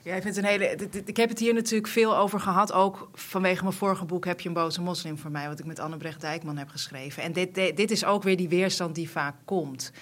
Ja, 0.04 0.14
ik, 0.14 0.22
vind 0.22 0.36
een 0.36 0.44
hele, 0.44 0.76
ik 1.04 1.16
heb 1.16 1.28
het 1.28 1.38
hier 1.38 1.54
natuurlijk 1.54 1.92
veel 1.92 2.16
over 2.16 2.40
gehad. 2.40 2.72
Ook 2.72 3.10
vanwege 3.14 3.62
mijn 3.62 3.74
vorige 3.74 4.04
boek 4.04 4.24
Heb 4.24 4.40
je 4.40 4.48
een 4.48 4.54
boze 4.54 4.80
moslim 4.80 5.18
voor 5.18 5.30
mij, 5.30 5.48
wat 5.48 5.58
ik 5.58 5.64
met 5.64 5.78
Annebrecht 5.78 6.20
Dijkman 6.20 6.56
heb 6.56 6.68
geschreven. 6.68 7.22
En 7.22 7.32
dit, 7.32 7.54
dit 7.54 7.90
is 7.90 8.04
ook 8.04 8.22
weer 8.22 8.36
die 8.36 8.48
weerstand 8.48 8.94
die 8.94 9.10
vaak 9.10 9.34
komt. 9.44 9.92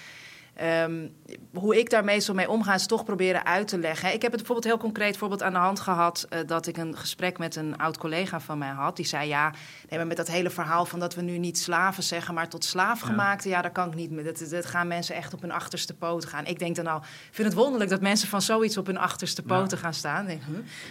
Um, 0.63 1.13
hoe 1.53 1.79
ik 1.79 1.89
daar 1.89 2.03
meestal 2.03 2.35
mee 2.35 2.49
omga, 2.49 2.73
is 2.73 2.85
toch 2.85 3.05
proberen 3.05 3.45
uit 3.45 3.67
te 3.67 3.77
leggen. 3.77 4.13
Ik 4.13 4.21
heb 4.21 4.31
het 4.31 4.39
bijvoorbeeld 4.39 4.67
heel 4.67 4.77
concreet 4.77 5.17
voorbeeld 5.17 5.43
aan 5.43 5.53
de 5.53 5.59
hand 5.59 5.79
gehad. 5.79 6.27
Uh, 6.29 6.39
dat 6.45 6.67
ik 6.67 6.77
een 6.77 6.97
gesprek 6.97 7.37
met 7.37 7.55
een 7.55 7.77
oud 7.77 7.97
collega 7.97 8.39
van 8.39 8.57
mij 8.57 8.69
had. 8.69 8.95
Die 8.95 9.05
zei: 9.05 9.27
Ja, 9.27 9.53
nee, 9.89 9.99
maar 9.99 10.07
met 10.07 10.17
dat 10.17 10.27
hele 10.27 10.49
verhaal 10.49 10.85
van 10.85 10.99
dat 10.99 11.15
we 11.15 11.21
nu 11.21 11.37
niet 11.37 11.57
slaven 11.57 12.03
zeggen, 12.03 12.33
maar 12.33 12.49
tot 12.49 12.63
slaafgemaakte. 12.63 13.49
Ja, 13.49 13.55
ja 13.55 13.61
daar 13.61 13.71
kan 13.71 13.87
ik 13.87 13.95
niet 13.95 14.11
mee. 14.11 14.23
Dat, 14.23 14.45
dat, 14.49 14.65
gaan 14.65 14.87
mensen 14.87 15.15
echt 15.15 15.33
op 15.33 15.41
hun 15.41 15.51
achterste 15.51 15.93
poten 15.93 16.29
gaan. 16.29 16.45
Ik 16.45 16.59
denk 16.59 16.75
dan 16.75 16.85
ik 16.95 17.01
vind 17.31 17.47
het 17.47 17.57
wonderlijk 17.57 17.89
dat 17.89 18.01
mensen 18.01 18.27
van 18.27 18.41
zoiets 18.41 18.77
op 18.77 18.85
hun 18.85 18.97
achterste 18.97 19.41
poten 19.41 19.77
ja. 19.77 19.83
gaan 19.83 19.93
staan. 19.93 20.25
Denk? 20.25 20.41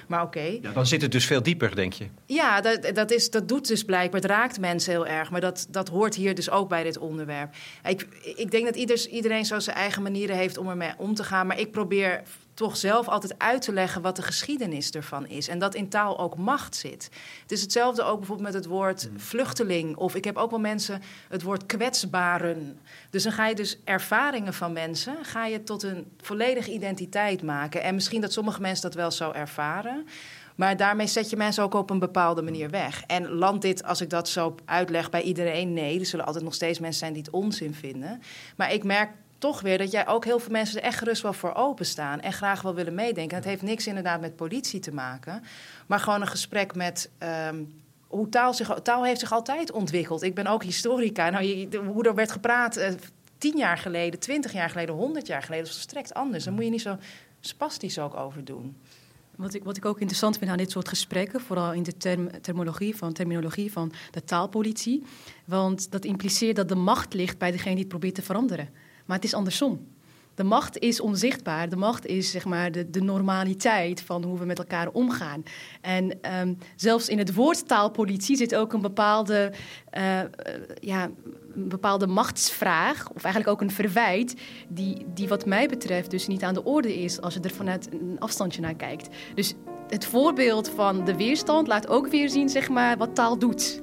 Maar 0.06 0.22
oké. 0.22 0.38
Okay. 0.38 0.58
Ja, 0.62 0.72
dan 0.72 0.86
zit 0.86 1.02
het 1.02 1.12
dus 1.12 1.26
veel 1.26 1.42
dieper, 1.42 1.74
denk 1.74 1.92
je? 1.92 2.06
Ja, 2.26 2.60
dat, 2.60 2.90
dat, 2.94 3.10
is, 3.10 3.30
dat 3.30 3.48
doet 3.48 3.68
dus 3.68 3.84
blijkbaar. 3.84 4.20
Het 4.20 4.30
raakt 4.30 4.60
mensen 4.60 4.92
heel 4.92 5.06
erg. 5.06 5.30
Maar 5.30 5.40
dat, 5.40 5.66
dat 5.70 5.88
hoort 5.88 6.14
hier 6.14 6.34
dus 6.34 6.50
ook 6.50 6.68
bij 6.68 6.82
dit 6.82 6.98
onderwerp. 6.98 7.54
Ik, 7.84 8.06
ik 8.36 8.50
denk 8.50 8.64
dat 8.64 8.76
ieders, 8.76 9.06
iedereen 9.06 9.44
zo 9.44 9.59
zijn 9.62 9.76
eigen 9.76 10.02
manieren 10.02 10.36
heeft 10.36 10.58
om 10.58 10.68
ermee 10.68 10.92
om 10.96 11.14
te 11.14 11.24
gaan. 11.24 11.46
Maar 11.46 11.58
ik 11.58 11.72
probeer 11.72 12.22
toch 12.54 12.76
zelf 12.76 13.08
altijd 13.08 13.38
uit 13.38 13.62
te 13.62 13.72
leggen 13.72 14.02
wat 14.02 14.16
de 14.16 14.22
geschiedenis 14.22 14.90
ervan 14.90 15.26
is. 15.26 15.48
En 15.48 15.58
dat 15.58 15.74
in 15.74 15.88
taal 15.88 16.18
ook 16.18 16.36
macht 16.36 16.76
zit. 16.76 17.10
Het 17.42 17.52
is 17.52 17.60
hetzelfde 17.60 18.02
ook 18.02 18.18
bijvoorbeeld 18.18 18.52
met 18.52 18.62
het 18.62 18.66
woord 18.72 19.08
mm. 19.10 19.20
vluchteling. 19.20 19.96
Of 19.96 20.14
ik 20.14 20.24
heb 20.24 20.36
ook 20.36 20.50
wel 20.50 20.60
mensen 20.60 21.02
het 21.28 21.42
woord 21.42 21.66
kwetsbaren. 21.66 22.78
Dus 23.10 23.22
dan 23.22 23.32
ga 23.32 23.46
je 23.46 23.54
dus 23.54 23.78
ervaringen 23.84 24.54
van 24.54 24.72
mensen... 24.72 25.16
ga 25.22 25.46
je 25.46 25.62
tot 25.62 25.82
een 25.82 26.12
volledige 26.20 26.72
identiteit 26.72 27.42
maken. 27.42 27.82
En 27.82 27.94
misschien 27.94 28.20
dat 28.20 28.32
sommige 28.32 28.60
mensen 28.60 28.82
dat 28.82 28.94
wel 28.94 29.10
zo 29.10 29.32
ervaren... 29.32 30.06
Maar 30.54 30.76
daarmee 30.76 31.06
zet 31.06 31.30
je 31.30 31.36
mensen 31.36 31.62
ook 31.62 31.74
op 31.74 31.90
een 31.90 31.98
bepaalde 31.98 32.42
manier 32.42 32.70
weg. 32.70 33.02
En 33.06 33.28
landt 33.28 33.62
dit, 33.62 33.84
als 33.84 34.00
ik 34.00 34.10
dat 34.10 34.28
zo 34.28 34.54
uitleg, 34.64 35.10
bij 35.10 35.22
iedereen? 35.22 35.72
Nee, 35.72 35.98
er 35.98 36.06
zullen 36.06 36.26
altijd 36.26 36.44
nog 36.44 36.54
steeds 36.54 36.78
mensen 36.78 36.98
zijn 36.98 37.12
die 37.12 37.22
het 37.22 37.32
onzin 37.32 37.74
vinden. 37.74 38.22
Maar 38.56 38.72
ik 38.72 38.84
merk 38.84 39.10
toch 39.40 39.60
weer 39.60 39.78
dat 39.78 39.90
jij 39.90 40.06
ook 40.06 40.24
heel 40.24 40.38
veel 40.38 40.52
mensen 40.52 40.78
er 40.80 40.86
echt 40.86 40.98
gerust 40.98 41.22
wel 41.22 41.32
voor 41.32 41.54
openstaan 41.54 42.20
en 42.20 42.32
graag 42.32 42.62
wel 42.62 42.74
willen 42.74 42.94
meedenken. 42.94 43.36
Het 43.36 43.44
heeft 43.44 43.62
niks 43.62 43.86
inderdaad 43.86 44.20
met 44.20 44.36
politie 44.36 44.80
te 44.80 44.92
maken, 44.92 45.42
maar 45.86 46.00
gewoon 46.00 46.20
een 46.20 46.26
gesprek 46.26 46.74
met. 46.74 47.10
ehm, 47.18 47.62
hoe 48.06 48.28
taal 48.28 48.54
zich, 48.54 48.80
taal 48.82 49.04
heeft 49.04 49.20
zich 49.20 49.32
altijd 49.32 49.72
ontwikkeld. 49.72 50.22
Ik 50.22 50.34
ben 50.34 50.46
ook 50.46 50.62
historica. 50.62 51.30
Nou, 51.30 51.68
hoe 51.86 52.04
er 52.04 52.14
werd 52.14 52.32
gepraat 52.32 52.76
eh, 52.76 52.92
tien 53.38 53.56
jaar 53.56 53.78
geleden, 53.78 54.20
twintig 54.20 54.52
jaar 54.52 54.70
geleden, 54.70 54.94
honderd 54.94 55.26
jaar 55.26 55.42
geleden, 55.42 55.64
is 55.64 55.72
volstrekt 55.72 56.14
anders. 56.14 56.44
Daar 56.44 56.52
moet 56.52 56.64
je 56.64 56.70
niet 56.70 56.80
zo 56.80 56.96
spastisch 57.40 57.98
ook 57.98 58.16
over 58.16 58.44
doen. 58.44 58.76
Wat 59.36 59.54
ik, 59.54 59.64
wat 59.64 59.76
ik 59.76 59.84
ook 59.84 59.98
interessant 59.98 60.38
vind 60.38 60.50
aan 60.50 60.56
dit 60.56 60.70
soort 60.70 60.88
gesprekken, 60.88 61.40
vooral 61.40 61.72
in 61.72 61.82
de 61.82 61.96
term, 61.96 62.40
terminologie, 62.40 62.96
van, 62.96 63.12
terminologie 63.12 63.72
van 63.72 63.92
de 64.10 64.24
taalpolitie. 64.24 65.06
Want 65.44 65.90
dat 65.90 66.04
impliceert 66.04 66.56
dat 66.56 66.68
de 66.68 66.74
macht 66.74 67.14
ligt 67.14 67.38
bij 67.38 67.50
degene 67.50 67.74
die 67.74 67.84
het 67.84 67.88
probeert 67.88 68.14
te 68.14 68.22
veranderen. 68.22 68.68
Maar 69.10 69.18
het 69.18 69.28
is 69.28 69.34
andersom. 69.34 69.86
De 70.34 70.44
macht 70.44 70.78
is 70.78 71.00
onzichtbaar. 71.00 71.68
De 71.68 71.76
macht 71.76 72.06
is 72.06 72.30
zeg 72.30 72.44
maar 72.44 72.72
de, 72.72 72.90
de 72.90 73.02
normaliteit 73.02 74.02
van 74.02 74.24
hoe 74.24 74.38
we 74.38 74.44
met 74.44 74.58
elkaar 74.58 74.88
omgaan. 74.88 75.42
En 75.80 76.22
ehm, 76.22 76.54
zelfs 76.76 77.08
in 77.08 77.18
het 77.18 77.34
woord 77.34 77.68
taalpolitie 77.68 78.36
zit 78.36 78.54
ook 78.54 78.72
een 78.72 78.80
bepaalde, 78.80 79.52
eh, 79.90 80.20
eh, 80.20 80.28
ja, 80.80 81.10
een 81.54 81.68
bepaalde 81.68 82.06
machtsvraag, 82.06 83.08
of 83.08 83.24
eigenlijk 83.24 83.54
ook 83.54 83.60
een 83.60 83.74
verwijt, 83.74 84.34
die, 84.68 85.06
die 85.14 85.28
wat 85.28 85.46
mij 85.46 85.68
betreft 85.68 86.10
dus 86.10 86.26
niet 86.26 86.42
aan 86.42 86.54
de 86.54 86.64
orde 86.64 87.02
is 87.02 87.20
als 87.20 87.34
je 87.34 87.40
er 87.40 87.50
vanuit 87.50 87.92
een 87.92 88.16
afstandje 88.18 88.60
naar 88.60 88.74
kijkt. 88.76 89.08
Dus 89.34 89.54
het 89.88 90.04
voorbeeld 90.04 90.68
van 90.68 91.04
de 91.04 91.16
weerstand 91.16 91.66
laat 91.66 91.88
ook 91.88 92.08
weer 92.08 92.28
zien 92.28 92.48
zeg 92.48 92.68
maar, 92.68 92.96
wat 92.96 93.14
taal 93.14 93.38
doet. 93.38 93.82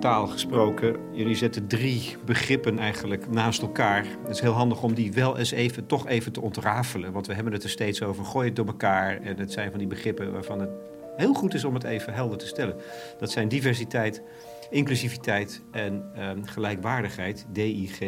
Taal 0.00 0.26
gesproken, 0.26 0.96
jullie 1.12 1.34
zetten 1.34 1.66
drie 1.66 2.16
begrippen 2.24 2.78
eigenlijk 2.78 3.30
naast 3.30 3.62
elkaar. 3.62 4.06
Het 4.22 4.30
is 4.30 4.40
heel 4.40 4.52
handig 4.52 4.82
om 4.82 4.94
die 4.94 5.12
wel 5.12 5.38
eens 5.38 5.50
even, 5.50 5.86
toch 5.86 6.06
even 6.08 6.32
te 6.32 6.40
ontrafelen. 6.40 7.12
Want 7.12 7.26
we 7.26 7.34
hebben 7.34 7.52
het 7.52 7.64
er 7.64 7.70
steeds 7.70 8.02
over, 8.02 8.24
gooi 8.24 8.46
het 8.46 8.56
door 8.56 8.66
elkaar. 8.66 9.20
En 9.20 9.38
het 9.38 9.52
zijn 9.52 9.70
van 9.70 9.78
die 9.78 9.88
begrippen 9.88 10.32
waarvan 10.32 10.60
het 10.60 10.70
heel 11.16 11.34
goed 11.34 11.54
is 11.54 11.64
om 11.64 11.74
het 11.74 11.84
even 11.84 12.14
helder 12.14 12.38
te 12.38 12.46
stellen. 12.46 12.76
Dat 13.18 13.30
zijn 13.30 13.48
diversiteit, 13.48 14.22
inclusiviteit 14.70 15.62
en 15.70 16.10
ehm, 16.14 16.42
gelijkwaardigheid. 16.42 17.46
DIG, 17.52 17.98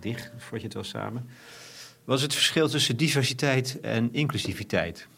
DIG, 0.00 0.32
vat 0.36 0.58
je 0.58 0.64
het 0.64 0.74
wel 0.74 0.84
samen. 0.84 1.28
Wat 2.04 2.16
is 2.16 2.22
het 2.22 2.34
verschil 2.34 2.68
tussen 2.68 2.96
diversiteit 2.96 3.80
en 3.80 4.08
inclusiviteit? 4.12 5.08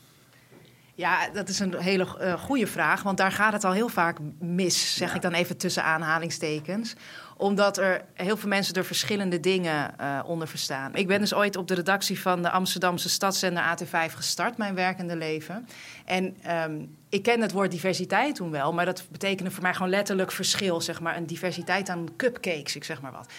Ja, 0.99 1.29
dat 1.33 1.49
is 1.49 1.59
een 1.59 1.75
hele 1.75 2.07
uh, 2.21 2.33
goede 2.33 2.67
vraag, 2.67 3.03
want 3.03 3.17
daar 3.19 3.33
gaat 3.33 3.53
het 3.53 3.65
al 3.65 3.73
heel 3.73 3.89
vaak 3.89 4.19
mis, 4.39 4.95
zeg 4.95 5.15
ik 5.15 5.23
dan 5.23 5.33
even 5.33 5.57
tussen 5.57 5.85
aanhalingstekens. 5.85 6.95
Omdat 7.37 7.79
er 7.79 8.05
heel 8.15 8.37
veel 8.37 8.49
mensen 8.49 8.75
er 8.75 8.85
verschillende 8.85 9.41
dingen 9.41 9.95
uh, 10.01 10.21
onder 10.27 10.49
verstaan. 10.49 10.95
Ik 10.95 11.07
ben 11.07 11.21
dus 11.21 11.35
ooit 11.35 11.57
op 11.57 11.69
de 11.69 11.75
redactie 11.75 12.21
van 12.21 12.43
de 12.43 12.51
Amsterdamse 12.51 13.09
stadszender 13.09 13.63
AT5 13.63 14.15
gestart, 14.15 14.57
mijn 14.57 14.75
werkende 14.75 15.17
leven. 15.17 15.69
En 16.05 16.37
um, 16.65 16.97
ik 17.09 17.23
ken 17.23 17.41
het 17.41 17.53
woord 17.53 17.71
diversiteit 17.71 18.35
toen 18.35 18.51
wel, 18.51 18.73
maar 18.73 18.85
dat 18.85 19.07
betekende 19.11 19.51
voor 19.51 19.63
mij 19.63 19.75
gewoon 19.75 19.91
letterlijk 19.91 20.33
verschil, 20.33 20.81
zeg 20.81 21.01
maar. 21.01 21.17
Een 21.17 21.27
diversiteit 21.27 21.89
aan 21.89 22.09
cupcakes, 22.17 22.77
ik 22.77 22.85
zeg 22.85 23.01
maar 23.01 23.13
wat. 23.13 23.33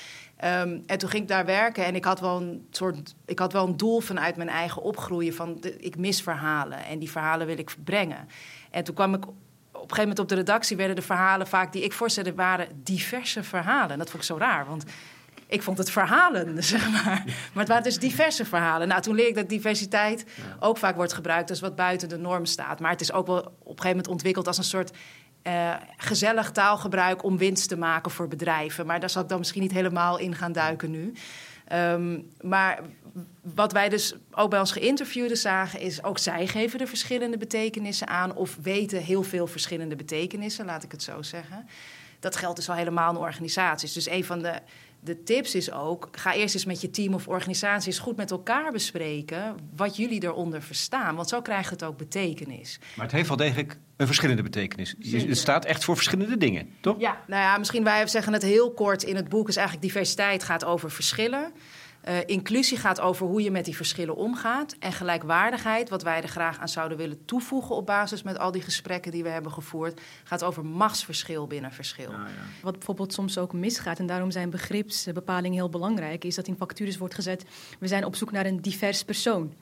Um, 0.44 0.84
en 0.86 0.98
toen 0.98 1.10
ging 1.10 1.22
ik 1.22 1.28
daar 1.28 1.46
werken 1.46 1.86
en 1.86 1.96
ik 1.96 2.06
had 2.06 2.20
wel 2.20 2.42
een 2.42 2.68
soort, 2.72 3.16
ik 3.26 3.40
had 3.40 3.54
wel 3.54 3.68
een 3.68 3.78
doel 3.78 4.00
vanuit 4.00 4.36
mijn 4.36 4.50
eigen 4.50 4.82
opgroeien 4.82 5.34
van 5.34 5.58
de, 5.60 5.78
ik 5.78 5.98
mis 5.98 6.22
verhalen 6.22 6.86
en 6.86 7.00
die 7.00 7.12
verhalen 7.12 7.48
wil 7.48 7.58
ik 7.58 7.76
brengen. 7.84 8.28
En 8.72 8.84
toen 8.84 8.96
kwam 8.96 9.14
ik 9.14 9.26
op 9.26 9.34
een 9.72 9.80
gegeven 9.80 10.02
moment 10.02 10.20
op 10.20 10.28
de 10.28 10.36
redactie 10.36 10.78
werden 10.78 10.96
de 10.96 11.02
verhalen 11.02 11.48
vaak 11.48 11.74
die 11.74 11.84
ik 11.84 11.94
voorstelde 11.94 12.34
waren 12.34 12.68
diverse 12.84 13.44
verhalen. 13.44 13.92
En 13.92 13.98
dat 13.98 14.10
vond 14.10 14.24
ik 14.24 14.30
zo 14.30 14.38
raar, 14.38 14.66
want 14.66 14.84
ik 15.48 15.62
vond 15.62 15.78
het 15.78 15.92
verhalen, 15.92 16.64
zeg 16.64 16.92
maar. 16.92 17.24
Maar 17.26 17.64
het 17.64 17.68
waren 17.68 17.84
dus 17.84 18.00
diverse 18.00 18.46
verhalen. 18.46 18.88
Nou, 18.88 19.02
toen 19.02 19.16
leerde 19.16 19.30
ik 19.30 19.36
dat 19.36 19.50
diversiteit 19.50 20.26
ook 20.60 20.78
vaak 20.78 20.96
wordt 20.96 21.14
gebruikt 21.14 21.50
als 21.50 21.60
wat 21.60 21.76
buiten 21.76 22.10
de 22.10 22.18
norm 22.18 22.46
staat. 22.46 22.80
Maar 22.80 22.92
het 22.92 23.02
is 23.02 23.12
ook 23.12 23.28
wel 23.28 23.38
op 23.38 23.46
een 23.46 23.66
gegeven 23.66 23.90
moment 23.90 24.08
ontwikkeld 24.08 24.48
als 24.48 24.58
een 24.58 24.64
soort 24.64 24.92
uh, 25.44 25.76
gezellig 25.98 26.52
taalgebruik 26.52 27.24
om 27.24 27.38
winst 27.38 27.70
te 27.70 27.78
maken 27.78 28.12
voor 28.12 28.28
bedrijven. 28.28 28.86
Maar 28.86 29.00
daar 29.00 29.10
zal 29.10 29.22
ik 29.22 29.30
dan 29.30 29.40
misschien 29.40 29.62
niet 29.62 29.72
helemaal 29.72 30.18
in 30.18 30.36
gaan 30.36 30.52
duiken 30.52 30.92
nu. 30.92 31.14
Um, 31.74 32.30
maar 32.42 32.80
wat 33.42 33.72
wij 33.72 33.90
dus 33.90 34.16
ook 34.32 34.50
bij 34.50 34.60
ons 34.60 34.72
geïnterviewden 34.72 35.38
zagen, 35.38 35.80
is 35.80 36.04
ook 36.04 36.18
zij 36.18 36.48
geven 36.48 36.80
er 36.80 36.88
verschillende 36.88 37.38
betekenissen 37.38 38.08
aan 38.08 38.36
of 38.36 38.58
weten 38.62 39.02
heel 39.02 39.24
veel 39.24 39.48
verschillende 39.48 39.96
betekenissen, 39.96 40.66
laat 40.66 40.84
ik 40.84 40.92
het 40.92 41.04
zo 41.04 41.22
zeggen. 41.22 41.68
Dat 42.20 42.36
geldt 42.36 42.56
dus 42.56 42.70
al 42.70 42.76
helemaal 42.76 43.12
in 43.12 43.18
organisaties. 43.18 43.94
Dus 43.94 44.10
een 44.10 44.26
van 44.26 44.40
de, 44.40 44.54
de 45.00 45.24
tips 45.24 45.56
is 45.56 45.72
ook: 45.72 46.08
ga 46.12 46.34
eerst 46.34 46.54
eens 46.54 46.66
met 46.66 46.82
je 46.82 46.90
team 46.90 47.14
of 47.14 47.28
organisatie 47.28 47.92
eens 47.92 48.00
goed 48.00 48.18
met 48.18 48.32
elkaar 48.32 48.72
bespreken 48.72 49.56
wat 49.76 49.96
jullie 49.96 50.24
eronder 50.24 50.62
verstaan. 50.62 51.16
Want 51.16 51.30
zo 51.30 51.42
krijgt 51.42 51.70
het 51.70 51.84
ook 51.84 51.98
betekenis. 51.98 52.80
Maar 52.96 53.06
het 53.06 53.16
heeft 53.16 53.28
wel 53.28 53.38
degelijk 53.38 53.78
een 53.98 54.06
verschillende 54.06 54.44
betekenis. 54.44 54.96
Het 55.00 55.38
staat 55.38 55.66
echt 55.66 55.84
voor 55.84 55.96
verschillende 55.96 56.38
dingen, 56.38 56.70
toch? 56.82 57.00
Ja, 57.00 57.24
nou 57.28 57.42
ja, 57.42 57.58
misschien 57.58 57.84
wij 57.84 58.08
zeggen 58.08 58.34
het 58.34 58.44
heel 58.44 58.72
kort 58.74 59.04
in 59.04 59.16
het 59.16 59.30
boek. 59.30 59.48
Is 59.48 59.56
eigenlijk 59.56 59.88
diversiteit 59.88 60.44
gaat 60.44 60.66
over 60.66 60.92
verschillen. 60.92 61.52
Uh, 62.08 62.18
inclusie 62.26 62.78
gaat 62.78 63.00
over 63.00 63.28
hoe 63.28 63.42
je 63.42 63.52
met 63.52 63.66
die 63.66 63.76
verschillen 63.76 64.16
omgaat. 64.16 64.76
En 64.80 64.94
gelijkwaardigheid, 64.94 65.90
wat 65.90 66.04
wij 66.04 66.22
er 66.22 66.28
graag 66.28 66.60
aan 66.60 66.70
zouden 66.70 66.98
willen 66.98 67.26
toevoegen 67.26 67.76
op 67.76 67.86
basis 67.86 68.24
met 68.24 68.40
al 68.40 68.52
die 68.52 68.62
gesprekken 68.62 69.12
die 69.12 69.24
we 69.24 69.30
hebben 69.30 69.52
gevoerd, 69.52 70.02
gaat 70.24 70.44
over 70.44 70.66
machtsverschil 70.66 71.48
binnen 71.48 71.72
verschil. 71.72 72.12
Ja, 72.12 72.18
ja. 72.18 72.62
Wat 72.62 72.74
bijvoorbeeld 72.74 73.14
soms 73.14 73.38
ook 73.38 73.54
misgaat, 73.54 74.00
en 74.00 74.06
daarom 74.06 74.32
zijn 74.32 74.50
begripsbepalingen 74.50 75.58
heel 75.58 75.70
belangrijk, 75.70 76.24
is 76.24 76.36
dat 76.36 76.48
in 76.48 76.58
vacatures 76.58 76.98
wordt 76.98 77.14
gezet: 77.14 77.46
we 77.80 77.88
zijn 77.88 78.06
op 78.06 78.16
zoek 78.16 78.32
naar 78.32 78.46
een 78.46 78.62
divers 78.62 79.04
persoon. 79.04 79.54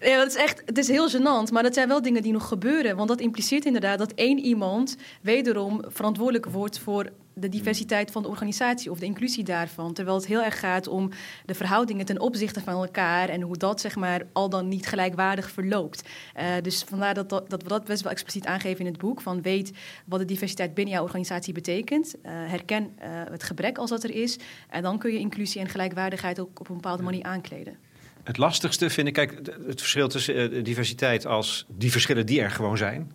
Ja, 0.00 0.16
dat 0.16 0.28
is 0.28 0.34
echt, 0.34 0.62
het 0.64 0.78
is 0.78 0.88
heel 0.88 1.10
gênant, 1.10 1.52
maar 1.52 1.62
dat 1.62 1.74
zijn 1.74 1.88
wel 1.88 2.02
dingen 2.02 2.22
die 2.22 2.32
nog 2.32 2.48
gebeuren. 2.48 2.96
Want 2.96 3.08
dat 3.08 3.20
impliceert 3.20 3.64
inderdaad 3.64 3.98
dat 3.98 4.12
één 4.12 4.38
iemand 4.38 4.96
wederom 5.20 5.82
verantwoordelijk 5.86 6.46
wordt 6.46 6.78
voor 6.78 7.10
de 7.34 7.48
diversiteit 7.48 8.10
van 8.10 8.22
de 8.22 8.28
organisatie 8.28 8.90
of 8.90 8.98
de 8.98 9.04
inclusie 9.04 9.44
daarvan. 9.44 9.92
Terwijl 9.92 10.16
het 10.16 10.26
heel 10.26 10.42
erg 10.42 10.58
gaat 10.58 10.88
om 10.88 11.10
de 11.44 11.54
verhoudingen 11.54 12.04
ten 12.06 12.20
opzichte 12.20 12.60
van 12.60 12.74
elkaar 12.74 13.28
en 13.28 13.40
hoe 13.40 13.56
dat 13.56 13.80
zeg 13.80 13.96
maar 13.96 14.22
al 14.32 14.48
dan 14.48 14.68
niet 14.68 14.86
gelijkwaardig 14.86 15.50
verloopt. 15.50 16.02
Uh, 16.36 16.44
dus 16.62 16.82
vandaar 16.82 17.14
dat, 17.14 17.28
dat, 17.28 17.50
dat, 17.50 17.62
we 17.62 17.68
dat 17.68 17.84
best 17.84 18.02
wel 18.02 18.12
expliciet 18.12 18.46
aangeven 18.46 18.84
in 18.84 18.92
het 18.92 19.00
boek. 19.00 19.20
Van 19.20 19.42
weet 19.42 19.72
wat 20.04 20.18
de 20.18 20.24
diversiteit 20.24 20.74
binnen 20.74 20.94
jouw 20.94 21.02
organisatie 21.04 21.52
betekent. 21.52 22.14
Uh, 22.14 22.32
herken 22.32 22.82
uh, 22.82 23.08
het 23.30 23.42
gebrek 23.42 23.78
als 23.78 23.90
dat 23.90 24.04
er 24.04 24.14
is. 24.14 24.38
En 24.68 24.82
dan 24.82 24.98
kun 24.98 25.12
je 25.12 25.18
inclusie 25.18 25.60
en 25.60 25.68
gelijkwaardigheid 25.68 26.40
ook 26.40 26.60
op 26.60 26.68
een 26.68 26.74
bepaalde 26.74 27.02
manier 27.02 27.22
aankleden. 27.22 27.76
Het 28.22 28.36
lastigste 28.36 28.90
vind 28.90 29.06
ik, 29.06 29.12
kijk, 29.12 29.40
het 29.66 29.80
verschil 29.80 30.08
tussen 30.08 30.64
diversiteit 30.64 31.26
als 31.26 31.66
die 31.68 31.90
verschillen 31.90 32.26
die 32.26 32.40
er 32.40 32.50
gewoon 32.50 32.76
zijn. 32.76 33.12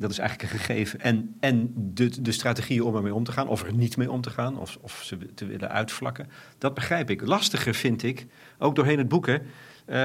Dat 0.00 0.10
is 0.10 0.18
eigenlijk 0.18 0.52
een 0.52 0.58
gegeven. 0.58 1.00
En, 1.00 1.36
en 1.40 1.72
de, 1.74 2.22
de 2.22 2.32
strategieën 2.32 2.82
om 2.82 2.96
ermee 2.96 3.14
om 3.14 3.24
te 3.24 3.32
gaan, 3.32 3.48
of 3.48 3.62
er 3.62 3.74
niet 3.74 3.96
mee 3.96 4.10
om 4.10 4.20
te 4.20 4.30
gaan, 4.30 4.58
of, 4.58 4.78
of 4.80 5.02
ze 5.04 5.34
te 5.34 5.46
willen 5.46 5.70
uitvlakken. 5.70 6.28
Dat 6.58 6.74
begrijp 6.74 7.10
ik. 7.10 7.26
Lastiger 7.26 7.74
vind 7.74 8.02
ik, 8.02 8.26
ook 8.58 8.74
doorheen 8.74 8.98
het 8.98 9.08
boek, 9.08 9.26
hè, 9.26 9.38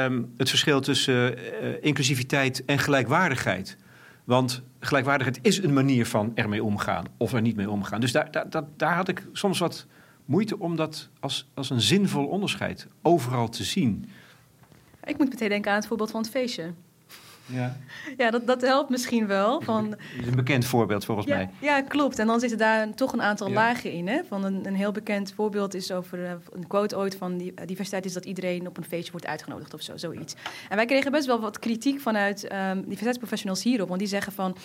um, 0.06 0.34
het 0.38 0.50
verschil 0.50 0.82
tussen 0.82 1.38
uh, 1.38 1.84
inclusiviteit 1.84 2.66
en 2.66 2.80
gelijkwaardigheid. 2.80 3.78
Want 4.24 4.62
gelijkwaardigheid 4.80 5.40
is 5.42 5.64
een 5.64 5.74
manier 5.74 6.06
van 6.06 6.32
ermee 6.36 6.64
omgaan 6.64 7.06
of 7.18 7.34
er 7.34 7.42
niet 7.42 7.56
mee 7.56 7.70
omgaan. 7.70 8.02
Dus 8.02 8.12
daar, 8.12 8.32
daar, 8.32 8.50
daar, 8.50 8.64
daar 8.78 8.96
had 8.96 9.08
ik 9.08 9.28
soms 9.32 9.60
wat 9.60 9.86
moeite 10.26 10.60
om 10.60 10.76
dat 10.76 11.10
als, 11.20 11.48
als 11.54 11.70
een 11.70 11.82
zinvol 11.82 12.26
onderscheid 12.26 12.88
overal 13.02 13.50
te 13.50 13.64
zien. 13.64 14.10
Ik 15.04 15.18
moet 15.18 15.30
meteen 15.30 15.50
denken 15.50 15.72
aan 15.72 15.78
het 15.78 15.88
voorbeeld 15.88 16.12
van 16.12 16.22
het 16.22 16.30
feestje. 16.30 16.74
Ja, 17.46 17.78
ja 18.18 18.32
dat, 18.32 18.48
dat 18.48 18.62
helpt 18.62 18.90
misschien 18.90 19.28
wel. 19.28 19.62
Van, 19.62 19.90
dat 19.90 20.00
is 20.20 20.28
een 20.28 20.36
bekend 20.36 20.66
voorbeeld 20.66 21.06
volgens 21.06 21.28
ja, 21.28 21.36
mij. 21.36 21.50
Ja, 21.62 21.82
klopt. 21.82 22.20
En 22.20 22.28
dan 22.28 22.40
zitten 22.40 22.58
daar 22.58 22.94
toch 22.94 23.14
een 23.14 23.22
aantal 23.22 23.48
ja. 23.48 23.54
lagen 23.54 23.92
in. 23.92 24.08
Hè? 24.08 24.22
Van 24.28 24.44
een, 24.44 24.66
een 24.68 24.76
heel 24.76 24.92
bekend 24.92 25.34
voorbeeld 25.36 25.74
is 25.74 25.92
over 25.92 26.20
uh, 26.20 26.32
een 26.52 26.68
quote 26.68 26.98
ooit 26.98 27.16
van 27.16 27.38
die, 27.38 27.52
uh, 27.52 27.66
diversiteit 27.66 28.06
is 28.06 28.14
dat 28.14 28.26
iedereen 28.26 28.68
op 28.68 28.78
een 28.78 28.84
feestje 28.84 29.12
wordt 29.12 29.28
uitgenodigd 29.28 29.74
of 29.74 29.82
zo, 29.82 29.98
zoiets. 29.98 30.36
En 30.70 30.76
wij 30.76 30.86
kregen 30.86 31.12
best 31.12 31.26
wel 31.26 31.40
wat 31.40 31.60
kritiek 31.60 32.00
vanuit 32.00 32.44
um, 32.44 32.82
diversiteitsprofessionals 32.82 33.64
hierop. 33.64 33.88
Want 33.88 34.00
die 34.00 34.10
zeggen 34.10 34.34
van 34.34 34.58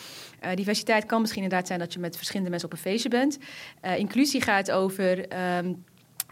uh, 0.45 0.51
diversiteit 0.55 1.07
kan 1.07 1.21
misschien 1.21 1.43
inderdaad 1.43 1.67
zijn 1.67 1.79
dat 1.79 1.93
je 1.93 1.99
met 1.99 2.17
verschillende 2.17 2.51
mensen 2.51 2.69
op 2.69 2.75
een 2.75 2.83
feestje 2.83 3.09
bent. 3.09 3.39
inclusie 3.97 4.41
gaat 4.41 4.71
over. 4.71 5.19
Um, 5.59 5.85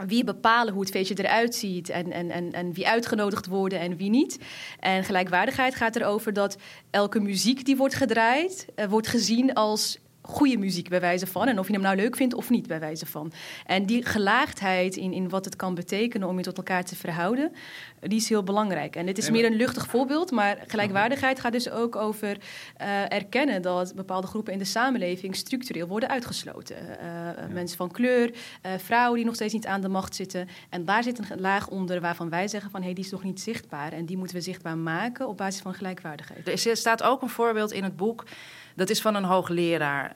wie 0.07 0.25
bepalen 0.25 0.73
hoe 0.73 0.83
het 0.83 0.91
feestje 0.91 1.15
eruit 1.19 1.55
ziet 1.55 1.89
en, 1.89 2.13
en, 2.13 2.31
en, 2.31 2.53
en 2.53 2.73
wie 2.73 2.89
uitgenodigd 2.89 3.47
worden 3.47 3.81
en 3.81 3.97
wie 3.97 4.11
niet. 4.11 4.39
En 4.81 5.05
gelijkwaardigheid 5.05 5.75
gaat 5.75 5.97
erover 5.97 6.33
dat 6.33 6.57
elke 6.91 7.21
muziek 7.21 7.65
die 7.65 7.77
wordt 7.77 7.95
gedraaid, 7.95 8.67
uh, 8.77 8.85
wordt 8.85 9.07
gezien 9.07 9.55
als 9.55 9.99
goede 10.29 10.59
muziek 10.59 10.89
bij 10.89 11.01
wijze 11.01 11.27
van. 11.27 11.49
En 11.49 11.59
of 11.59 11.67
je 11.67 11.73
hem 11.73 11.83
nou 11.83 11.97
leuk 11.97 12.17
vindt 12.17 12.35
of 12.35 12.51
niet 12.51 12.67
bij 12.67 12.81
wijze 12.81 13.07
van. 13.07 13.33
En 13.67 13.87
die 13.87 14.05
gelaagdheid 14.05 14.97
in, 14.97 15.13
in 15.13 15.29
wat 15.29 15.45
het 15.45 15.57
kan 15.57 15.75
betekenen 15.75 16.29
om 16.29 16.37
je 16.37 16.43
tot 16.43 16.57
elkaar 16.57 16.85
te 16.85 16.97
verhouden, 16.97 17.53
die 18.01 18.19
is 18.19 18.29
heel 18.29 18.43
belangrijk. 18.43 18.97
En 18.97 19.07
dit 19.07 19.19
is 19.19 19.31
meer 19.31 19.45
een 19.45 19.57
luchtig 19.57 19.87
voorbeeld, 19.87 20.31
maar 20.31 20.59
gelijkwaardigheid 20.67 21.41
gaat 21.41 21.53
dus 21.53 21.71
ook 21.71 21.97
over 21.97 22.37
uh, 22.81 23.13
erkennen 23.13 23.63
dat 23.63 23.95
bepaalde 23.95 24.27
groepen 24.27 24.53
in 24.53 24.59
de 24.59 24.65
samenleving 24.65 25.37
structureel 25.37 25.87
worden 25.87 26.09
uitgesloten. 26.09 26.77
Uh, 26.77 27.47
Mensen 27.53 27.77
van 27.77 27.91
kleur, 27.91 28.31
uh, 28.31 28.73
vrouwen 28.79 29.17
die 29.17 29.25
nog 29.25 29.35
steeds 29.35 29.53
niet 29.53 29.67
aan 29.67 29.81
de 29.81 29.89
macht 29.89 30.15
zitten. 30.15 30.49
En 30.69 30.85
daar 30.85 31.03
zit 31.03 31.19
een 31.19 31.41
laag 31.41 31.69
onder 31.69 32.01
waarvan 32.01 32.29
wij 32.29 32.49
zeggen 32.49 32.71
van 32.71 32.81
hé, 32.81 32.87
hey, 32.87 32.95
die 32.95 33.05
is 33.05 33.11
nog 33.11 33.23
niet 33.23 33.41
zichtbaar. 33.41 33.93
En 33.93 34.07
die 34.07 34.17
moeten 34.17 34.37
we 34.37 34.43
zichtbaar 34.43 34.79
maken 34.79 35.29
op 35.29 35.37
basis 35.37 35.63
van 35.63 35.75
gelijkwaardigheid. 35.75 36.67
Er 36.67 36.77
staat 36.77 37.03
ook 37.03 37.23
een 37.23 37.29
voorbeeld 37.29 37.73
in 37.73 37.85
het 37.85 37.97
boek, 37.97 38.25
dat 38.79 38.91
is 38.91 39.01
van 39.01 39.15
een 39.15 39.25
hoogleraar, 39.25 40.13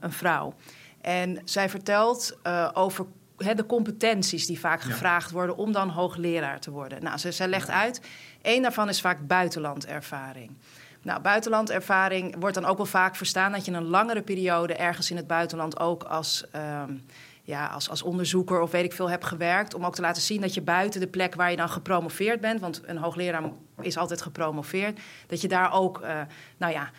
een 0.00 0.12
vrouw. 0.12 0.54
En 1.00 1.40
zij 1.44 1.68
vertelt 1.68 2.38
over 2.72 3.06
de 3.36 3.66
competenties 3.66 4.46
die 4.46 4.60
vaak 4.60 4.80
gevraagd 4.80 5.30
worden 5.30 5.56
om 5.56 5.72
dan 5.72 5.88
hoogleraar 5.88 6.60
te 6.60 6.70
worden. 6.70 7.02
Nou, 7.02 7.18
ze, 7.18 7.32
ze 7.32 7.48
legt 7.48 7.70
uit, 7.70 8.00
één 8.42 8.62
daarvan 8.62 8.88
is 8.88 9.00
vaak 9.00 9.26
buitenlandervaring. 9.26 10.50
Nou, 11.02 11.20
buitenlandervaring 11.20 12.36
wordt 12.38 12.54
dan 12.54 12.64
ook 12.64 12.76
wel 12.76 12.86
vaak 12.86 13.16
verstaan 13.16 13.52
dat 13.52 13.64
je 13.64 13.72
een 13.72 13.86
langere 13.86 14.22
periode 14.22 14.74
ergens 14.74 15.10
in 15.10 15.16
het 15.16 15.26
buitenland 15.26 15.80
ook 15.80 16.02
als, 16.02 16.44
um, 16.86 17.04
ja, 17.42 17.66
als, 17.66 17.90
als 17.90 18.02
onderzoeker 18.02 18.60
of 18.60 18.70
weet 18.70 18.84
ik 18.84 18.92
veel 18.92 19.10
hebt 19.10 19.24
gewerkt. 19.24 19.74
Om 19.74 19.86
ook 19.86 19.94
te 19.94 20.00
laten 20.00 20.22
zien 20.22 20.40
dat 20.40 20.54
je 20.54 20.62
buiten 20.62 21.00
de 21.00 21.06
plek 21.06 21.34
waar 21.34 21.50
je 21.50 21.56
dan 21.56 21.68
gepromoveerd 21.68 22.40
bent, 22.40 22.60
want 22.60 22.82
een 22.84 22.96
hoogleraar 22.96 23.42
is 23.80 23.96
altijd 23.96 24.22
gepromoveerd, 24.22 25.00
dat 25.26 25.40
je 25.40 25.48
daar 25.48 25.72
ook, 25.72 26.00
uh, 26.02 26.20
nou 26.56 26.72
ja, 26.72 26.90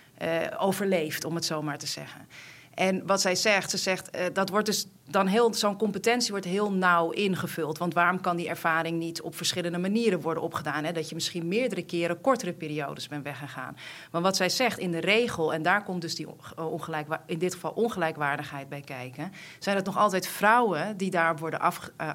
overleeft, 0.58 1.26
om 1.26 1.36
het 1.36 1.46
zo 1.46 1.62
maar 1.62 1.78
te 1.78 1.88
zeggen. 1.88 2.28
En 2.76 3.06
wat 3.06 3.22
zij 3.22 3.36
zegt, 3.36 3.70
ze 3.70 3.78
zegt, 3.78 4.18
uh, 4.18 4.26
dat 4.34 4.50
wordt 4.50 4.66
dus 4.66 4.88
dan 5.08 5.28
heel, 5.28 5.54
zo'n 5.54 5.78
competentie 5.78 6.32
wordt 6.32 6.46
heel 6.46 6.72
nauw 6.72 7.10
ingevuld. 7.10 7.78
Want 7.78 7.94
waarom 7.94 8.22
kan 8.22 8.36
die 8.36 8.50
ervaring 8.50 9.00
niet 9.00 9.22
op 9.22 9.36
verschillende 9.36 9.78
manieren 9.78 10.22
worden 10.22 10.44
opgedaan? 10.44 10.84
Hè? 10.84 10.92
Dat 10.92 11.10
je 11.10 11.16
misschien 11.16 11.48
meerdere 11.48 11.84
keren 11.84 12.22
kortere 12.22 12.54
periodes 12.54 13.08
bent 13.08 13.24
weggegaan. 13.24 13.78
Want 14.12 14.24
wat 14.24 14.36
zij 14.36 14.50
zegt 14.50 14.80
in 14.80 14.92
de 14.92 15.00
regel, 15.00 15.54
en 15.54 15.62
daar 15.62 15.84
komt 15.84 16.02
dus 16.02 16.16
die 16.16 16.28
ongelijk, 16.56 17.08
in 17.26 17.40
dit 17.40 17.54
geval 17.54 17.72
ongelijkwaardigheid 17.72 18.70
bij 18.70 18.82
kijken, 18.82 19.32
zijn 19.60 19.76
het 19.76 19.86
nog 19.86 19.98
altijd 19.98 20.28
vrouwen 20.28 20.98
die 20.98 21.10
daar 21.10 21.38
worden 21.38 21.60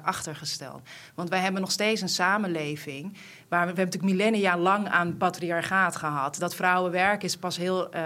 achtergesteld. 0.03 0.81
Want 1.15 1.29
wij 1.29 1.39
hebben 1.39 1.61
nog 1.61 1.71
steeds 1.71 2.01
een 2.01 2.09
samenleving 2.09 3.17
waar 3.51 3.65
we, 3.67 3.73
we 3.73 3.79
hebben 3.79 3.99
natuurlijk 3.99 4.21
millennia 4.21 4.57
lang 4.57 4.87
aan 4.87 5.17
patriarchaat 5.17 5.95
gehad. 5.95 6.39
Dat 6.39 6.55
vrouwenwerk 6.55 7.23
is 7.23 7.37
pas 7.37 7.57
heel, 7.57 7.95
uh, 7.95 8.01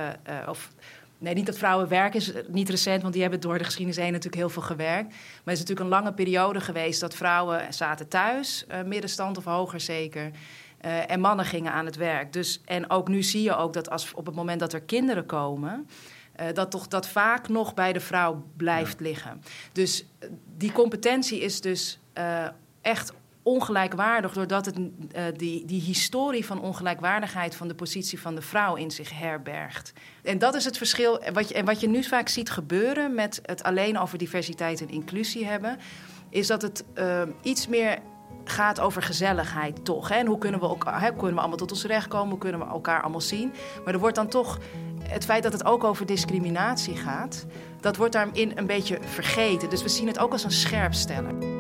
of 0.47 0.69
Nee, 1.17 1.34
niet 1.34 1.45
dat 1.45 1.58
vrouwen 1.58 1.88
werken 1.88 2.19
is 2.19 2.31
niet 2.47 2.69
recent, 2.69 3.01
want 3.01 3.13
die 3.13 3.21
hebben 3.21 3.39
door 3.39 3.58
de 3.58 3.63
geschiedenis 3.63 4.01
heen 4.01 4.12
natuurlijk 4.12 4.36
heel 4.36 4.49
veel 4.49 4.62
gewerkt. 4.62 5.08
Maar 5.10 5.17
het 5.43 5.53
is 5.53 5.60
natuurlijk 5.60 5.79
een 5.79 5.97
lange 5.97 6.13
periode 6.13 6.62
geweest 6.62 6.99
dat 6.99 7.15
vrouwen 7.15 7.73
zaten 7.73 8.08
thuis, 8.08 8.65
uh, 8.71 8.81
middenstand 8.81 9.38
of 9.38 9.43
hoger 9.43 9.79
zeker. 9.79 10.31
Uh, 10.86 11.12
en 11.12 11.19
mannen 11.19 11.45
gingen 11.45 11.71
aan 11.71 11.86
het 11.86 11.95
werk. 11.95 12.34
Dus, 12.34 12.62
en 12.65 12.89
ook 12.89 13.08
nu 13.08 13.23
zie 13.23 13.41
je 13.41 13.55
ook 13.55 13.73
dat 13.73 13.89
als, 13.89 14.13
op 14.13 14.25
het 14.25 14.36
moment 14.36 14.60
dat 14.60 14.73
er 14.73 14.81
kinderen 14.81 15.25
komen, 15.25 15.88
uh, 16.41 16.45
dat 16.53 16.71
toch 16.71 16.88
dat 16.88 17.08
vaak 17.08 17.47
nog 17.47 17.73
bij 17.73 17.93
de 17.93 17.99
vrouw 17.99 18.45
blijft 18.58 18.99
liggen. 18.99 19.41
Dus 19.71 20.05
die 20.58 20.71
competentie 20.71 21.39
is 21.39 21.62
dus 21.62 21.99
echt 22.81 23.13
ongelijkwaardig, 23.45 24.34
doordat 24.34 24.65
het 24.65 24.77
uh, 24.79 25.23
die, 25.36 25.65
die 25.65 25.81
historie 25.81 26.45
van 26.45 26.62
ongelijkwaardigheid 26.62 27.55
van 27.55 27.67
de 27.67 27.75
positie 27.75 28.19
van 28.19 28.36
de 28.36 28.41
vrouw 28.41 28.75
in 28.75 28.91
zich 28.91 29.19
herbergt. 29.19 29.93
En 30.23 30.38
dat 30.38 30.55
is 30.55 30.65
het 30.65 30.77
verschil. 30.77 31.23
Wat 31.34 31.47
je, 31.47 31.53
en 31.53 31.65
wat 31.65 31.79
je 31.79 31.89
nu 31.89 32.03
vaak 32.03 32.27
ziet 32.27 32.49
gebeuren 32.49 33.13
met 33.15 33.39
het 33.43 33.63
alleen 33.63 33.97
over 33.97 34.17
diversiteit 34.17 34.81
en 34.81 34.89
inclusie 34.89 35.45
hebben, 35.45 35.77
is 36.29 36.47
dat 36.47 36.62
het 36.62 36.84
uh, 36.95 37.21
iets 37.41 37.67
meer 37.67 37.99
gaat 38.43 38.79
over 38.79 39.01
gezelligheid 39.01 39.86
toch. 39.86 40.10
En 40.10 40.27
hoe 40.27 40.38
kunnen 40.38 40.60
we, 40.60 40.65
elkaar, 40.65 41.01
hè, 41.01 41.12
kunnen 41.12 41.34
we 41.34 41.39
allemaal 41.39 41.58
tot 41.58 41.71
ons 41.71 41.86
recht 41.86 42.08
komen? 42.08 42.29
Hoe 42.29 42.38
kunnen 42.38 42.60
we 42.60 42.67
elkaar 42.67 43.01
allemaal 43.01 43.21
zien? 43.21 43.53
Maar 43.84 43.93
er 43.93 43.99
wordt 43.99 44.15
dan 44.15 44.27
toch 44.27 44.60
het 45.03 45.25
feit 45.25 45.43
dat 45.43 45.53
het 45.53 45.65
ook 45.65 45.84
over 45.84 46.05
discriminatie 46.05 46.95
gaat, 46.95 47.45
dat 47.79 47.95
wordt 47.95 48.13
daarin 48.13 48.51
een 48.55 48.67
beetje 48.67 48.97
vergeten. 49.01 49.69
Dus 49.69 49.84
we 49.84 49.89
zien 49.89 50.08
het 50.08 50.19
ook 50.19 50.31
als 50.31 50.43
een 50.43 50.51
scherpsteller. 50.51 51.55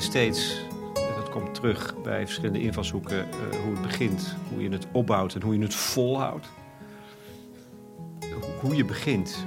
Steeds, 0.00 0.64
dat 0.94 1.30
komt 1.30 1.54
terug 1.54 1.94
bij 2.02 2.24
verschillende 2.24 2.62
invalshoeken, 2.62 3.16
uh, 3.16 3.60
hoe 3.60 3.72
het 3.72 3.82
begint, 3.82 4.36
hoe 4.52 4.62
je 4.62 4.68
het 4.68 4.86
opbouwt 4.92 5.34
en 5.34 5.42
hoe 5.42 5.54
je 5.54 5.62
het 5.62 5.74
volhoudt. 5.74 6.48
Hoe 8.60 8.76
je 8.76 8.84
begint, 8.84 9.46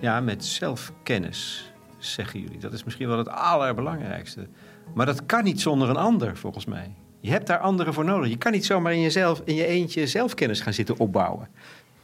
ja, 0.00 0.20
met 0.20 0.44
zelfkennis, 0.44 1.72
zeggen 1.98 2.40
jullie. 2.40 2.58
Dat 2.58 2.72
is 2.72 2.84
misschien 2.84 3.08
wel 3.08 3.18
het 3.18 3.28
allerbelangrijkste. 3.28 4.48
Maar 4.94 5.06
dat 5.06 5.26
kan 5.26 5.44
niet 5.44 5.60
zonder 5.60 5.88
een 5.88 5.96
ander, 5.96 6.36
volgens 6.36 6.64
mij. 6.64 6.94
Je 7.20 7.30
hebt 7.30 7.46
daar 7.46 7.58
anderen 7.58 7.94
voor 7.94 8.04
nodig. 8.04 8.28
Je 8.30 8.38
kan 8.38 8.52
niet 8.52 8.64
zomaar 8.64 8.92
in, 8.92 9.00
jezelf, 9.00 9.42
in 9.44 9.54
je 9.54 9.66
eentje 9.66 10.06
zelfkennis 10.06 10.60
gaan 10.60 10.72
zitten 10.72 10.98
opbouwen. 10.98 11.48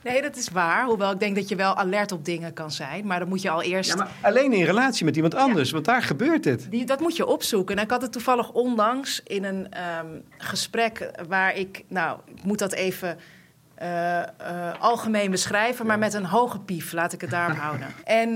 Nee, 0.03 0.23
dat 0.23 0.37
is 0.37 0.49
waar. 0.49 0.85
Hoewel 0.85 1.11
ik 1.11 1.21
denk 1.21 1.35
dat 1.35 1.49
je 1.49 1.57
wel 1.57 1.77
alert 1.77 2.13
op 2.13 2.25
dingen 2.25 2.53
kan 2.53 2.71
zijn. 2.71 3.07
Maar 3.07 3.19
dan 3.19 3.29
moet 3.29 3.43
je 3.43 3.51
al 3.51 3.63
eerst. 3.63 3.91
Ja, 3.91 3.97
maar 3.97 4.11
alleen 4.21 4.53
in 4.53 4.65
relatie 4.65 5.05
met 5.05 5.17
iemand 5.17 5.35
anders, 5.35 5.69
ja. 5.69 5.75
want 5.75 5.85
daar 5.85 6.03
gebeurt 6.03 6.45
het. 6.45 6.67
Die, 6.71 6.85
dat 6.85 7.01
moet 7.01 7.17
je 7.17 7.27
opzoeken. 7.27 7.77
En 7.77 7.83
ik 7.83 7.91
had 7.91 8.03
het 8.03 8.13
toevallig 8.13 8.53
onlangs 8.53 9.21
in 9.25 9.45
een 9.45 9.69
um, 10.01 10.23
gesprek 10.39 11.11
waar 11.29 11.57
ik. 11.57 11.85
Nou, 11.89 12.19
ik 12.35 12.45
moet 12.45 12.59
dat 12.59 12.73
even. 12.73 13.19
Uh, 13.83 14.19
uh, 14.19 14.25
algemeen 14.81 15.31
beschrijven, 15.31 15.87
maar 15.87 15.99
met 15.99 16.15
een 16.15 16.25
hoge 16.25 16.59
pief, 16.61 16.93
laat 16.93 17.13
ik 17.13 17.21
het 17.21 17.31
daarop 17.31 17.57
houden. 17.57 17.87
En 18.05 18.29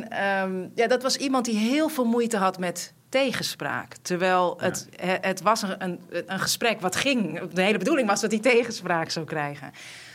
um, 0.42 0.70
ja, 0.74 0.86
dat 0.86 1.02
was 1.02 1.16
iemand 1.16 1.44
die 1.44 1.56
heel 1.56 1.88
veel 1.88 2.04
moeite 2.04 2.36
had 2.36 2.58
met 2.58 2.92
tegenspraak. 3.08 3.94
Terwijl 4.02 4.58
het, 4.60 4.88
het 5.20 5.42
was 5.42 5.62
een, 5.62 5.74
een, 5.78 6.00
een 6.26 6.38
gesprek 6.38 6.80
wat 6.80 6.96
ging. 6.96 7.40
De 7.52 7.62
hele 7.62 7.78
bedoeling 7.78 8.08
was 8.08 8.20
dat 8.20 8.30
hij 8.30 8.40
tegenspraak 8.40 9.10
zou 9.10 9.26
krijgen. 9.26 9.72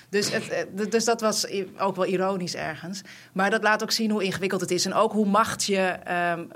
Dus, 0.09 0.31
het, 0.31 0.49
eh, 0.49 0.89
dus 0.89 1.05
dat 1.05 1.21
was 1.21 1.47
ook 1.77 1.95
wel 1.95 2.05
ironisch 2.05 2.55
ergens. 2.55 3.01
Maar 3.33 3.49
dat 3.49 3.63
laat 3.63 3.83
ook 3.83 3.91
zien 3.91 4.11
hoe 4.11 4.23
ingewikkeld 4.23 4.61
het 4.61 4.71
is. 4.71 4.85
En 4.85 4.93
ook 4.93 5.11
hoe 5.11 5.25
macht 5.25 5.65
je, 5.65 5.99
um, 6.37 6.47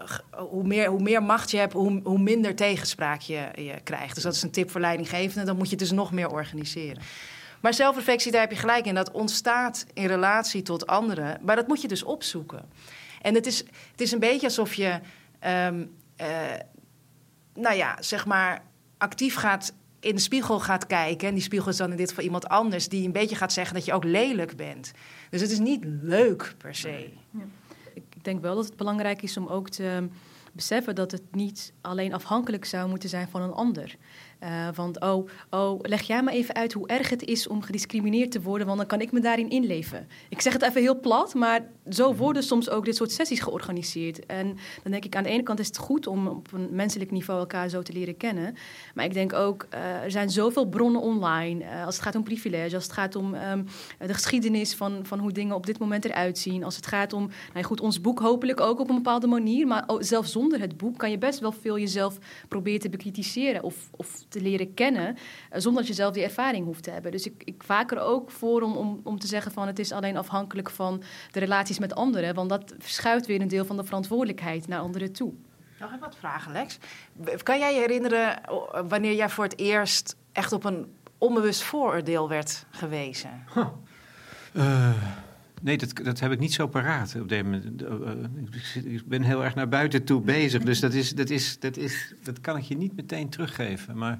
hoe, 0.48 0.64
meer, 0.64 0.90
hoe 0.90 1.02
meer 1.02 1.24
macht 1.24 1.52
je 1.52 1.58
hebt, 1.58 1.74
hoe, 1.74 2.00
hoe 2.04 2.20
minder 2.20 2.56
tegenspraak 2.56 3.22
je, 3.22 3.48
je 3.56 3.82
krijgt. 3.84 4.14
Dus 4.14 4.24
dat 4.24 4.34
is 4.34 4.44
een 4.44 4.52
tip 4.52 4.72
voor 4.72 4.82
leidinggevenden. 4.82 5.46
Dan 5.46 5.58
moet 5.58 5.70
je 5.70 5.76
dus 5.76 5.92
nog 5.92 6.12
meer 6.12 6.30
organiseren. 6.30 7.02
Maar 7.62 7.74
zelfreflectie, 7.74 8.32
daar 8.32 8.42
heb 8.42 8.52
je 8.52 8.58
gelijk 8.58 8.86
in. 8.86 8.96
Dat 8.96 9.12
ontstaat 9.12 9.86
in 9.94 10.06
relatie 10.06 10.62
tot 10.62 10.88
anderen. 10.88 11.40
Maar 11.42 11.56
dat 11.56 11.68
moet 11.68 11.82
je 11.82 11.88
dus 11.88 12.04
opzoeken. 12.04 12.62
En 13.22 13.36
het 13.36 13.46
is, 13.46 13.58
het 13.92 14.02
is 14.02 14.12
een 14.12 14.20
beetje 14.20 14.46
alsof 14.46 14.74
je, 14.74 15.00
um, 15.68 15.96
uh, 16.22 16.28
nou 17.54 17.76
ja, 17.76 17.98
zeg 18.00 18.26
maar, 18.26 18.64
actief 18.98 19.36
gaat 19.36 19.74
in 20.04 20.16
de 20.16 20.22
spiegel 20.22 20.60
gaat 20.60 20.88
kijken. 20.88 21.28
En 21.28 21.34
die 21.34 21.44
spiegel 21.44 21.70
is 21.70 21.78
dan 21.78 21.92
in 21.92 21.98
dit 21.98 22.10
geval 22.10 22.24
iemand 22.24 22.48
anders 22.48 22.90
die 22.90 23.06
een 23.06 23.12
beetje 23.12 23.36
gaat 23.36 23.54
zeggen 23.54 23.76
dat 23.76 23.86
je 23.86 23.94
ook 23.94 24.04
lelijk 24.04 24.56
bent. 24.56 24.92
Dus 25.30 25.42
het 25.42 25.52
is 25.52 25.60
niet 25.60 25.84
leuk 26.02 26.56
per 26.58 26.76
se. 26.76 27.10
Ja. 27.30 27.44
Ik 27.94 28.24
denk 28.24 28.42
wel 28.42 28.56
dat 28.56 28.66
het 28.66 28.76
belangrijk 28.76 29.22
is 29.22 29.38
om 29.38 29.48
ook 29.48 29.70
te 29.70 30.08
beseffen 30.54 30.96
dat 30.96 31.12
het 31.12 31.24
niet 31.32 31.74
alleen 31.82 32.14
afhankelijk 32.14 32.66
zou 32.66 32.90
moeten 32.90 33.10
zijn 33.10 33.28
van 33.28 33.42
een 33.42 33.52
ander. 33.52 33.96
Uh, 34.44 34.68
want 34.76 35.02
oh, 35.02 35.30
oh, 35.50 35.80
leg 35.82 36.02
jij 36.02 36.24
maar 36.24 36.34
even 36.34 36.56
uit 36.56 36.74
hoe 36.74 36.88
erg 36.88 37.10
het 37.10 37.24
is 37.24 37.48
om 37.48 37.62
gediscrimineerd 37.62 38.32
te 38.32 38.42
worden, 38.42 38.68
want 38.68 38.80
dan 38.80 38.88
kan 38.88 39.02
ik 39.02 39.12
me 39.12 39.20
daarin 39.20 39.50
inleven. 39.50 40.08
Ik 40.30 40.42
zeg 40.42 40.54
het 40.54 40.62
even 40.62 40.82
heel 40.82 41.00
plat, 41.00 41.34
maar 41.34 41.62
zo 41.90 42.10
mhm. 42.10 42.18
worden 42.18 42.44
soms 42.44 42.70
ook 42.70 42.86
dit 42.86 42.96
soort 42.96 43.12
sessies 43.12 43.40
georganiseerd. 43.40 44.26
En 44.26 44.58
dan 44.84 44.92
denk 44.92 45.06
ik, 45.06 45.16
aan 45.16 45.24
de 45.24 45.30
ene 45.30 45.44
kant 45.44 45.60
is 45.60 45.68
het 45.68 45.78
goed 45.78 46.08
om 46.08 46.28
op 46.28 46.54
een 46.54 46.68
menselijk 46.72 47.12
niveau 47.12 47.40
elkaar 47.40 47.70
zo 47.70 47.82
te 47.82 47.94
leren 47.94 48.18
kennen. 48.18 48.56
Maar 48.96 49.06
ik 49.06 49.14
denk 49.14 49.34
ook, 49.34 49.68
uh, 49.74 49.80
er 50.04 50.12
zijn 50.12 50.30
zoveel 50.30 50.66
bronnen 50.66 51.02
online. 51.02 51.64
Uh, 51.64 51.86
als 51.86 51.96
het 51.96 52.04
gaat 52.04 52.16
om 52.16 52.24
privilege, 52.24 52.76
als 52.76 52.84
het 52.84 52.94
gaat 52.94 53.16
om 53.16 53.34
um, 53.34 53.66
de 54.00 54.14
geschiedenis 54.14 54.76
van, 54.76 55.00
van 55.06 55.20
hoe 55.20 55.32
dingen 55.32 55.56
op 55.56 55.66
dit 55.66 55.80
moment 55.80 56.06
eruit 56.06 56.38
zien. 56.38 56.64
Als 56.64 56.76
het 56.76 56.88
gaat 56.88 57.14
om, 57.14 57.30
nou 57.54 57.66
goed, 57.66 57.82
ons 57.82 58.02
boek 58.02 58.20
hopelijk 58.20 58.60
ook 58.60 58.80
op 58.80 58.90
een 58.90 58.96
bepaalde 58.96 59.28
manier. 59.28 59.68
Maar 59.68 59.86
zelfs 60.00 60.32
zonder 60.32 60.60
het 60.60 60.78
boek 60.78 60.98
kan 60.98 61.12
je 61.12 61.18
best 61.18 61.40
wel 61.40 61.52
veel 61.52 61.80
jezelf 61.80 62.18
proberen 62.48 62.80
te 62.80 62.90
bekritiseren 62.90 63.64
of, 63.64 63.90
of 63.92 64.24
te 64.34 64.42
leren 64.42 64.74
kennen, 64.74 65.16
uh, 65.16 65.20
zonder 65.52 65.82
dat 65.82 65.88
je 65.88 65.98
zelf 65.98 66.14
die 66.14 66.24
ervaring 66.24 66.66
hoeft 66.66 66.84
te 66.84 66.92
hebben. 66.92 67.12
Dus 67.12 67.26
ik, 67.26 67.44
ik 67.46 67.64
vaak 67.64 67.92
er 67.92 68.00
ook 68.00 68.32
voor 68.32 68.62
om, 68.62 68.76
om, 68.76 69.02
om 69.04 69.20
te 69.20 69.28
zeggen 69.28 69.52
van 69.52 69.68
het 69.68 69.80
is 69.80 69.92
alleen 69.92 70.18
afhankelijk 70.18 70.70
van 70.70 71.04
de 71.32 71.40
relaties 71.40 71.80
met 71.80 71.96
anderen, 71.96 72.36
want 72.36 72.50
dat 72.50 72.74
verschuift 72.78 73.26
weer 73.26 73.42
een 73.42 73.48
deel 73.48 73.66
van 73.66 73.78
de 73.78 73.84
verantwoordelijkheid 73.84 74.68
naar 74.68 74.80
anderen 74.80 75.12
toe. 75.12 75.34
Nog 75.80 75.90
even 75.90 76.02
wat 76.02 76.16
vragen, 76.16 76.52
Lex. 76.52 76.78
Kan 77.44 77.60
jij 77.60 77.74
je 77.74 77.80
herinneren 77.80 78.42
wanneer 78.88 79.14
jij 79.14 79.30
voor 79.30 79.44
het 79.44 79.58
eerst 79.58 80.16
echt 80.32 80.52
op 80.52 80.64
een 80.64 80.96
onbewust 81.18 81.64
vooroordeel 81.64 82.30
werd 82.30 82.66
gewezen? 82.70 83.46
Huh. 83.54 83.68
Uh, 84.54 84.92
nee, 85.64 85.78
dat, 85.78 85.96
dat 86.04 86.20
heb 86.20 86.32
ik 86.32 86.40
niet 86.40 86.54
zo 86.54 86.68
paraat 86.68 87.16
op 87.16 87.30
dit 87.30 87.44
moment. 87.44 87.82
Uh, 87.82 88.94
ik 88.94 89.06
ben 89.06 89.22
heel 89.22 89.44
erg 89.44 89.56
naar 89.56 89.70
buiten 89.70 90.04
toe 90.04 90.22
bezig, 90.22 90.64
dus 90.64 90.80
dat, 90.80 90.94
is, 90.94 91.16
dat, 91.16 91.30
is, 91.30 91.60
dat, 91.60 91.78
is, 91.78 92.14
dat 92.24 92.42
kan 92.42 92.58
ik 92.58 92.64
je 92.64 92.78
niet 92.78 92.96
meteen 92.96 93.30
teruggeven. 93.30 93.98
Maar 93.98 94.20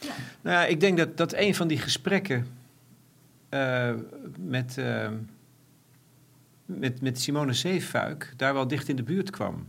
ja. 0.00 0.12
Nou 0.40 0.56
ja, 0.56 0.64
ik 0.64 0.80
denk 0.80 0.98
dat, 0.98 1.16
dat 1.16 1.34
een 1.34 1.54
van 1.54 1.68
die 1.68 1.78
gesprekken 1.78 2.46
uh, 3.50 3.94
met, 4.38 4.76
met, 6.66 7.00
met 7.00 7.20
Simone 7.20 7.52
Zeefuik 7.52 8.34
daar 8.36 8.54
wel 8.54 8.68
dicht 8.68 8.88
in 8.88 8.96
de 8.96 9.02
buurt 9.02 9.30
kwam 9.30 9.66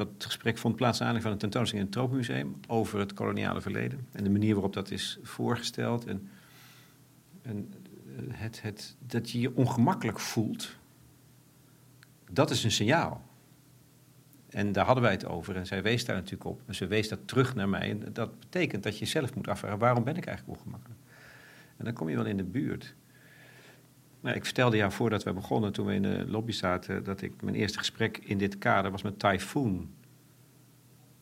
dat 0.00 0.08
gesprek 0.18 0.58
vond 0.58 0.76
plaats 0.76 1.02
aan 1.02 1.20
van 1.20 1.32
een 1.32 1.38
tentoonstelling 1.38 1.86
in 1.86 1.92
het 1.92 1.92
Tropenmuseum 1.92 2.60
over 2.66 2.98
het 2.98 3.12
koloniale 3.12 3.60
verleden. 3.60 4.06
En 4.12 4.24
de 4.24 4.30
manier 4.30 4.52
waarop 4.52 4.72
dat 4.72 4.90
is 4.90 5.18
voorgesteld. 5.22 6.06
En, 6.06 6.28
en 7.42 7.72
eh, 7.72 7.79
het, 8.28 8.62
het, 8.62 8.96
dat 9.06 9.30
je 9.30 9.40
je 9.40 9.56
ongemakkelijk 9.56 10.20
voelt, 10.20 10.76
dat 12.30 12.50
is 12.50 12.64
een 12.64 12.70
signaal. 12.70 13.28
En 14.48 14.72
daar 14.72 14.84
hadden 14.84 15.02
wij 15.02 15.12
het 15.12 15.26
over 15.26 15.56
en 15.56 15.66
zij 15.66 15.82
wees 15.82 16.04
daar 16.04 16.16
natuurlijk 16.16 16.44
op. 16.44 16.62
En 16.66 16.74
ze 16.74 16.86
wees 16.86 17.08
dat 17.08 17.18
terug 17.24 17.54
naar 17.54 17.68
mij. 17.68 17.90
En 17.90 18.12
dat 18.12 18.38
betekent 18.38 18.82
dat 18.82 18.98
je 18.98 19.04
zelf 19.04 19.34
moet 19.34 19.48
afvragen, 19.48 19.78
waarom 19.78 20.04
ben 20.04 20.16
ik 20.16 20.26
eigenlijk 20.26 20.58
ongemakkelijk? 20.58 21.00
En 21.76 21.84
dan 21.84 21.94
kom 21.94 22.08
je 22.08 22.16
wel 22.16 22.26
in 22.26 22.36
de 22.36 22.44
buurt. 22.44 22.94
Nou, 24.20 24.36
ik 24.36 24.44
vertelde 24.44 24.76
jou 24.76 24.92
voordat 24.92 25.22
we 25.22 25.32
begonnen, 25.32 25.72
toen 25.72 25.86
we 25.86 25.94
in 25.94 26.02
de 26.02 26.24
lobby 26.26 26.52
zaten, 26.52 27.04
dat 27.04 27.22
ik 27.22 27.42
mijn 27.42 27.56
eerste 27.56 27.78
gesprek 27.78 28.18
in 28.18 28.38
dit 28.38 28.58
kader 28.58 28.90
was 28.90 29.02
met 29.02 29.18
Typhoon. 29.18 29.90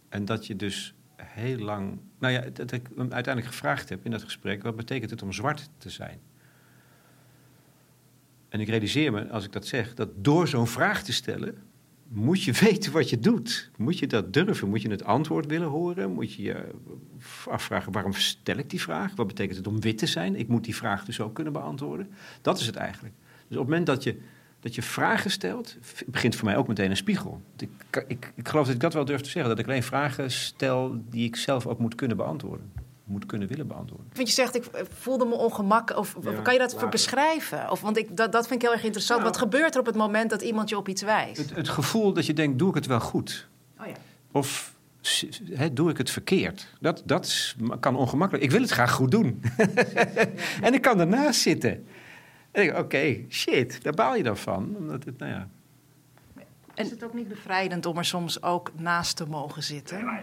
En 0.09 0.25
dat 0.25 0.47
je 0.47 0.57
dus 0.57 0.95
heel 1.17 1.59
lang. 1.59 1.99
Nou 2.19 2.33
ja, 2.33 2.41
dat 2.53 2.73
ik 2.73 2.87
hem 2.89 3.13
uiteindelijk 3.13 3.47
gevraagd 3.47 3.89
heb 3.89 4.05
in 4.05 4.11
dat 4.11 4.23
gesprek: 4.23 4.63
wat 4.63 4.77
betekent 4.77 5.11
het 5.11 5.23
om 5.23 5.33
zwart 5.33 5.71
te 5.79 5.91
zijn? 5.91 6.21
En 8.49 8.61
ik 8.61 8.69
realiseer 8.69 9.13
me, 9.13 9.29
als 9.29 9.45
ik 9.45 9.53
dat 9.53 9.67
zeg, 9.67 9.95
dat 9.95 10.09
door 10.17 10.49
zo'n 10.49 10.67
vraag 10.67 11.03
te 11.03 11.13
stellen, 11.13 11.55
moet 12.09 12.43
je 12.43 12.53
weten 12.69 12.93
wat 12.93 13.11
je 13.11 13.19
doet. 13.19 13.71
Moet 13.77 13.99
je 13.99 14.07
dat 14.07 14.33
durven? 14.33 14.69
Moet 14.69 14.83
je 14.83 14.91
het 14.91 15.05
antwoord 15.05 15.47
willen 15.47 15.69
horen? 15.69 16.13
Moet 16.13 16.35
je 16.35 16.43
je 16.43 16.65
afvragen, 17.49 17.93
waarom 17.93 18.13
stel 18.13 18.57
ik 18.57 18.71
die 18.71 18.81
vraag? 18.81 19.15
Wat 19.15 19.27
betekent 19.27 19.57
het 19.57 19.67
om 19.67 19.81
wit 19.81 19.99
te 19.99 20.07
zijn? 20.07 20.37
Ik 20.37 20.49
moet 20.49 20.65
die 20.65 20.77
vraag 20.77 21.05
dus 21.05 21.21
ook 21.21 21.35
kunnen 21.35 21.53
beantwoorden. 21.53 22.11
Dat 22.43 22.61
is 22.61 22.67
het 22.67 22.77
eigenlijk. 22.77 23.15
Dus 23.49 23.57
op 23.57 23.63
het 23.63 23.69
moment 23.69 23.87
dat 23.87 24.03
je, 24.03 24.21
dat 24.61 24.75
je 24.75 24.83
vragen 24.83 25.31
stelt, 25.31 25.77
begint 26.07 26.37
voor 26.37 26.45
mij 26.45 26.57
ook 26.57 26.69
meteen 26.69 26.91
een 26.91 26.97
spiegel. 26.97 27.43
Ik, 27.57 28.05
ik, 28.07 28.33
ik 28.35 28.49
geloof 28.49 28.67
dat 28.67 28.75
ik 28.75 28.81
dat 28.81 28.95
wel 28.95 29.05
durf 29.05 29.21
te 29.21 29.31
zeggen. 29.31 29.51
Dat 29.51 29.59
ik 29.59 29.67
alleen 29.67 29.83
vragen 29.83 30.31
stel 30.31 31.01
die 31.11 31.27
ik 31.27 31.37
zelf 31.37 31.67
ook 31.67 31.79
moet 31.79 31.95
kunnen 31.95 32.17
beantwoorden 32.17 32.71
moet 33.09 33.27
kunnen 33.27 33.49
willen 33.49 33.66
beantwoorden. 33.66 34.07
Want 34.14 34.29
je 34.29 34.35
zegt, 34.35 34.55
ik 34.55 34.64
voelde 34.88 35.25
me 35.25 35.35
ongemak. 35.35 35.97
Of 35.97 36.16
kan 36.42 36.53
je 36.53 36.59
dat 36.59 36.75
voor 36.75 36.88
beschrijven? 36.88 37.71
Of, 37.71 37.81
want 37.81 37.97
ik, 37.97 38.16
dat, 38.16 38.33
dat 38.33 38.47
vind 38.47 38.62
ik 38.62 38.66
heel 38.66 38.77
erg 38.77 38.85
interessant. 38.85 39.21
Nou. 39.21 39.33
Wat 39.33 39.40
gebeurt 39.40 39.75
er 39.75 39.81
op 39.81 39.87
het 39.87 39.97
moment 39.97 40.31
dat 40.31 40.42
iemand 40.42 40.68
je 40.68 40.77
op 40.77 40.88
iets 40.88 41.03
wijst? 41.03 41.38
Het, 41.38 41.57
het 41.57 41.68
gevoel 41.68 42.12
dat 42.12 42.27
je 42.27 42.33
denkt, 42.33 42.59
doe 42.59 42.68
ik 42.68 42.75
het 42.75 42.87
wel 42.87 43.01
goed? 43.01 43.49
Oh 43.81 43.87
ja. 43.87 43.92
Of 44.33 44.77
doe 45.73 45.90
ik 45.90 45.99
het 45.99 46.11
verkeerd? 46.11 46.75
Dat, 46.81 47.03
dat 47.05 47.55
kan 47.81 47.97
ongemakkelijk. 47.97 48.44
Ik 48.44 48.51
wil 48.51 48.61
het 48.61 48.71
graag 48.71 48.92
goed 48.92 49.11
doen. 49.11 49.42
en 50.66 50.75
ik 50.75 50.83
kan 50.83 51.01
ernaast 51.01 51.40
zitten. 51.40 51.87
En 52.51 52.62
ik 52.62 52.79
oké, 52.79 53.16
shit, 53.29 53.83
daar 53.83 53.92
baal 53.92 54.16
je 54.16 54.23
dan 54.23 54.37
van. 54.37 54.75
Omdat 54.77 55.05
het, 55.05 55.18
nou 55.18 55.33
ja... 55.33 55.49
En 56.75 56.85
is 56.85 56.90
het 56.90 57.05
ook 57.05 57.14
niet 57.14 57.29
bevrijdend 57.29 57.87
om 57.87 57.99
er 57.99 58.05
soms 58.05 58.42
ook 58.42 58.73
naast 58.77 59.16
te 59.16 59.27
mogen 59.27 59.62
zitten? 59.62 60.23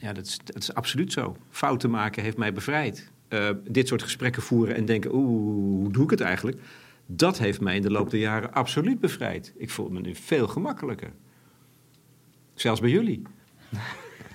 Ja, 0.00 0.12
dat 0.12 0.26
is, 0.26 0.38
dat 0.44 0.62
is 0.62 0.74
absoluut 0.74 1.12
zo. 1.12 1.36
Fouten 1.50 1.90
maken 1.90 2.22
heeft 2.22 2.36
mij 2.36 2.52
bevrijd. 2.52 3.10
Uh, 3.28 3.50
dit 3.68 3.88
soort 3.88 4.02
gesprekken 4.02 4.42
voeren 4.42 4.74
en 4.74 4.84
denken, 4.84 5.14
oeh, 5.14 5.80
hoe 5.82 5.92
doe 5.92 6.04
ik 6.04 6.10
het 6.10 6.20
eigenlijk? 6.20 6.60
Dat 7.06 7.38
heeft 7.38 7.60
mij 7.60 7.76
in 7.76 7.82
de 7.82 7.90
loop 7.90 8.10
der 8.10 8.20
jaren 8.20 8.52
absoluut 8.52 9.00
bevrijd. 9.00 9.52
Ik 9.56 9.70
voel 9.70 9.88
me 9.88 10.00
nu 10.00 10.14
veel 10.14 10.48
gemakkelijker. 10.48 11.12
Zelfs 12.54 12.80
bij 12.80 12.90
jullie. 12.90 13.22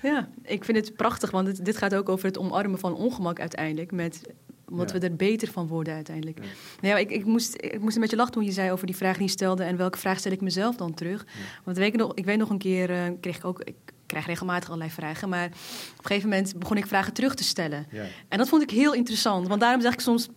Ja, 0.02 0.28
ik 0.42 0.64
vind 0.64 0.76
het 0.76 0.96
prachtig, 0.96 1.30
want 1.30 1.64
dit 1.64 1.76
gaat 1.76 1.94
ook 1.94 2.08
over 2.08 2.26
het 2.26 2.38
omarmen 2.38 2.78
van 2.78 2.94
ongemak 2.94 3.40
uiteindelijk. 3.40 3.92
Met, 3.92 4.20
omdat 4.68 4.92
we 4.92 4.98
er 4.98 5.16
beter 5.16 5.48
van 5.52 5.66
worden 5.66 5.94
uiteindelijk. 5.94 6.38
Ja. 6.38 6.44
Nou 6.80 6.94
ja, 6.94 7.00
ik, 7.00 7.10
ik, 7.10 7.24
moest, 7.24 7.54
ik 7.54 7.80
moest 7.80 7.94
een 7.94 8.00
beetje 8.00 8.16
lachen 8.16 8.32
toen 8.32 8.44
je 8.44 8.52
zei 8.52 8.72
over 8.72 8.86
die 8.86 8.96
vraag 8.96 9.16
die 9.16 9.26
je 9.26 9.30
stelde 9.30 9.64
en 9.64 9.76
welke 9.76 9.98
vraag 9.98 10.18
stel 10.18 10.32
ik 10.32 10.40
mezelf 10.40 10.76
dan 10.76 10.94
terug. 10.94 11.26
Want 11.64 11.76
weet 11.76 11.92
ik, 11.92 11.96
nog, 11.96 12.14
ik 12.14 12.24
weet 12.24 12.38
nog 12.38 12.50
een 12.50 12.58
keer, 12.58 12.90
uh, 12.90 13.02
kreeg 13.20 13.36
ik 13.36 13.44
ook, 13.44 13.60
ik 13.60 13.74
krijg 14.06 14.26
regelmatig 14.26 14.68
allerlei 14.68 14.90
vragen, 14.90 15.28
maar 15.28 15.46
op 15.46 15.98
een 15.98 16.06
gegeven 16.06 16.28
moment 16.28 16.58
begon 16.58 16.76
ik 16.76 16.86
vragen 16.86 17.12
terug 17.12 17.34
te 17.34 17.44
stellen. 17.44 17.86
Ja. 17.90 18.04
En 18.28 18.38
dat 18.38 18.48
vond 18.48 18.62
ik 18.62 18.70
heel 18.70 18.94
interessant, 18.94 19.48
want 19.48 19.60
daarom 19.60 19.80
zeg 19.80 19.92
ik 19.92 20.00
soms 20.00 20.28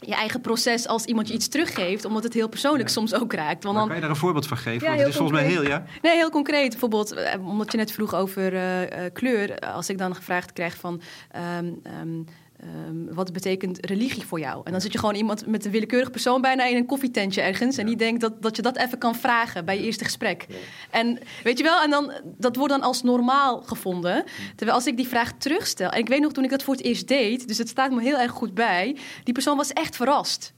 je 0.00 0.14
eigen 0.14 0.40
proces 0.40 0.86
als 0.86 1.04
iemand 1.04 1.28
je 1.28 1.34
iets 1.34 1.48
teruggeeft, 1.48 2.04
omdat 2.04 2.22
het 2.22 2.34
heel 2.34 2.48
persoonlijk 2.48 2.88
soms 2.88 3.14
ook 3.14 3.32
raakt. 3.32 3.64
Want 3.64 3.76
dan... 3.76 3.86
Kan 3.86 3.94
je 3.94 4.00
daar 4.00 4.10
een 4.10 4.16
voorbeeld 4.16 4.46
van 4.46 4.56
geven? 4.56 4.80
Ja, 4.80 4.88
Want 4.88 4.98
het 4.98 5.08
is 5.08 5.16
volgens 5.16 5.40
mij 5.40 5.48
heel, 5.48 5.62
ja? 5.62 5.84
Nee, 6.02 6.16
heel 6.16 6.30
concreet. 6.30 6.70
Bijvoorbeeld, 6.70 7.12
eh, 7.12 7.46
omdat 7.46 7.72
je 7.72 7.78
net 7.78 7.92
vroeg 7.92 8.14
over 8.14 8.52
uh, 8.52 8.88
kleur. 9.12 9.58
Als 9.58 9.88
ik 9.88 9.98
dan 9.98 10.14
gevraagd 10.14 10.52
krijg 10.52 10.76
van... 10.76 11.00
Um, 11.58 11.80
um, 12.00 12.24
Um, 12.64 13.14
wat 13.14 13.32
betekent 13.32 13.86
religie 13.86 14.26
voor 14.26 14.40
jou? 14.40 14.60
En 14.64 14.72
dan 14.72 14.80
zit 14.80 14.92
je 14.92 14.98
gewoon 14.98 15.14
iemand 15.14 15.46
met 15.46 15.64
een 15.64 15.70
willekeurig 15.70 16.10
persoon 16.10 16.40
bijna 16.40 16.66
in 16.66 16.76
een 16.76 16.86
koffietentje 16.86 17.40
ergens. 17.40 17.76
En 17.76 17.86
die 17.86 17.96
denkt 17.96 18.20
dat, 18.20 18.42
dat 18.42 18.56
je 18.56 18.62
dat 18.62 18.76
even 18.76 18.98
kan 18.98 19.14
vragen 19.14 19.64
bij 19.64 19.76
je 19.78 19.84
eerste 19.84 20.04
gesprek. 20.04 20.46
En 20.90 21.18
weet 21.44 21.58
je 21.58 21.64
wel, 21.64 21.82
en 21.82 21.90
dan, 21.90 22.12
dat 22.38 22.56
wordt 22.56 22.72
dan 22.72 22.82
als 22.82 23.02
normaal 23.02 23.62
gevonden. 23.62 24.24
Terwijl 24.56 24.76
als 24.76 24.86
ik 24.86 24.96
die 24.96 25.08
vraag 25.08 25.32
terugstel. 25.38 25.90
En 25.90 25.98
ik 25.98 26.08
weet 26.08 26.20
nog 26.20 26.32
toen 26.32 26.44
ik 26.44 26.50
dat 26.50 26.62
voor 26.62 26.74
het 26.74 26.84
eerst 26.84 27.08
deed, 27.08 27.48
dus 27.48 27.58
het 27.58 27.68
staat 27.68 27.90
me 27.90 28.02
heel 28.02 28.18
erg 28.18 28.32
goed 28.32 28.54
bij. 28.54 28.96
Die 29.24 29.34
persoon 29.34 29.56
was 29.56 29.72
echt 29.72 29.96
verrast 29.96 30.54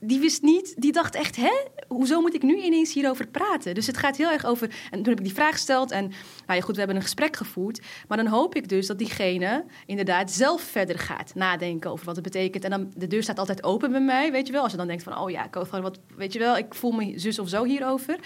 die 0.00 0.20
wist 0.20 0.42
niet, 0.42 0.74
die 0.78 0.92
dacht 0.92 1.14
echt, 1.14 1.36
hè, 1.36 1.52
hoezo 1.88 2.20
moet 2.20 2.34
ik 2.34 2.42
nu 2.42 2.56
ineens 2.62 2.94
hierover 2.94 3.26
praten? 3.26 3.74
Dus 3.74 3.86
het 3.86 3.96
gaat 3.96 4.16
heel 4.16 4.30
erg 4.30 4.44
over. 4.44 4.68
En 4.90 5.02
toen 5.02 5.08
heb 5.08 5.18
ik 5.18 5.24
die 5.24 5.34
vraag 5.34 5.52
gesteld 5.52 5.90
en, 5.90 6.08
nou 6.46 6.58
ja, 6.58 6.60
goed, 6.60 6.72
we 6.72 6.78
hebben 6.78 6.96
een 6.96 7.02
gesprek 7.02 7.36
gevoerd. 7.36 7.80
Maar 8.08 8.16
dan 8.16 8.26
hoop 8.26 8.54
ik 8.54 8.68
dus 8.68 8.86
dat 8.86 8.98
diegene 8.98 9.64
inderdaad 9.86 10.30
zelf 10.30 10.62
verder 10.62 10.98
gaat 10.98 11.34
nadenken 11.34 11.90
over 11.90 12.04
wat 12.04 12.14
het 12.14 12.24
betekent. 12.24 12.64
En 12.64 12.70
dan, 12.70 12.92
de 12.96 13.06
deur 13.06 13.22
staat 13.22 13.38
altijd 13.38 13.64
open 13.64 13.90
bij 13.90 14.00
mij, 14.00 14.32
weet 14.32 14.46
je 14.46 14.52
wel. 14.52 14.62
Als 14.62 14.70
je 14.70 14.78
dan 14.78 14.86
denkt 14.86 15.02
van, 15.02 15.18
oh 15.18 15.30
ja, 15.30 15.48
van 15.50 15.82
wat, 15.82 15.98
weet 16.16 16.32
je 16.32 16.38
wel, 16.38 16.56
ik 16.56 16.74
voel 16.74 16.92
me 16.92 17.18
zus 17.18 17.38
of 17.38 17.48
zo 17.48 17.64
hierover. 17.64 18.18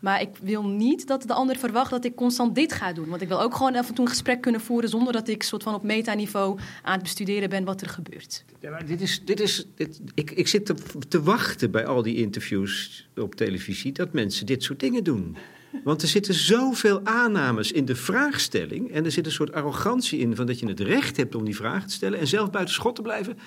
Maar 0.00 0.20
ik 0.20 0.36
wil 0.42 0.64
niet 0.64 1.06
dat 1.06 1.22
de 1.22 1.32
ander 1.32 1.56
verwacht 1.56 1.90
dat 1.90 2.04
ik 2.04 2.14
constant 2.14 2.54
dit 2.54 2.72
ga 2.72 2.92
doen. 2.92 3.08
Want 3.08 3.22
ik 3.22 3.28
wil 3.28 3.40
ook 3.40 3.54
gewoon 3.54 3.76
af 3.76 3.88
en 3.88 3.94
toe 3.94 4.04
een 4.04 4.10
gesprek 4.10 4.40
kunnen 4.40 4.60
voeren 4.60 4.88
zonder 4.88 5.12
dat 5.12 5.28
ik 5.28 5.42
soort 5.42 5.62
van 5.62 5.74
op 5.74 5.82
metaniveau 5.82 6.58
aan 6.82 6.92
het 6.92 7.02
bestuderen 7.02 7.48
ben 7.48 7.64
wat 7.64 7.80
er 7.80 7.88
gebeurt. 7.88 8.44
Ja, 8.60 8.70
maar 8.70 8.86
dit 8.86 9.00
is, 9.00 9.24
dit 9.24 9.40
is, 9.40 9.66
dit, 9.74 10.00
ik, 10.14 10.30
ik 10.30 10.48
zit 10.48 10.66
te, 10.66 10.74
te 11.08 11.17
wachten 11.22 11.70
bij 11.70 11.86
al 11.86 12.02
die 12.02 12.16
interviews 12.16 13.06
op 13.16 13.34
televisie 13.34 13.92
dat 13.92 14.12
mensen 14.12 14.46
dit 14.46 14.62
soort 14.62 14.80
dingen 14.80 15.04
doen. 15.04 15.36
Want 15.84 16.02
er 16.02 16.08
zitten 16.08 16.34
zoveel 16.34 17.00
aannames 17.04 17.72
in 17.72 17.84
de 17.84 17.96
vraagstelling. 17.96 18.90
En 18.90 19.04
er 19.04 19.10
zit 19.10 19.26
een 19.26 19.32
soort 19.32 19.52
arrogantie 19.52 20.18
in 20.18 20.36
van 20.36 20.46
dat 20.46 20.58
je 20.58 20.66
het 20.66 20.80
recht 20.80 21.16
hebt 21.16 21.34
om 21.34 21.44
die 21.44 21.56
vraag 21.56 21.86
te 21.86 21.92
stellen 21.92 22.18
en 22.18 22.26
zelf 22.26 22.50
buiten 22.50 22.74
schot 22.74 22.96
te 22.96 23.02
blijven. 23.02 23.38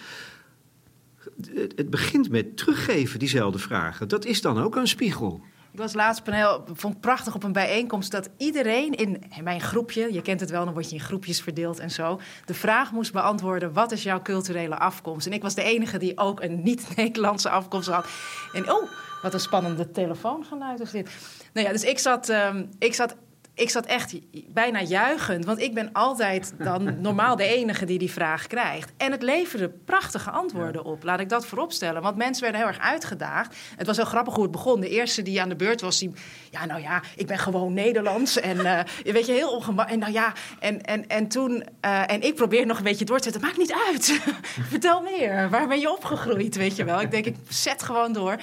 Het 1.75 1.89
begint 1.89 2.29
met 2.29 2.57
teruggeven, 2.57 3.19
diezelfde 3.19 3.60
vragen. 3.60 4.07
Dat 4.07 4.25
is 4.25 4.41
dan 4.41 4.57
ook 4.57 4.75
een 4.75 4.88
spiegel. 4.88 5.41
Ik 5.71 5.79
was 5.79 5.93
laatst 5.93 6.23
paneel, 6.23 6.63
vond 6.73 6.93
ik 6.93 6.99
prachtig 6.99 7.36
op 7.36 7.43
een 7.43 7.51
bijeenkomst 7.51 8.12
dat 8.12 8.29
iedereen 8.38 8.93
in 8.93 9.23
mijn 9.43 9.62
groepje, 9.62 10.13
je 10.13 10.21
kent 10.21 10.39
het 10.39 10.49
wel, 10.49 10.65
dan 10.65 10.73
word 10.73 10.89
je 10.89 10.95
in 10.95 11.01
groepjes 11.01 11.41
verdeeld 11.41 11.79
en 11.79 11.91
zo, 11.91 12.19
de 12.45 12.53
vraag 12.53 12.91
moest 12.91 13.13
beantwoorden: 13.13 13.73
wat 13.73 13.91
is 13.91 14.03
jouw 14.03 14.21
culturele 14.21 14.77
afkomst? 14.77 15.27
En 15.27 15.34
ik 15.34 15.41
was 15.41 15.55
de 15.55 15.63
enige 15.63 15.97
die 15.97 16.17
ook 16.17 16.41
een 16.41 16.63
niet-Nederlandse 16.63 17.49
afkomst 17.49 17.89
had. 17.89 18.05
En 18.53 18.71
oh, 18.71 18.89
wat 19.21 19.34
een 19.34 19.39
spannende 19.39 19.91
telefoongeluid 19.91 20.79
is 20.79 20.91
dit. 20.91 21.10
Nou 21.53 21.65
ja, 21.67 21.71
dus 21.71 21.84
ik 21.84 21.99
zat, 21.99 22.29
um, 22.29 22.69
ik 22.79 22.93
zat 22.93 23.15
ik 23.53 23.69
zat 23.69 23.85
echt 23.85 24.15
bijna 24.47 24.81
juichend. 24.81 25.45
Want 25.45 25.59
ik 25.59 25.73
ben 25.73 25.89
altijd 25.93 26.53
dan 26.57 26.95
normaal 27.01 27.35
de 27.35 27.43
enige 27.43 27.85
die 27.85 27.99
die 27.99 28.11
vraag 28.11 28.47
krijgt. 28.47 28.91
En 28.97 29.11
het 29.11 29.21
leverde 29.21 29.69
prachtige 29.69 30.29
antwoorden 30.29 30.83
op. 30.83 31.03
Laat 31.03 31.19
ik 31.19 31.29
dat 31.29 31.45
vooropstellen. 31.45 32.01
Want 32.01 32.17
mensen 32.17 32.43
werden 32.43 32.61
heel 32.61 32.69
erg 32.69 32.79
uitgedaagd. 32.79 33.55
Het 33.75 33.87
was 33.87 33.95
heel 33.95 34.05
grappig 34.05 34.33
hoe 34.33 34.43
het 34.43 34.51
begon. 34.51 34.79
De 34.79 34.89
eerste 34.89 35.21
die 35.21 35.41
aan 35.41 35.49
de 35.49 35.55
beurt 35.55 35.81
was, 35.81 35.99
die... 35.99 36.11
Ja, 36.49 36.65
nou 36.65 36.81
ja, 36.81 37.01
ik 37.15 37.27
ben 37.27 37.37
gewoon 37.37 37.73
Nederlands. 37.73 38.39
En 38.39 38.57
uh, 38.57 38.79
weet 39.03 39.25
je, 39.25 39.31
heel 39.31 39.51
ongemakkelijk. 39.51 40.05
En 40.05 40.13
nou 40.13 40.25
ja, 40.25 40.33
en, 40.59 40.81
en, 40.81 41.07
en 41.07 41.27
toen... 41.27 41.63
Uh, 41.85 42.11
en 42.11 42.21
ik 42.21 42.35
probeer 42.35 42.65
nog 42.65 42.77
een 42.77 42.83
beetje 42.83 43.05
door 43.05 43.17
te 43.17 43.23
zetten. 43.23 43.41
Maakt 43.41 43.57
niet 43.57 43.73
uit. 43.87 44.19
Vertel 44.69 45.01
meer. 45.01 45.49
Waar 45.49 45.67
ben 45.67 45.79
je 45.79 45.91
opgegroeid, 45.91 46.55
weet 46.55 46.75
je 46.75 46.83
wel? 46.83 47.01
Ik 47.01 47.11
denk, 47.11 47.25
ik 47.25 47.35
zet 47.49 47.83
gewoon 47.83 48.13
door. 48.13 48.35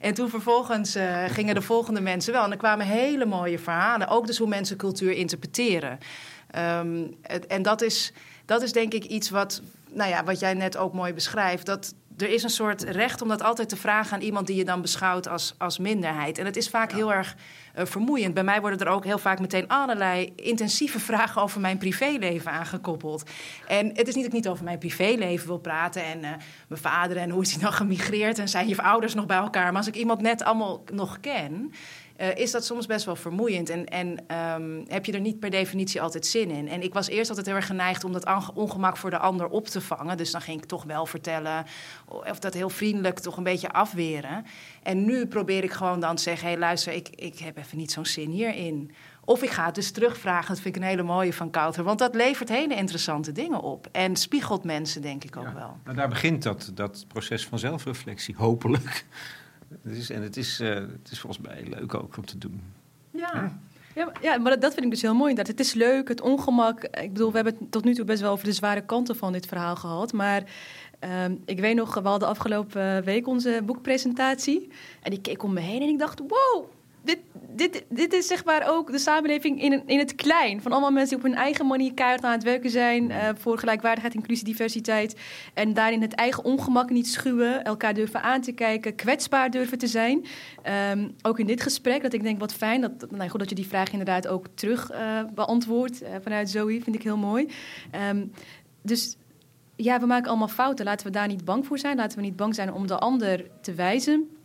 En 0.00 0.14
toen 0.14 0.30
vervolgens 0.30 0.96
uh, 0.96 1.24
gingen 1.28 1.54
de 1.54 1.62
volgende 1.62 2.00
mensen 2.00 2.32
wel. 2.32 2.44
En 2.44 2.50
er 2.50 2.56
kwamen 2.56 2.86
hele 2.86 3.24
mooie 3.24 3.58
verhalen. 3.58 4.08
Ook 4.08 4.26
dus 4.26 4.38
hoe 4.38 4.48
mensen 4.56 4.76
cultuur 4.76 5.12
interpreteren. 5.12 5.98
Um, 6.78 7.16
het, 7.22 7.46
en 7.46 7.62
dat 7.62 7.82
is, 7.82 8.12
dat 8.44 8.62
is 8.62 8.72
denk 8.72 8.92
ik 8.94 9.04
iets 9.04 9.30
wat, 9.30 9.62
nou 9.90 10.10
ja, 10.10 10.24
wat 10.24 10.40
jij 10.40 10.54
net 10.54 10.76
ook 10.76 10.92
mooi 10.92 11.12
beschrijft. 11.12 11.66
Dat, 11.66 11.94
er 12.16 12.28
is 12.28 12.42
een 12.42 12.50
soort 12.50 12.82
recht 12.82 13.22
om 13.22 13.28
dat 13.28 13.42
altijd 13.42 13.68
te 13.68 13.76
vragen 13.76 14.14
aan 14.14 14.22
iemand 14.22 14.46
die 14.46 14.56
je 14.56 14.64
dan 14.64 14.80
beschouwt 14.80 15.28
als, 15.28 15.54
als 15.58 15.78
minderheid. 15.78 16.38
En 16.38 16.44
het 16.44 16.56
is 16.56 16.68
vaak 16.68 16.92
heel 16.92 17.12
erg 17.12 17.36
uh, 17.78 17.84
vermoeiend. 17.84 18.34
Bij 18.34 18.44
mij 18.44 18.60
worden 18.60 18.78
er 18.78 18.92
ook 18.92 19.04
heel 19.04 19.18
vaak 19.18 19.40
meteen 19.40 19.68
allerlei 19.68 20.32
intensieve 20.36 21.00
vragen 21.10 21.42
over 21.42 21.60
mijn 21.60 21.78
privéleven 21.78 22.50
aangekoppeld. 22.50 23.30
En 23.66 23.88
het 23.94 24.08
is 24.08 24.14
niet 24.14 24.24
dat 24.24 24.32
ik 24.32 24.32
niet 24.32 24.48
over 24.48 24.64
mijn 24.64 24.78
privéleven 24.78 25.46
wil 25.46 25.58
praten 25.58 26.04
en 26.04 26.18
uh, 26.18 26.30
mijn 26.68 26.80
vader 26.80 27.16
en 27.16 27.30
hoe 27.30 27.42
is 27.42 27.52
hij 27.52 27.62
dan 27.62 27.72
gemigreerd 27.82 28.38
en 28.38 28.48
zijn 28.48 28.68
je 28.68 28.82
ouders 28.82 29.14
nog 29.14 29.26
bij 29.26 29.36
elkaar. 29.36 29.66
Maar 29.66 29.76
als 29.76 29.86
ik 29.86 29.96
iemand 29.96 30.20
net 30.20 30.44
allemaal 30.44 30.84
nog 30.92 31.20
ken 31.20 31.72
uh, 32.20 32.36
is 32.36 32.50
dat 32.50 32.64
soms 32.64 32.86
best 32.86 33.04
wel 33.04 33.16
vermoeiend. 33.16 33.68
En, 33.68 33.86
en 33.86 34.36
um, 34.56 34.84
heb 34.88 35.04
je 35.04 35.12
er 35.12 35.20
niet 35.20 35.40
per 35.40 35.50
definitie 35.50 36.02
altijd 36.02 36.26
zin 36.26 36.50
in. 36.50 36.68
En 36.68 36.82
ik 36.82 36.94
was 36.94 37.08
eerst 37.08 37.28
altijd 37.28 37.46
heel 37.46 37.56
erg 37.56 37.66
geneigd 37.66 38.04
om 38.04 38.12
dat 38.12 38.52
ongemak 38.54 38.96
voor 38.96 39.10
de 39.10 39.18
ander 39.18 39.48
op 39.48 39.66
te 39.66 39.80
vangen. 39.80 40.16
Dus 40.16 40.30
dan 40.30 40.40
ging 40.40 40.62
ik 40.62 40.68
toch 40.68 40.84
wel 40.84 41.06
vertellen. 41.06 41.64
Of 42.06 42.38
dat 42.38 42.54
heel 42.54 42.70
vriendelijk 42.70 43.18
toch 43.18 43.36
een 43.36 43.42
beetje 43.42 43.70
afweren. 43.70 44.44
En 44.82 45.04
nu 45.04 45.26
probeer 45.26 45.64
ik 45.64 45.72
gewoon 45.72 46.00
dan 46.00 46.16
te 46.16 46.22
zeggen: 46.22 46.44
hé, 46.44 46.52
hey, 46.52 46.60
luister, 46.60 46.92
ik, 46.92 47.08
ik 47.08 47.38
heb 47.38 47.56
even 47.56 47.78
niet 47.78 47.92
zo'n 47.92 48.06
zin 48.06 48.30
hierin. 48.30 48.90
Of 49.24 49.42
ik 49.42 49.50
ga 49.50 49.64
het 49.64 49.74
dus 49.74 49.90
terugvragen. 49.90 50.48
Dat 50.48 50.60
vind 50.60 50.76
ik 50.76 50.82
een 50.82 50.88
hele 50.88 51.02
mooie 51.02 51.32
van 51.32 51.50
Kouter. 51.50 51.84
Want 51.84 51.98
dat 51.98 52.14
levert 52.14 52.48
hele 52.48 52.74
interessante 52.74 53.32
dingen 53.32 53.60
op. 53.60 53.88
En 53.92 54.16
spiegelt 54.16 54.64
mensen, 54.64 55.02
denk 55.02 55.24
ik 55.24 55.36
ook 55.36 55.44
ja, 55.44 55.54
wel. 55.54 55.76
Nou, 55.84 55.96
daar 55.96 56.08
begint 56.08 56.42
dat, 56.42 56.70
dat 56.74 57.04
proces 57.08 57.46
van 57.46 57.58
zelfreflectie, 57.58 58.34
hopelijk. 58.36 59.04
Het 59.82 59.96
is, 59.96 60.10
en 60.10 60.22
het 60.22 60.36
is, 60.36 60.60
uh, 60.60 60.74
het 60.74 61.10
is 61.10 61.20
volgens 61.20 61.46
mij 61.46 61.66
leuk 61.68 61.94
ook 61.94 62.16
om 62.16 62.26
te 62.26 62.38
doen. 62.38 62.62
Ja. 63.10 63.58
Ja, 63.94 64.12
ja, 64.20 64.38
maar 64.38 64.60
dat 64.60 64.72
vind 64.72 64.84
ik 64.84 64.90
dus 64.90 65.02
heel 65.02 65.14
mooi. 65.14 65.34
Dat 65.34 65.46
het 65.46 65.60
is 65.60 65.74
leuk, 65.74 66.08
het 66.08 66.20
ongemak. 66.20 66.84
Ik 66.84 67.12
bedoel, 67.12 67.30
we 67.30 67.36
hebben 67.36 67.56
het 67.58 67.70
tot 67.70 67.84
nu 67.84 67.94
toe 67.94 68.04
best 68.04 68.20
wel 68.20 68.30
over 68.30 68.44
de 68.44 68.52
zware 68.52 68.84
kanten 68.84 69.16
van 69.16 69.32
dit 69.32 69.46
verhaal 69.46 69.76
gehad. 69.76 70.12
Maar 70.12 70.42
um, 71.24 71.42
ik 71.44 71.60
weet 71.60 71.76
nog, 71.76 71.94
we 71.94 72.08
hadden 72.08 72.28
afgelopen 72.28 73.04
week 73.04 73.26
onze 73.26 73.62
boekpresentatie. 73.64 74.68
En 75.02 75.12
ik 75.12 75.22
keek 75.22 75.42
om 75.42 75.52
me 75.52 75.60
heen 75.60 75.82
en 75.82 75.88
ik 75.88 75.98
dacht, 75.98 76.18
wow, 76.18 76.64
dit, 77.06 77.18
dit, 77.48 77.84
dit 77.88 78.12
is 78.12 78.26
zeg 78.26 78.44
maar 78.44 78.68
ook 78.68 78.90
de 78.92 78.98
samenleving 78.98 79.62
in, 79.62 79.82
in 79.86 79.98
het 79.98 80.14
klein. 80.14 80.62
Van 80.62 80.72
allemaal 80.72 80.90
mensen 80.90 81.16
die 81.16 81.24
op 81.24 81.32
hun 81.32 81.42
eigen 81.42 81.66
manier 81.66 81.94
keihard 81.94 82.24
aan 82.24 82.32
het 82.32 82.42
werken 82.42 82.70
zijn. 82.70 83.10
Uh, 83.10 83.28
voor 83.38 83.58
gelijkwaardigheid, 83.58 84.14
inclusie, 84.14 84.44
diversiteit. 84.44 85.16
En 85.54 85.74
daarin 85.74 86.02
het 86.02 86.14
eigen 86.14 86.44
ongemak 86.44 86.90
niet 86.90 87.06
schuwen. 87.06 87.64
Elkaar 87.64 87.94
durven 87.94 88.22
aan 88.22 88.40
te 88.40 88.52
kijken. 88.52 88.94
Kwetsbaar 88.94 89.50
durven 89.50 89.78
te 89.78 89.86
zijn. 89.86 90.24
Um, 90.92 91.14
ook 91.22 91.38
in 91.38 91.46
dit 91.46 91.62
gesprek, 91.62 92.02
dat 92.02 92.12
ik 92.12 92.22
denk 92.22 92.38
wat 92.38 92.54
fijn. 92.54 92.80
Dat, 92.80 93.10
nou 93.10 93.28
goed, 93.28 93.40
dat 93.40 93.48
je 93.48 93.54
die 93.54 93.66
vraag 93.66 93.90
inderdaad 93.90 94.28
ook 94.28 94.46
terug 94.54 94.92
uh, 94.92 95.20
beantwoordt 95.34 96.02
uh, 96.02 96.08
vanuit 96.22 96.50
Zoe. 96.50 96.82
Vind 96.82 96.96
ik 96.96 97.02
heel 97.02 97.16
mooi. 97.16 97.48
Um, 98.10 98.32
dus 98.82 99.16
ja, 99.76 100.00
we 100.00 100.06
maken 100.06 100.28
allemaal 100.28 100.48
fouten. 100.48 100.84
Laten 100.84 101.06
we 101.06 101.12
daar 101.12 101.28
niet 101.28 101.44
bang 101.44 101.66
voor 101.66 101.78
zijn. 101.78 101.96
Laten 101.96 102.18
we 102.18 102.24
niet 102.24 102.36
bang 102.36 102.54
zijn 102.54 102.72
om 102.72 102.86
de 102.86 102.98
ander 102.98 103.46
te 103.60 103.74
wijzen. 103.74 104.35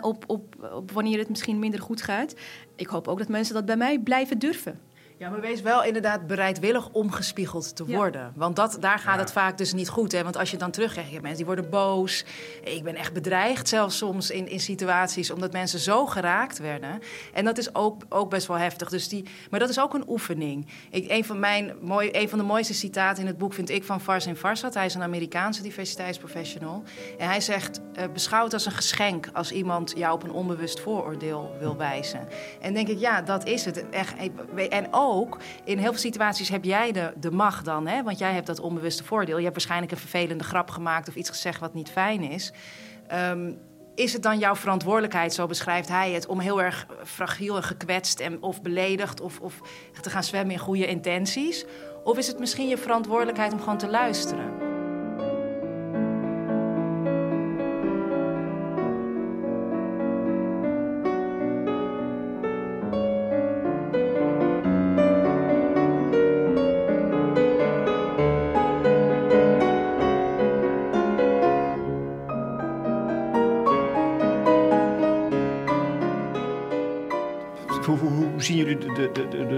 Op, 0.00 0.24
op, 0.26 0.70
op 0.72 0.90
wanneer 0.90 1.18
het 1.18 1.28
misschien 1.28 1.58
minder 1.58 1.80
goed 1.80 2.02
gaat. 2.02 2.34
Ik 2.76 2.86
hoop 2.86 3.08
ook 3.08 3.18
dat 3.18 3.28
mensen 3.28 3.54
dat 3.54 3.64
bij 3.64 3.76
mij 3.76 3.98
blijven 3.98 4.38
durven. 4.38 4.80
Ja, 5.22 5.30
maar 5.30 5.40
wees 5.40 5.60
wel 5.60 5.84
inderdaad 5.84 6.26
bereidwillig 6.26 6.88
omgespiegeld 6.88 7.76
te 7.76 7.86
worden. 7.86 8.20
Ja. 8.20 8.32
Want 8.34 8.56
dat, 8.56 8.76
daar 8.80 8.98
gaat 8.98 9.14
ja. 9.14 9.20
het 9.20 9.32
vaak 9.32 9.58
dus 9.58 9.72
niet 9.72 9.88
goed. 9.88 10.12
Hè? 10.12 10.22
Want 10.22 10.36
als 10.36 10.50
je 10.50 10.56
dan 10.56 10.70
terugkrijgt, 10.70 11.10
je 11.10 11.20
mensen 11.20 11.36
die 11.36 11.46
worden 11.46 11.70
boos. 11.70 12.24
Ik 12.64 12.82
ben 12.82 12.94
echt 12.94 13.12
bedreigd 13.12 13.68
zelfs 13.68 13.96
soms 13.96 14.30
in, 14.30 14.48
in 14.48 14.60
situaties... 14.60 15.30
omdat 15.30 15.52
mensen 15.52 15.78
zo 15.78 16.06
geraakt 16.06 16.58
werden. 16.58 16.98
En 17.32 17.44
dat 17.44 17.58
is 17.58 17.74
ook, 17.74 18.02
ook 18.08 18.30
best 18.30 18.46
wel 18.46 18.56
heftig. 18.56 18.88
Dus 18.88 19.08
die, 19.08 19.24
maar 19.50 19.60
dat 19.60 19.68
is 19.68 19.80
ook 19.80 19.94
een 19.94 20.04
oefening. 20.08 20.66
Ik, 20.90 21.10
een, 21.10 21.24
van 21.24 21.38
mijn, 21.38 21.72
mooi, 21.80 22.08
een 22.12 22.28
van 22.28 22.38
de 22.38 22.44
mooiste 22.44 22.74
citaten 22.74 23.22
in 23.22 23.28
het 23.28 23.38
boek 23.38 23.52
vind 23.52 23.70
ik 23.70 23.84
van 23.84 24.00
Farzin 24.00 24.36
Farsad. 24.36 24.74
Hij 24.74 24.86
is 24.86 24.94
een 24.94 25.02
Amerikaanse 25.02 25.62
diversiteitsprofessional. 25.62 26.82
En 27.18 27.28
hij 27.28 27.40
zegt, 27.40 27.80
uh, 27.98 28.04
beschouw 28.12 28.44
het 28.44 28.52
als 28.52 28.66
een 28.66 28.72
geschenk... 28.72 29.28
als 29.32 29.52
iemand 29.52 29.92
jou 29.96 30.14
op 30.14 30.22
een 30.22 30.32
onbewust 30.32 30.80
vooroordeel 30.80 31.56
wil 31.58 31.76
wijzen. 31.76 32.28
En 32.60 32.74
denk 32.74 32.88
ik, 32.88 32.98
ja, 32.98 33.22
dat 33.22 33.46
is 33.46 33.64
het. 33.64 33.90
Echt, 33.90 34.14
en 34.70 34.86
ook 34.90 35.10
ook, 35.12 35.38
in 35.64 35.78
heel 35.78 35.90
veel 35.90 36.00
situaties 36.00 36.48
heb 36.48 36.64
jij 36.64 36.92
de, 36.92 37.12
de 37.16 37.30
macht 37.30 37.64
dan. 37.64 37.86
Hè? 37.86 38.02
Want 38.02 38.18
jij 38.18 38.32
hebt 38.32 38.46
dat 38.46 38.60
onbewuste 38.60 39.04
voordeel. 39.04 39.36
Je 39.36 39.42
hebt 39.42 39.54
waarschijnlijk 39.54 39.92
een 39.92 39.98
vervelende 39.98 40.44
grap 40.44 40.70
gemaakt 40.70 41.08
of 41.08 41.14
iets 41.14 41.30
gezegd 41.30 41.60
wat 41.60 41.74
niet 41.74 41.90
fijn 41.90 42.22
is. 42.22 42.52
Um, 43.12 43.58
is 43.94 44.12
het 44.12 44.22
dan 44.22 44.38
jouw 44.38 44.56
verantwoordelijkheid, 44.56 45.34
zo 45.34 45.46
beschrijft 45.46 45.88
hij 45.88 46.12
het, 46.12 46.26
om 46.26 46.40
heel 46.40 46.62
erg 46.62 46.86
fragiel 47.04 47.56
en 47.56 47.62
gekwetst 47.62 48.20
en, 48.20 48.42
of 48.42 48.62
beledigd 48.62 49.20
of, 49.20 49.40
of 49.40 49.60
te 50.00 50.10
gaan 50.10 50.24
zwemmen 50.24 50.52
in 50.52 50.60
goede 50.60 50.86
intenties? 50.86 51.64
Of 52.04 52.18
is 52.18 52.26
het 52.26 52.38
misschien 52.38 52.68
je 52.68 52.78
verantwoordelijkheid 52.78 53.52
om 53.52 53.58
gewoon 53.58 53.78
te 53.78 53.88
luisteren? 53.88 54.61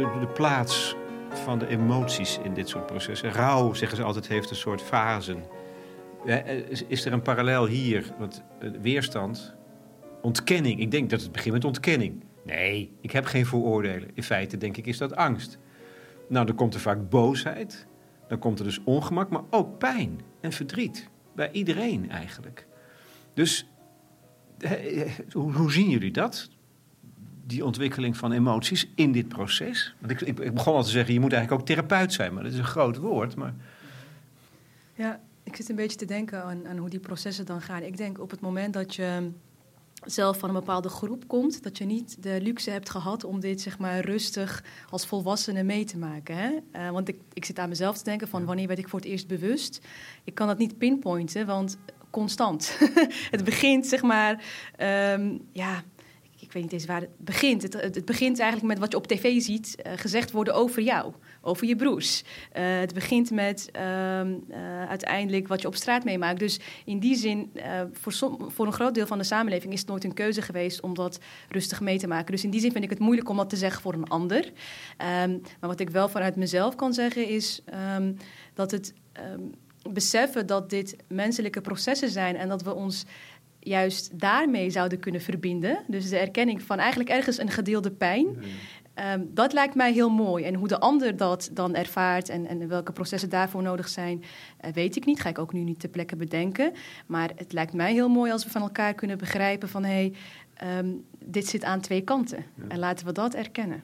De, 0.01 0.29
plaats 0.35 0.97
van 1.45 1.59
de 1.59 1.67
emoties 1.67 2.39
in 2.43 2.55
dit 2.55 2.69
soort 2.69 2.87
processen? 2.87 3.33
Rouw, 3.33 3.75
zeggen 3.75 3.97
ze 3.97 4.03
altijd, 4.03 4.29
heeft 4.29 4.51
een 4.51 4.57
soort 4.57 4.83
fasen. 4.83 5.45
Is, 6.69 6.85
is 6.87 7.05
er 7.05 7.13
een 7.13 7.23
parallel 7.23 7.67
hier? 7.67 8.13
Want 8.19 8.43
eh, 8.59 8.71
weerstand, 8.81 9.55
ontkenning. 10.23 10.81
Ik 10.81 10.91
denk 10.91 11.11
dat 11.11 11.23
het 11.23 11.33
begint 11.33 11.55
met 11.55 11.65
ontkenning. 11.65 12.25
Nee, 12.45 12.93
ik 13.01 13.11
heb 13.11 13.25
geen 13.25 13.47
vooroordelen. 13.47 14.11
In 14.15 14.23
feite 14.23 14.57
denk 14.57 14.77
ik 14.77 14.87
is 14.87 14.99
dat 14.99 15.17
angst. 15.17 15.59
Nou, 16.29 16.47
dan 16.47 16.55
komt 16.55 16.75
er 16.75 16.81
vaak 16.81 17.11
boosheid. 17.11 17.87
Dan 18.29 18.39
komt 18.39 18.59
er 18.59 18.65
dus 18.65 18.81
ongemak, 18.85 19.31
maar 19.31 19.43
ook 19.51 19.79
pijn 19.79 20.21
en 20.41 20.53
verdriet. 20.53 21.09
Bij 21.35 21.51
iedereen 21.53 22.11
eigenlijk. 22.11 22.67
Dus 23.35 23.69
hoe 25.33 25.73
zien 25.73 25.89
jullie 25.89 26.11
dat? 26.11 26.51
Die 27.47 27.65
ontwikkeling 27.65 28.17
van 28.17 28.33
emoties 28.33 28.89
in 28.95 29.13
dit 29.13 29.29
proces? 29.29 29.95
Want 29.99 30.13
ik, 30.13 30.21
ik, 30.21 30.39
ik, 30.39 30.55
begon 30.55 30.75
al 30.75 30.83
te 30.83 30.91
zeggen, 30.91 31.15
je 31.15 31.21
moet 31.21 31.33
eigenlijk 31.33 31.63
ook 31.63 31.69
therapeut 31.69 32.13
zijn, 32.13 32.35
maar 32.35 32.43
dat 32.43 32.53
is 32.53 32.59
een 32.59 32.65
groot 32.65 32.97
woord. 32.97 33.37
Maar... 33.37 33.55
Ja, 34.95 35.21
ik 35.43 35.57
zit 35.57 35.69
een 35.69 35.77
beetje 35.77 35.97
te 35.97 36.05
denken 36.05 36.45
aan, 36.45 36.69
aan 36.69 36.77
hoe 36.77 36.91
die 36.91 36.99
processen 36.99 37.47
dan 37.47 37.61
gaan. 37.61 37.83
Ik 37.83 37.97
denk 37.97 38.21
op 38.21 38.31
het 38.31 38.41
moment 38.41 38.73
dat 38.73 38.95
je 38.95 39.31
zelf 40.05 40.39
van 40.39 40.49
een 40.49 40.55
bepaalde 40.55 40.89
groep 40.89 41.29
komt, 41.29 41.63
dat 41.63 41.79
je 41.79 41.85
niet 41.85 42.23
de 42.23 42.41
luxe 42.41 42.71
hebt 42.71 42.91
gehad 42.91 43.25
om 43.25 43.41
dit 43.41 43.61
zeg 43.61 43.79
maar 43.79 44.01
rustig 44.01 44.65
als 44.91 45.07
volwassene 45.07 45.63
mee 45.63 45.85
te 45.85 45.99
maken. 45.99 46.37
Hè? 46.37 46.51
Uh, 46.77 46.91
want 46.91 47.09
ik, 47.09 47.17
ik 47.33 47.45
zit 47.45 47.59
aan 47.59 47.69
mezelf 47.69 47.99
te 47.99 48.05
denken 48.05 48.29
van 48.29 48.45
wanneer 48.45 48.67
werd 48.67 48.79
ik 48.79 48.89
voor 48.89 48.99
het 48.99 49.09
eerst 49.09 49.27
bewust? 49.27 49.81
Ik 50.25 50.35
kan 50.35 50.47
dat 50.47 50.59
niet 50.59 50.79
pinpointen, 50.79 51.47
want 51.47 51.79
constant. 52.11 52.79
het 53.31 53.45
begint 53.45 53.87
zeg 53.87 54.03
maar, 54.03 54.45
um, 55.13 55.41
ja, 55.53 55.83
weet 56.55 56.63
niet 56.63 56.73
eens 56.73 56.87
waar 56.87 57.01
het 57.01 57.11
begint. 57.19 57.63
Het, 57.63 57.73
het, 57.73 58.05
begint 58.05 58.39
eigenlijk 58.39 58.69
met 58.69 58.79
wat 58.79 58.91
je 58.91 58.97
op 58.97 59.07
tv 59.07 59.41
ziet 59.41 59.77
uh, 59.87 59.93
gezegd 59.97 60.31
worden 60.31 60.55
over 60.55 60.83
jou, 60.83 61.13
over 61.41 61.67
je 61.67 61.77
broers. 61.77 62.23
Uh, 62.23 62.79
het 62.79 62.95
begint 62.95 63.31
met 63.31 63.71
uh, 63.77 64.21
uiteindelijk 64.89 65.49
wat 65.49 65.61
je 65.61 65.67
op 65.67 65.75
straat 65.75 66.05
meemaakt. 66.05 66.39
Dus 66.39 66.61
in 66.85 66.99
die 66.99 67.17
zin, 67.17 67.53
voor, 67.93 68.13
voor 68.49 68.67
een 68.67 68.73
groot 68.73 68.95
deel 68.95 69.07
van 69.07 69.19
de 69.19 69.25
samenleving 69.25 69.73
is 69.73 69.81
het 69.81 69.89
nooit 69.89 70.05
een 70.05 70.15
keuze 70.15 70.43
geweest 70.43 70.81
om 70.81 70.95
dat 70.95 71.19
rustig 71.49 71.81
mee 71.81 71.99
te 71.99 72.07
maken. 72.07 72.33
Dus 72.33 72.45
in 72.45 72.51
die 72.51 72.61
zin 72.61 72.73
vind 72.73 72.85
ik 72.85 72.91
het 72.91 72.99
moeilijk 72.99 73.29
om 73.29 73.37
dat 73.37 73.49
te 73.49 73.57
zeggen 73.57 73.83
voor 73.83 73.95
een 73.95 74.09
ander. 74.09 74.45
Um, 74.45 75.41
maar 75.61 75.71
wat 75.71 75.81
ik 75.81 75.91
wel 75.91 76.09
vanuit 76.09 76.37
mezelf 76.37 76.75
kan 76.75 76.93
zeggen 76.93 77.29
is 77.29 77.63
um, 77.97 78.17
dat 78.55 78.71
het 78.71 78.95
beseffen 79.93 80.47
dat 80.47 80.71
dit 80.71 80.97
menselijke 81.09 81.61
processen 81.61 82.11
zijn 82.11 82.37
en 82.37 82.49
dat 82.49 82.63
we 82.63 82.75
ons 82.75 83.05
juist 83.65 84.19
daarmee 84.19 84.71
zouden 84.71 84.99
kunnen 84.99 85.21
verbinden. 85.21 85.79
Dus 85.87 86.09
de 86.09 86.19
erkenning 86.19 86.63
van 86.63 86.79
eigenlijk 86.79 87.11
ergens 87.11 87.39
een 87.39 87.51
gedeelde 87.51 87.91
pijn. 87.91 88.27
Um, 89.15 89.31
dat 89.35 89.53
lijkt 89.53 89.75
mij 89.75 89.93
heel 89.93 90.11
mooi. 90.11 90.45
En 90.45 90.55
hoe 90.55 90.69
de 90.69 90.81
ander 90.81 91.17
dat 91.17 91.51
dan 91.53 91.75
ervaart 91.75 92.29
en, 92.29 92.47
en 92.47 92.69
welke 92.69 92.93
processen 92.93 93.31
daarvoor 93.31 93.63
nodig 93.63 93.89
zijn, 93.89 94.23
uh, 94.65 94.73
weet 94.73 94.97
ik 94.97 95.05
niet. 95.05 95.21
Ga 95.21 95.29
ik 95.29 95.39
ook 95.39 95.53
nu 95.53 95.61
niet 95.61 95.81
ter 95.81 95.89
plekke 95.89 96.17
bedenken. 96.17 96.73
Maar 97.07 97.31
het 97.37 97.53
lijkt 97.53 97.73
mij 97.73 97.93
heel 97.93 98.09
mooi 98.09 98.33
als 98.33 98.45
we 98.45 98.51
van 98.51 98.63
elkaar 98.63 98.95
kunnen 98.95 99.19
begrijpen 99.19 99.69
van 99.69 99.85
hé, 99.85 100.13
hey, 100.55 100.79
um, 100.79 101.05
dit 101.25 101.47
zit 101.47 101.65
aan 101.65 101.81
twee 101.81 102.01
kanten. 102.01 102.45
Ja. 102.55 102.65
En 102.69 102.79
laten 102.79 103.07
we 103.07 103.13
dat 103.13 103.35
erkennen. 103.35 103.83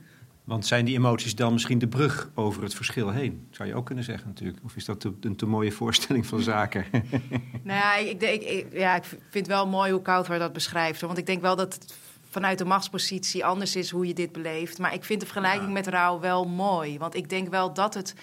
Want 0.51 0.67
zijn 0.67 0.85
die 0.85 0.97
emoties 0.97 1.35
dan 1.35 1.53
misschien 1.53 1.79
de 1.79 1.89
brug 1.89 2.31
over 2.35 2.63
het 2.63 2.75
verschil 2.75 3.11
heen? 3.11 3.47
Zou 3.51 3.69
je 3.69 3.75
ook 3.75 3.87
kunnen 3.87 4.05
zeggen 4.05 4.29
natuurlijk. 4.29 4.59
Of 4.65 4.77
is 4.77 4.85
dat 4.85 5.07
een 5.21 5.37
te 5.37 5.47
mooie 5.47 5.73
voorstelling 5.73 6.27
van 6.27 6.41
zaken? 6.41 6.85
nou 7.63 7.79
ja, 7.79 7.97
ik, 7.97 8.23
ik, 8.23 8.67
ja, 8.73 8.97
ik 8.97 9.05
vind 9.31 9.47
wel 9.47 9.67
mooi 9.67 9.93
hoe 9.93 10.03
Koudwaar 10.03 10.39
dat 10.39 10.53
beschrijft. 10.53 11.01
Want 11.01 11.19
ik 11.19 11.27
denk 11.27 11.41
wel 11.41 11.57
dat 11.57 11.75
het 11.75 11.95
vanuit 12.31 12.59
de 12.59 12.65
machtspositie 12.65 13.45
anders 13.45 13.77
is 13.77 13.91
hoe 13.91 14.07
je 14.07 14.15
dit 14.15 14.33
beleeft. 14.33 14.79
Maar 14.79 14.95
ik 14.95 15.05
vind 15.05 15.21
de 15.21 15.27
vergelijking 15.27 15.67
ja. 15.67 15.73
met 15.73 15.87
rouw 15.87 16.21
wel 16.21 16.45
mooi. 16.49 16.99
Want 16.99 17.15
ik 17.15 17.29
denk 17.29 17.49
wel 17.49 17.73
dat 17.73 17.95
het 17.95 18.15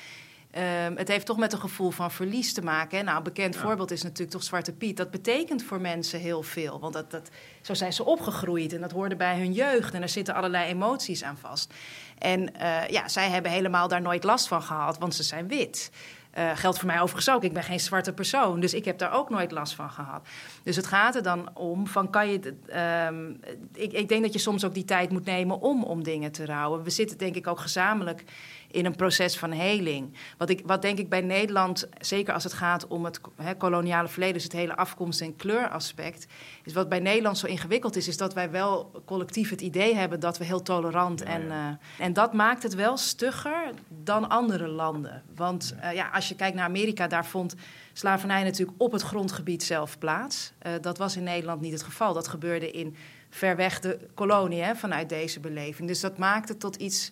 Ehm, 0.58 0.96
het 0.96 1.08
heeft 1.08 1.26
toch 1.26 1.38
met 1.38 1.54
een 1.54 1.60
gevoel 1.60 1.92
van 1.92 2.12
verlies 2.12 2.54
te 2.54 2.62
maken. 2.62 2.98
Hè? 2.98 3.04
Nou, 3.04 3.18
een 3.18 3.24
bekend 3.24 3.56
voorbeeld 3.56 3.92
is 3.92 4.04
natuurlijk 4.04 4.32
toch 4.32 4.44
Zwarte 4.44 4.74
Piet. 4.74 4.98
Dat 4.98 5.12
betekent 5.12 5.64
voor 5.64 5.82
mensen 5.82 6.20
heel 6.20 6.44
veel. 6.44 6.80
Want 6.80 6.94
dat, 6.94 7.12
dat, 7.12 7.30
zo 7.62 7.74
zijn 7.74 7.94
ze 7.94 8.06
opgegroeid 8.06 8.74
en 8.74 8.82
dat 8.82 8.92
hoorde 8.92 9.16
bij 9.16 9.38
hun 9.38 9.54
jeugd. 9.54 9.94
En 9.94 10.02
er 10.02 10.10
zitten 10.10 10.34
allerlei 10.34 10.70
emoties 10.70 11.24
aan 11.24 11.38
vast. 11.38 11.74
En 12.18 12.52
uh, 12.62 12.88
ja, 12.88 13.08
zij 13.08 13.30
hebben 13.30 13.52
helemaal 13.52 13.88
daar 13.88 14.02
nooit 14.02 14.24
last 14.24 14.48
van 14.48 14.62
gehad, 14.62 14.98
want 14.98 15.16
ze 15.16 15.24
zijn 15.24 15.48
wit. 15.48 15.92
Uh, 16.38 16.52
geldt 16.56 16.78
voor 16.78 16.88
mij 16.88 17.02
overigens 17.02 17.30
ook. 17.36 17.44
Ik 17.44 17.54
ben 17.54 17.64
geen 17.64 17.80
zwarte 17.80 18.14
persoon, 18.14 18.60
dus 18.60 18.74
ik 18.74 18.86
heb 18.86 18.98
daar 18.98 19.14
ook 19.14 19.30
nooit 19.30 19.52
last 19.52 19.74
van 19.76 19.90
gehad. 19.90 20.28
Dus 20.64 20.76
het 20.76 20.88
gaat 20.88 21.16
er 21.16 21.24
dan 21.24 21.50
om 21.54 21.88
van 21.88 22.10
kan 22.10 22.30
je. 22.30 22.54
Uh, 22.70 23.84
ik, 23.84 23.94
ik, 23.94 24.10
denk 24.10 24.24
dat 24.24 24.34
je 24.34 24.40
soms 24.40 24.66
ook 24.66 24.74
die 24.74 24.86
tijd 24.86 25.12
moet 25.12 25.26
nemen 25.26 25.62
om 25.62 25.84
om 25.84 26.04
dingen 26.04 26.32
te 26.32 26.46
rouwen. 26.46 26.84
We 26.84 26.90
zitten 26.90 27.18
denk 27.18 27.36
ik 27.36 27.48
ook 27.48 27.60
gezamenlijk 27.60 28.24
in 28.72 28.86
een 28.86 28.96
proces 28.96 29.38
van 29.38 29.52
heling. 29.52 30.14
Wat, 30.38 30.50
ik, 30.50 30.62
wat 30.66 30.82
denk 30.82 31.00
ik 31.00 31.10
bij 31.10 31.22
Nederland, 31.22 31.90
zeker 32.00 32.34
als 32.34 32.44
het 32.44 32.54
gaat 32.54 32.88
om 32.88 33.06
het 33.06 33.20
he, 33.36 33.56
koloniale 33.56 34.08
verleden, 34.08 34.36
dus 34.36 34.44
het 34.44 34.52
hele 34.52 34.76
afkomst- 34.76 35.22
en 35.22 35.36
kleuraspect, 35.36 36.28
is 36.64 36.74
wat 36.74 36.90
bij 36.90 37.00
Nederland 37.00 37.38
zo 37.38 37.48
ingewikkeld 37.48 37.96
is, 37.96 38.08
is 38.08 38.18
dat 38.18 38.34
wij 38.34 38.52
wel 38.52 39.02
collectief 39.06 39.50
het 39.50 39.62
idee 39.62 39.96
hebben 39.96 40.20
dat 40.20 40.38
we 40.38 40.46
heel 40.46 40.62
tolerant 40.62 41.20
ja, 41.20 41.26
en. 41.26 41.42
Uh, 41.42 42.06
en 42.06 42.14
dat 42.14 42.34
maakt 42.34 42.64
het 42.64 42.76
wel 42.76 42.98
stugger 42.98 43.70
dan 43.88 44.30
andere 44.30 44.68
landen. 44.68 45.24
Want 45.36 45.76
uh, 45.84 45.94
ja, 45.94 46.10
als 46.14 46.28
je 46.28 46.36
kijkt 46.36 46.56
naar 46.56 46.66
Amerika, 46.66 47.08
daar 47.08 47.26
vond 47.26 47.56
slavernij 47.94 48.44
natuurlijk 48.44 48.82
op 48.82 48.92
het 48.92 49.02
grondgebied 49.02 49.64
zelf 49.64 49.98
plaats. 49.98 50.52
Uh, 50.68 50.74
dat 50.82 50.98
was 50.98 51.16
in 51.16 51.24
Nederland 51.24 51.62
niet 51.62 51.74
het 51.74 51.84
geval. 51.84 52.14
Dat 52.14 52.28
gebeurde 52.28 52.72
in 52.72 52.96
ver 53.30 53.56
weg 53.56 53.80
de 53.80 54.00
kolonie 54.14 54.62
hè, 54.62 54.76
vanuit 54.76 55.10
deze 55.10 55.40
beleving. 55.40 55.88
Dus 55.88 56.00
dat 56.00 56.18
maakt 56.18 56.50
het 56.50 56.60
tot 56.60 56.76
iets 56.76 57.12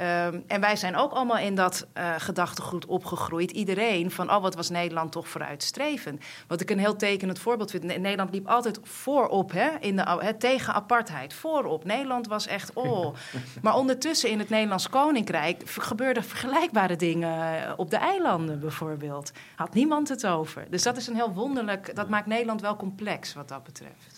Um, 0.00 0.44
en 0.46 0.60
wij 0.60 0.76
zijn 0.76 0.96
ook 0.96 1.12
allemaal 1.12 1.38
in 1.38 1.54
dat 1.54 1.86
uh, 1.98 2.14
gedachtegoed 2.18 2.86
opgegroeid. 2.86 3.50
Iedereen 3.50 4.10
van, 4.10 4.30
oh, 4.30 4.42
wat 4.42 4.54
was 4.54 4.70
Nederland 4.70 5.12
toch 5.12 5.28
vooruitstrevend. 5.28 6.22
Wat 6.46 6.60
ik 6.60 6.70
een 6.70 6.78
heel 6.78 6.96
tekenend 6.96 7.38
voorbeeld 7.38 7.70
vind. 7.70 7.84
Nederland 7.84 8.30
liep 8.32 8.48
altijd 8.48 8.78
voorop 8.82 9.52
hè, 9.52 9.70
in 9.80 9.96
de, 9.96 10.02
hè, 10.20 10.34
tegen 10.34 10.74
apartheid. 10.74 11.34
Voorop. 11.34 11.84
Nederland 11.84 12.26
was 12.26 12.46
echt, 12.46 12.72
oh. 12.72 13.14
maar 13.62 13.74
ondertussen 13.76 14.30
in 14.30 14.38
het 14.38 14.48
Nederlands 14.48 14.88
Koninkrijk 14.88 15.62
gebeurden 15.66 16.24
vergelijkbare 16.24 16.96
dingen 16.96 17.62
eh, 17.62 17.72
op 17.76 17.90
de 17.90 17.96
eilanden 17.96 18.60
bijvoorbeeld. 18.60 19.32
Had 19.56 19.74
niemand 19.74 20.08
het 20.08 20.26
over. 20.26 20.66
Dus 20.70 20.82
dat 20.82 20.96
is 20.96 21.06
een 21.06 21.14
heel 21.14 21.32
wonderlijk, 21.32 21.96
dat 21.96 22.08
maakt 22.08 22.26
Nederland 22.26 22.60
wel 22.60 22.76
complex 22.76 23.34
wat 23.34 23.48
dat 23.48 23.64
betreft. 23.64 24.13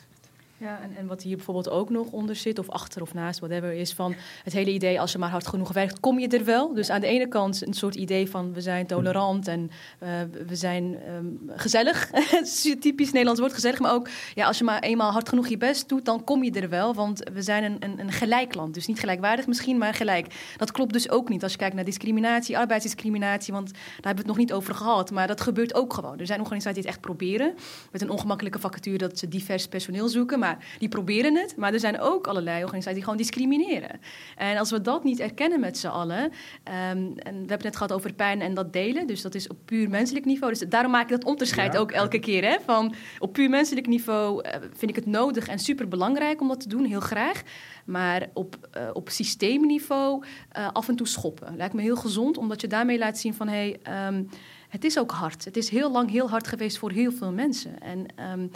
Ja, 0.59 0.81
en, 0.83 0.97
en 0.97 1.07
wat 1.07 1.23
hier 1.23 1.37
bijvoorbeeld 1.37 1.71
ook 1.71 1.91
nog 1.91 2.11
onder 2.11 2.37
zit, 2.37 2.59
of 2.59 2.69
achter 2.71 3.03
of 3.03 3.15
naast, 3.15 3.39
whatever, 3.39 3.73
is 3.73 3.93
van 3.93 4.15
het 4.45 4.53
hele 4.53 4.71
idee, 4.71 5.01
als 5.01 5.13
je 5.13 5.19
maar 5.19 5.31
hard 5.31 5.47
genoeg 5.47 5.73
werkt, 5.73 6.01
kom 6.01 6.19
je 6.19 6.29
er 6.29 6.45
wel. 6.45 6.75
Dus 6.75 6.91
aan 6.91 7.01
de 7.01 7.07
ene 7.07 7.29
kant 7.29 7.67
een 7.67 7.75
soort 7.75 7.95
idee 7.95 8.31
van 8.31 8.53
we 8.53 8.61
zijn 8.61 8.87
tolerant 8.87 9.49
en 9.49 9.71
uh, 10.03 10.09
we 10.47 10.57
zijn 10.57 10.97
um, 11.09 11.41
gezellig. 11.49 12.11
Typisch 12.81 13.11
Nederlands 13.11 13.41
woord, 13.41 13.53
gezellig. 13.53 13.79
Maar 13.79 13.93
ook, 13.93 14.09
ja, 14.35 14.47
als 14.47 14.59
je 14.59 14.65
maar 14.65 14.81
eenmaal 14.81 15.13
hard 15.13 15.29
genoeg 15.29 15.49
je 15.49 15.57
best 15.57 15.89
doet, 15.89 16.05
dan 16.05 16.25
kom 16.25 16.45
je 16.45 16.51
er 16.51 16.69
wel. 16.69 16.95
Want 16.95 17.31
we 17.33 17.43
zijn 17.43 17.65
een, 17.65 17.77
een, 17.81 18.01
een 18.01 18.13
gelijk 18.13 18.55
land. 18.55 18.75
Dus 18.75 18.87
niet 18.87 19.01
gelijkwaardig 19.01 19.47
misschien, 19.47 19.79
maar 19.79 19.95
gelijk. 19.95 20.55
Dat 20.57 20.73
klopt 20.73 20.93
dus 20.93 21.11
ook 21.11 21.29
niet 21.29 21.43
als 21.43 21.53
je 21.53 21.59
kijkt 21.59 21.75
naar 21.75 21.85
discriminatie, 21.85 22.59
arbeidsdiscriminatie, 22.59 23.53
want 23.53 23.73
daar 23.73 23.83
hebben 23.95 24.13
we 24.13 24.19
het 24.19 24.27
nog 24.27 24.37
niet 24.37 24.53
over 24.53 24.75
gehad. 24.75 25.11
Maar 25.11 25.27
dat 25.27 25.41
gebeurt 25.41 25.75
ook 25.75 25.93
gewoon. 25.93 26.19
Er 26.19 26.27
zijn 26.27 26.41
organisaties 26.41 26.83
die 26.83 26.91
het 26.91 26.93
echt 26.93 27.07
proberen, 27.07 27.55
met 27.93 28.03
een 28.03 28.11
ongemakkelijke 28.11 28.59
vacature 28.59 28.99
dat 28.99 29.19
ze 29.19 29.29
divers 29.29 29.67
personeel 29.67 30.09
zoeken. 30.09 30.39
Maar 30.39 30.46
die 30.79 30.89
proberen 30.89 31.37
het. 31.37 31.57
Maar 31.57 31.73
er 31.73 31.81
zijn 31.81 32.01
ook 32.01 32.27
allerlei 32.27 32.63
organisaties 32.63 32.95
die 32.95 33.03
gewoon 33.03 33.19
discrimineren. 33.19 34.01
En 34.37 34.57
als 34.57 34.71
we 34.71 34.81
dat 34.81 35.05
niet 35.05 35.21
erkennen 35.21 35.61
met 35.61 35.79
z'n 35.79 35.87
allen. 35.87 36.23
Um, 36.23 36.33
en 36.65 37.17
we 37.17 37.31
hebben 37.31 37.51
het 37.51 37.63
net 37.63 37.77
gehad 37.77 37.93
over 37.93 38.13
pijn 38.13 38.41
en 38.41 38.55
dat 38.55 38.73
delen. 38.73 39.07
Dus 39.07 39.23
dat 39.23 39.35
is 39.35 39.49
op 39.49 39.57
puur 39.65 39.89
menselijk 39.89 40.25
niveau. 40.25 40.53
Dus 40.53 40.69
daarom 40.69 40.91
maak 40.91 41.03
ik 41.03 41.09
dat 41.09 41.25
onderscheid 41.25 41.73
ja. 41.73 41.79
ook 41.79 41.93
elke 41.93 42.19
keer. 42.19 42.45
Hè, 42.45 42.57
van 42.65 42.95
op 43.19 43.33
puur 43.33 43.51
menselijk 43.51 43.87
niveau 43.87 44.47
uh, 44.47 44.53
vind 44.75 44.91
ik 44.91 44.97
het 44.97 45.07
nodig 45.07 45.49
en 45.49 45.59
super 45.59 45.89
belangrijk 45.89 46.41
om 46.41 46.49
dat 46.49 46.61
te 46.61 46.69
doen, 46.69 46.85
heel 46.85 47.01
graag. 47.01 47.43
Maar 47.85 48.27
op, 48.33 48.69
uh, 48.77 48.83
op 48.93 49.09
systeemniveau 49.09 50.25
uh, 50.59 50.69
af 50.73 50.89
en 50.89 50.97
toe 50.97 51.07
schoppen. 51.07 51.57
Lijkt 51.57 51.75
me 51.75 51.83
heel 51.83 51.97
gezond, 51.97 52.39
omdat 52.39 52.61
je 52.61 52.67
daarmee 52.67 52.99
laat 52.99 53.19
zien 53.19 53.35
van 53.35 53.49
hé. 53.49 53.77
Hey, 53.83 54.09
um, 54.09 54.29
het 54.69 54.85
is 54.85 54.99
ook 54.99 55.11
hard. 55.11 55.45
Het 55.45 55.57
is 55.57 55.69
heel 55.69 55.91
lang 55.91 56.11
heel 56.11 56.31
hard 56.31 56.47
geweest 56.47 56.79
voor 56.79 56.91
heel 56.91 57.13
veel 57.13 57.33
mensen. 57.33 57.81
En 57.81 58.07
um, 58.33 58.51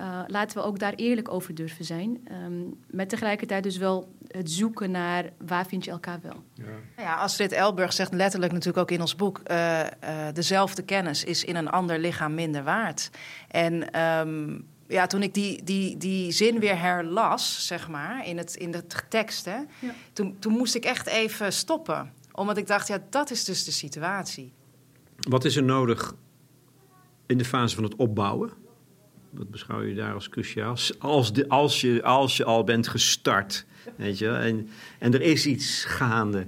uh, 0.00 0.22
laten 0.26 0.58
we 0.58 0.64
ook 0.64 0.78
daar 0.78 0.94
eerlijk 0.94 1.32
over 1.32 1.54
durven 1.54 1.84
zijn. 1.84 2.28
Um, 2.44 2.78
met 2.86 3.08
tegelijkertijd 3.08 3.62
dus 3.62 3.76
wel 3.76 4.14
het 4.26 4.50
zoeken 4.50 4.90
naar 4.90 5.32
waar 5.46 5.66
vind 5.66 5.84
je 5.84 5.90
elkaar 5.90 6.20
wel. 6.22 6.42
Ja, 6.54 7.02
ja 7.02 7.14
Astrid 7.14 7.52
Elburg 7.52 7.92
zegt 7.92 8.12
letterlijk 8.12 8.52
natuurlijk 8.52 8.82
ook 8.82 8.90
in 8.90 9.00
ons 9.00 9.16
boek... 9.16 9.40
Uh, 9.50 9.80
uh, 9.80 9.86
dezelfde 10.32 10.82
kennis 10.82 11.24
is 11.24 11.44
in 11.44 11.56
een 11.56 11.70
ander 11.70 11.98
lichaam 11.98 12.34
minder 12.34 12.64
waard. 12.64 13.10
En... 13.48 14.00
Um, 14.00 14.70
ja, 14.88 15.06
toen 15.06 15.22
ik 15.22 15.34
die, 15.34 15.62
die, 15.62 15.96
die 15.96 16.32
zin 16.32 16.58
weer 16.58 16.80
herlas, 16.80 17.66
zeg 17.66 17.88
maar, 17.88 18.26
in, 18.26 18.38
het, 18.38 18.54
in 18.54 18.70
de 18.70 18.84
tekst, 19.08 19.44
hè, 19.44 19.56
ja. 19.78 19.94
toen, 20.12 20.36
toen 20.38 20.52
moest 20.52 20.74
ik 20.74 20.84
echt 20.84 21.06
even 21.06 21.52
stoppen. 21.52 22.12
Omdat 22.32 22.56
ik 22.56 22.66
dacht, 22.66 22.88
ja, 22.88 22.98
dat 23.10 23.30
is 23.30 23.44
dus 23.44 23.64
de 23.64 23.70
situatie. 23.70 24.52
Wat 25.28 25.44
is 25.44 25.56
er 25.56 25.62
nodig 25.62 26.14
in 27.26 27.38
de 27.38 27.44
fase 27.44 27.74
van 27.74 27.84
het 27.84 27.96
opbouwen? 27.96 28.52
Wat 29.32 29.50
beschouw 29.50 29.82
je 29.82 29.94
daar 29.94 30.14
als 30.14 30.28
cruciaal? 30.28 30.76
Als, 30.98 31.30
je, 31.80 32.02
als 32.02 32.36
je 32.36 32.44
al 32.44 32.64
bent 32.64 32.88
gestart, 32.88 33.66
weet 33.96 34.18
je, 34.18 34.28
en, 34.28 34.68
en 34.98 35.14
er 35.14 35.22
is 35.22 35.46
iets 35.46 35.84
gaande. 35.84 36.46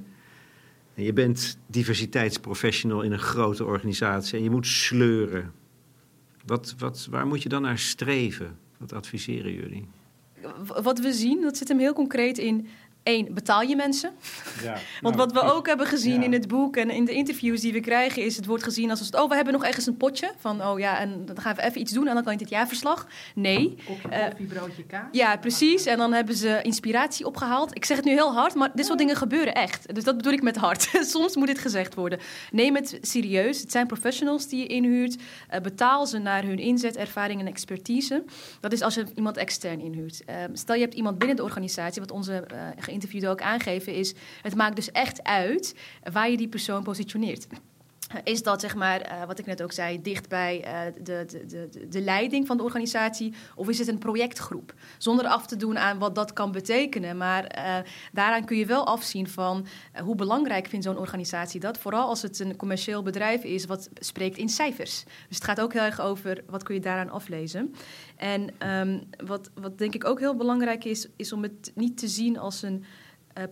En 0.94 1.02
je 1.02 1.12
bent 1.12 1.58
diversiteitsprofessional 1.66 3.02
in 3.02 3.12
een 3.12 3.18
grote 3.18 3.64
organisatie 3.64 4.38
en 4.38 4.44
je 4.44 4.50
moet 4.50 4.66
sleuren. 4.66 5.52
Wat, 6.46 6.74
wat, 6.78 7.06
waar 7.10 7.26
moet 7.26 7.42
je 7.42 7.48
dan 7.48 7.62
naar 7.62 7.78
streven? 7.78 8.58
Wat 8.78 8.92
adviseren 8.92 9.52
jullie? 9.52 9.88
Wat 10.82 10.98
we 10.98 11.12
zien, 11.12 11.40
dat 11.40 11.56
zit 11.56 11.68
hem 11.68 11.78
heel 11.78 11.92
concreet 11.92 12.38
in 12.38 12.66
Eén, 13.04 13.28
betaal 13.34 13.62
je 13.62 13.76
mensen? 13.76 14.10
Ja, 14.62 14.72
Want 15.00 15.16
nou, 15.16 15.28
wat 15.28 15.32
we 15.32 15.52
ook 15.52 15.66
hebben 15.66 15.86
gezien 15.86 16.18
ja. 16.20 16.22
in 16.22 16.32
het 16.32 16.48
boek 16.48 16.76
en 16.76 16.90
in 16.90 17.04
de 17.04 17.12
interviews 17.12 17.60
die 17.60 17.72
we 17.72 17.80
krijgen, 17.80 18.22
is 18.22 18.36
het 18.36 18.46
wordt 18.46 18.62
gezien 18.62 18.90
als: 18.90 19.10
oh, 19.10 19.28
we 19.28 19.34
hebben 19.34 19.52
nog 19.52 19.64
ergens 19.64 19.86
een 19.86 19.96
potje. 19.96 20.32
Van 20.38 20.62
oh 20.62 20.78
ja, 20.78 20.98
en 20.98 21.26
dan 21.26 21.40
gaan 21.40 21.54
we 21.54 21.62
even 21.62 21.80
iets 21.80 21.92
doen 21.92 22.06
en 22.06 22.14
dan 22.14 22.22
kan 22.22 22.32
je 22.32 22.38
dit 22.38 22.48
jaarverslag. 22.48 23.06
Nee. 23.34 23.76
Kopje 23.86 24.08
koffie, 24.08 24.46
broodje 24.46 24.84
kaas. 24.84 25.08
Ja, 25.12 25.36
precies. 25.36 25.86
En 25.86 25.98
dan 25.98 26.12
hebben 26.12 26.34
ze 26.34 26.60
inspiratie 26.62 27.26
opgehaald. 27.26 27.76
Ik 27.76 27.84
zeg 27.84 27.96
het 27.96 28.06
nu 28.06 28.12
heel 28.12 28.32
hard, 28.32 28.54
maar 28.54 28.70
dit 28.74 28.86
soort 28.86 28.98
dingen 28.98 29.16
gebeuren 29.16 29.54
echt. 29.54 29.94
Dus 29.94 30.04
dat 30.04 30.16
bedoel 30.16 30.32
ik 30.32 30.42
met 30.42 30.56
hard. 30.56 30.90
Soms 31.14 31.36
moet 31.36 31.46
dit 31.46 31.58
gezegd 31.58 31.94
worden. 31.94 32.18
Neem 32.50 32.74
het 32.74 32.98
serieus. 33.00 33.60
Het 33.60 33.70
zijn 33.70 33.86
professionals 33.86 34.48
die 34.48 34.58
je 34.58 34.66
inhuurt. 34.66 35.16
Uh, 35.16 35.60
betaal 35.60 36.06
ze 36.06 36.18
naar 36.18 36.42
hun 36.42 36.58
inzet, 36.58 36.96
ervaring 36.96 37.40
en 37.40 37.46
expertise. 37.46 38.24
Dat 38.60 38.72
is 38.72 38.82
als 38.82 38.94
je 38.94 39.04
iemand 39.14 39.36
extern 39.36 39.80
inhuurt. 39.80 40.22
Uh, 40.28 40.36
stel 40.52 40.74
je 40.74 40.80
hebt 40.80 40.94
iemand 40.94 41.18
binnen 41.18 41.36
de 41.36 41.42
organisatie, 41.42 42.00
wat 42.00 42.10
onze 42.10 42.44
uh, 42.52 42.58
geïnterviewden 42.94 43.30
ook 43.30 43.42
aangeven, 43.42 43.94
is: 43.94 44.14
het 44.42 44.54
maakt 44.54 44.76
dus 44.76 44.90
echt 44.90 45.22
uit 45.22 45.74
waar 46.12 46.30
je 46.30 46.36
die 46.36 46.48
persoon 46.48 46.82
positioneert. 46.82 47.46
Is 48.24 48.42
dat, 48.42 48.60
zeg 48.60 48.74
maar, 48.74 49.12
uh, 49.12 49.24
wat 49.26 49.38
ik 49.38 49.46
net 49.46 49.62
ook 49.62 49.72
zei, 49.72 50.02
dicht 50.02 50.28
bij 50.28 50.64
uh, 50.66 51.02
de, 51.02 51.44
de, 51.46 51.88
de, 51.88 52.00
leiding 52.00 52.46
van 52.46 52.56
de 52.56 52.62
organisatie? 52.62 53.34
Of 53.54 53.68
is 53.68 53.78
het 53.78 53.88
een 53.88 53.98
projectgroep? 53.98 54.74
Zonder 54.98 55.26
af 55.26 55.46
te 55.46 55.56
doen 55.56 55.78
aan 55.78 55.98
wat 55.98 56.14
dat 56.14 56.32
kan 56.32 56.52
betekenen. 56.52 57.16
Maar 57.16 57.58
uh, 57.58 57.76
daaraan 58.12 58.44
kun 58.44 58.56
je 58.56 58.66
wel 58.66 58.86
afzien 58.86 59.28
van 59.28 59.66
hoe 60.02 60.14
belangrijk 60.14 60.66
vindt 60.66 60.84
zo'n 60.84 60.98
organisatie 60.98 61.60
dat. 61.60 61.78
Vooral 61.78 62.08
als 62.08 62.22
het 62.22 62.38
een 62.38 62.56
commercieel 62.56 63.02
bedrijf 63.02 63.42
is 63.42 63.64
wat 63.64 63.88
spreekt 63.94 64.36
in 64.36 64.48
cijfers. 64.48 65.04
Dus 65.04 65.36
het 65.36 65.44
gaat 65.44 65.60
ook 65.60 65.72
heel 65.72 65.82
erg 65.82 66.00
over 66.00 66.44
wat 66.46 66.62
kun 66.62 66.74
je 66.74 66.80
daaraan 66.80 67.10
aflezen. 67.10 67.74
En 68.16 68.68
um, 68.70 69.02
wat, 69.26 69.50
wat 69.54 69.78
denk 69.78 69.94
ik 69.94 70.04
ook 70.04 70.18
heel 70.18 70.36
belangrijk 70.36 70.84
is, 70.84 71.08
is 71.16 71.32
om 71.32 71.42
het 71.42 71.72
niet 71.74 71.98
te 71.98 72.08
zien 72.08 72.38
als 72.38 72.62
een 72.62 72.84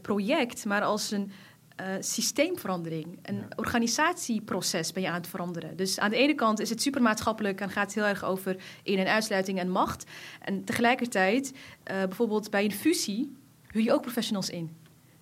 project, 0.02 0.64
maar 0.64 0.82
als 0.82 1.10
een 1.10 1.32
uh, 1.80 1.86
systeemverandering. 2.00 3.18
Een 3.22 3.36
ja. 3.36 3.46
organisatieproces 3.56 4.92
ben 4.92 5.02
je 5.02 5.08
aan 5.08 5.14
het 5.14 5.26
veranderen. 5.26 5.76
Dus 5.76 5.98
aan 5.98 6.10
de 6.10 6.16
ene 6.16 6.34
kant 6.34 6.60
is 6.60 6.70
het 6.70 6.82
supermaatschappelijk 6.82 7.60
en 7.60 7.70
gaat 7.70 7.84
het 7.84 7.94
heel 7.94 8.04
erg 8.04 8.24
over 8.24 8.56
in- 8.82 8.98
en 8.98 9.06
uitsluiting 9.06 9.58
en 9.58 9.70
macht. 9.70 10.04
En 10.40 10.64
tegelijkertijd, 10.64 11.52
uh, 11.52 11.56
bijvoorbeeld 11.86 12.50
bij 12.50 12.64
een 12.64 12.72
fusie, 12.72 13.36
huur 13.70 13.82
je 13.82 13.92
ook 13.92 14.02
professionals 14.02 14.50
in. 14.50 14.70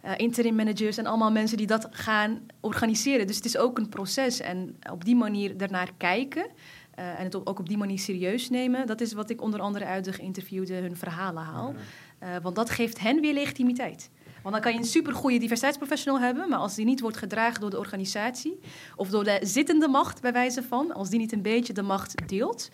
Uh, 0.04 0.10
interim 0.16 0.54
managers 0.54 0.96
en 0.96 1.06
allemaal 1.06 1.30
mensen 1.30 1.56
die 1.56 1.66
dat 1.66 1.88
gaan 1.90 2.40
organiseren. 2.60 3.26
Dus 3.26 3.36
het 3.36 3.44
is 3.44 3.56
ook 3.56 3.78
een 3.78 3.88
proces 3.88 4.40
en 4.40 4.76
op 4.92 5.04
die 5.04 5.16
manier 5.16 5.56
ernaar 5.56 5.90
kijken. 5.96 6.46
Uh, 6.98 7.18
en 7.18 7.24
het 7.24 7.46
ook 7.46 7.58
op 7.58 7.68
die 7.68 7.78
manier 7.78 7.98
serieus 7.98 8.50
nemen. 8.50 8.86
Dat 8.86 9.00
is 9.00 9.12
wat 9.12 9.30
ik 9.30 9.42
onder 9.42 9.60
andere 9.60 9.84
uit 9.84 10.04
de 10.04 10.12
geïnterviewden 10.12 10.82
hun 10.82 10.96
verhalen 10.96 11.42
haal. 11.42 11.74
Uh, 12.22 12.28
want 12.42 12.54
dat 12.54 12.70
geeft 12.70 13.00
hen 13.00 13.20
weer 13.20 13.34
legitimiteit. 13.34 14.10
Want 14.42 14.54
dan 14.54 14.60
kan 14.64 14.72
je 14.72 14.78
een 14.78 14.84
supergoeie 14.84 15.38
diversiteitsprofessional 15.38 16.20
hebben, 16.20 16.48
maar 16.48 16.58
als 16.58 16.74
die 16.74 16.84
niet 16.84 17.00
wordt 17.00 17.16
gedragen 17.16 17.60
door 17.60 17.70
de 17.70 17.78
organisatie 17.78 18.60
of 18.96 19.08
door 19.08 19.24
de 19.24 19.38
zittende 19.42 19.88
macht, 19.88 20.20
bij 20.20 20.32
wijze 20.32 20.62
van, 20.62 20.92
als 20.92 21.10
die 21.10 21.18
niet 21.18 21.32
een 21.32 21.42
beetje 21.42 21.72
de 21.72 21.82
macht 21.82 22.28
deelt, 22.28 22.68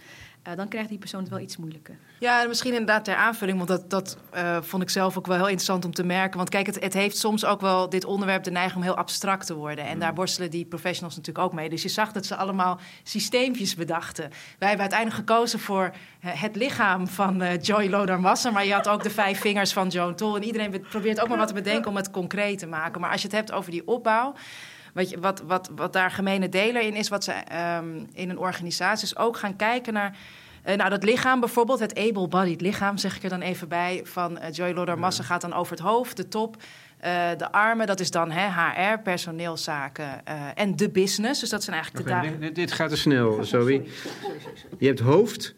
uh, 0.49 0.57
dan 0.57 0.69
krijgt 0.69 0.89
die 0.89 0.99
persoon 0.99 1.21
het 1.21 1.29
wel 1.29 1.39
iets 1.39 1.57
moeilijker. 1.57 1.97
Ja, 2.19 2.45
misschien 2.47 2.73
inderdaad 2.73 3.05
ter 3.05 3.15
aanvulling, 3.15 3.57
want 3.57 3.69
dat, 3.69 3.91
dat 3.91 4.19
uh, 4.35 4.63
vond 4.63 4.83
ik 4.83 4.91
zelf 4.91 5.19
ook 5.19 5.27
wel 5.27 5.37
heel 5.37 5.45
interessant 5.47 5.85
om 5.85 5.95
te 5.95 6.05
merken. 6.05 6.37
Want 6.37 6.49
kijk, 6.49 6.67
het, 6.67 6.81
het 6.81 6.95
heeft 6.95 7.17
soms 7.17 7.45
ook 7.45 7.61
wel 7.61 7.89
dit 7.89 8.05
onderwerp 8.05 8.45
de 8.45 8.51
neiging 8.51 8.77
om 8.77 8.83
heel 8.83 8.97
abstract 8.97 9.47
te 9.47 9.55
worden. 9.55 9.85
En 9.85 9.99
daar 9.99 10.15
worstelen 10.15 10.51
die 10.51 10.65
professionals 10.65 11.17
natuurlijk 11.17 11.45
ook 11.45 11.53
mee. 11.53 11.69
Dus 11.69 11.83
je 11.83 11.89
zag 11.89 12.13
dat 12.13 12.27
ze 12.27 12.37
allemaal 12.37 12.79
systeempjes 13.03 13.75
bedachten. 13.75 14.31
Wij 14.59 14.69
hebben 14.69 14.91
uiteindelijk 14.91 15.29
gekozen 15.29 15.59
voor 15.59 15.93
het 16.21 16.57
lichaam 16.57 17.09
van 17.09 17.43
uh, 17.43 17.61
Joy 17.61 17.89
Lodar 17.89 18.21
Massa, 18.21 18.51
maar 18.51 18.67
je 18.67 18.73
had 18.73 18.89
ook 18.89 19.03
de 19.03 19.11
vijf 19.11 19.41
vingers 19.41 19.73
van 19.73 19.89
Joan 19.89 20.15
Toll. 20.15 20.37
En 20.37 20.45
iedereen 20.45 20.85
probeert 20.89 21.21
ook 21.21 21.29
maar 21.29 21.39
wat 21.39 21.49
te 21.49 21.55
bedenken 21.55 21.91
om 21.91 21.97
het 21.97 22.11
concreet 22.11 22.59
te 22.59 22.67
maken. 22.67 23.01
Maar 23.01 23.11
als 23.11 23.21
je 23.21 23.27
het 23.27 23.37
hebt 23.37 23.53
over 23.53 23.71
die 23.71 23.87
opbouw. 23.87 24.35
Wat, 24.97 25.15
wat, 25.15 25.43
wat, 25.47 25.71
wat 25.77 25.93
daar 25.93 26.11
gemene 26.11 26.49
deler 26.49 26.83
in 26.83 26.95
is, 26.95 27.09
wat 27.09 27.25
ze 27.25 27.33
um, 27.79 28.07
in 28.13 28.31
een 28.31 28.39
organisatie 28.39 29.07
is 29.07 29.17
ook 29.17 29.37
gaan 29.37 29.57
kijken 29.57 29.93
naar. 29.93 30.17
Uh, 30.67 30.75
nou, 30.75 30.91
dat 30.91 31.05
lichaam 31.05 31.41
bijvoorbeeld, 31.41 31.79
het 31.79 31.99
able-bodied 31.99 32.61
lichaam, 32.61 32.97
zeg 32.97 33.17
ik 33.17 33.23
er 33.23 33.29
dan 33.29 33.41
even 33.41 33.69
bij, 33.69 34.01
van 34.05 34.39
uh, 34.39 34.51
Joy 34.51 34.73
Lodder 34.73 34.99
Massa 34.99 35.23
gaat 35.23 35.41
dan 35.41 35.53
over 35.53 35.73
het 35.73 35.81
hoofd, 35.81 36.17
de 36.17 36.29
top. 36.29 36.57
Uh, 36.57 37.29
de 37.37 37.53
armen, 37.53 37.87
dat 37.87 38.01
is 38.01 38.11
dan 38.11 38.31
hè, 38.31 38.49
HR, 38.49 38.99
personeelszaken 38.99 40.25
en 40.55 40.77
de 40.77 40.91
business. 40.91 41.41
Dus 41.41 41.51
dat 41.51 41.65
zijn 41.65 41.77
eigenlijk 41.77 42.07
okay, 42.09 42.21
de 42.21 42.39
dagen. 42.39 42.55
Dit 42.55 42.73
gaat 42.73 42.91
te 42.91 42.97
snel, 42.97 43.45
Zoe. 43.45 43.83
Je 44.79 44.87
hebt 44.87 45.01
hoofd, 45.01 45.55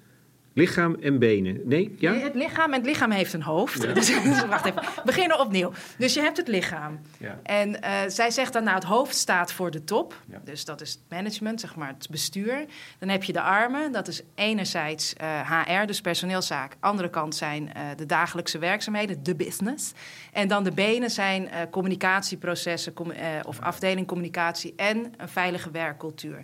Lichaam 0.53 0.97
en 1.01 1.19
benen. 1.19 1.61
Nee, 1.65 1.95
ja? 1.99 2.11
Nee, 2.11 2.23
het 2.23 2.35
lichaam 2.35 2.73
en 2.73 2.79
het 2.79 2.87
lichaam 2.87 3.11
heeft 3.11 3.33
een 3.33 3.43
hoofd. 3.43 3.83
Ja. 3.83 3.93
Dus, 3.99 4.47
wacht 4.47 4.65
even. 4.65 4.83
Beginnen 5.05 5.41
opnieuw. 5.41 5.73
Dus 5.99 6.15
je 6.15 6.21
hebt 6.21 6.37
het 6.37 6.49
lichaam. 6.49 7.01
Ja. 7.19 7.39
En 7.43 7.69
uh, 7.69 8.01
zij 8.07 8.31
zegt 8.31 8.53
dan, 8.53 8.65
nou, 8.65 8.75
het 8.75 8.85
hoofd 8.85 9.15
staat 9.15 9.53
voor 9.53 9.71
de 9.71 9.85
top. 9.85 10.23
Ja. 10.27 10.41
Dus 10.45 10.65
dat 10.65 10.81
is 10.81 10.91
het 10.91 11.01
management, 11.09 11.61
zeg 11.61 11.77
maar, 11.77 11.89
het 11.89 12.09
bestuur. 12.11 12.65
Dan 12.99 13.09
heb 13.09 13.25
je 13.25 13.33
de 13.33 13.41
armen. 13.41 13.93
Dat 13.93 14.09
is 14.09 14.23
enerzijds 14.35 15.15
uh, 15.23 15.51
HR, 15.51 15.87
dus 15.87 16.01
personeelszaak. 16.01 16.77
Andere 16.81 17.11
kant 17.11 17.35
zijn 17.35 17.63
uh, 17.63 17.83
de 17.97 18.07
dagelijkse 18.07 18.59
werkzaamheden, 18.59 19.23
de 19.23 19.35
business. 19.35 19.93
En 20.33 20.49
dan 20.49 20.65
de 20.65 20.73
benen 20.73 21.11
zijn 21.11 21.49
communicatieprocessen 21.71 22.93
com 22.93 23.13
of 23.47 23.61
afdeling 23.61 24.07
communicatie 24.07 24.73
en 24.77 25.13
een 25.17 25.29
veilige 25.29 25.71
werkcultuur. 25.71 26.43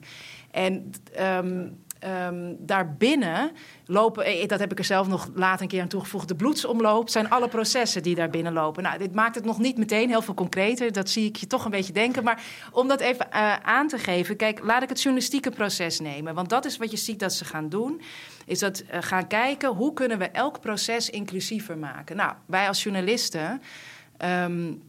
En 0.51 0.91
um, 1.21 1.83
um, 2.07 2.57
daarbinnen 2.59 3.53
lopen, 3.87 4.25
eh, 4.25 4.49
dat 4.49 4.61
heb 4.61 4.73
ik 4.73 4.79
er 4.79 4.85
zelf 4.85 5.09
nog 5.09 5.29
later 5.35 5.63
een 5.63 5.69
keer 5.69 5.83
aan 5.83 5.89
toegevoegd, 5.89 6.29
de 6.29 6.35
bloedsomloop 6.35 7.09
zijn 7.09 7.31
alle 7.31 7.49
processen 7.49 8.03
die 8.03 8.15
daar 8.15 8.31
binnen 8.31 8.53
lopen. 8.53 8.83
Nou, 8.83 8.99
dit 8.99 9.15
maakt 9.15 9.35
het 9.35 9.45
nog 9.45 9.59
niet 9.59 9.79
meteen 9.79 10.09
heel 10.09 10.23
veel 10.23 10.35
concreter, 10.35 10.93
dat 10.93 11.09
zie 11.09 11.25
ik 11.25 11.37
je 11.37 11.47
toch 11.47 11.65
een 11.65 11.71
beetje 11.71 11.93
denken. 11.93 12.25
Maar 12.25 12.43
om 12.71 12.89
dat 12.89 13.01
even 13.01 13.27
uh, 13.33 13.57
aan 13.57 13.89
te 13.89 13.99
geven, 13.99 14.37
kijk, 14.37 14.61
laat 14.65 14.83
ik 14.83 14.89
het 14.89 15.03
journalistieke 15.03 15.51
proces 15.51 16.01
nemen. 16.01 16.35
Want 16.35 16.49
dat 16.49 16.65
is 16.65 16.77
wat 16.77 16.91
je 16.91 16.97
ziet 16.97 17.21
dat 17.21 17.33
ze 17.33 17.45
gaan 17.45 17.69
doen, 17.69 18.01
is 18.47 18.59
dat 18.59 18.83
uh, 18.83 18.97
gaan 19.01 19.27
kijken 19.27 19.69
hoe 19.69 19.93
kunnen 19.93 20.19
we 20.19 20.29
elk 20.29 20.61
proces 20.61 21.11
inclusiever 21.11 21.79
maken. 21.79 22.17
Nou, 22.17 22.33
wij 22.47 22.69
als 22.69 22.83
journalisten, 22.83 23.63
um, 24.25 24.83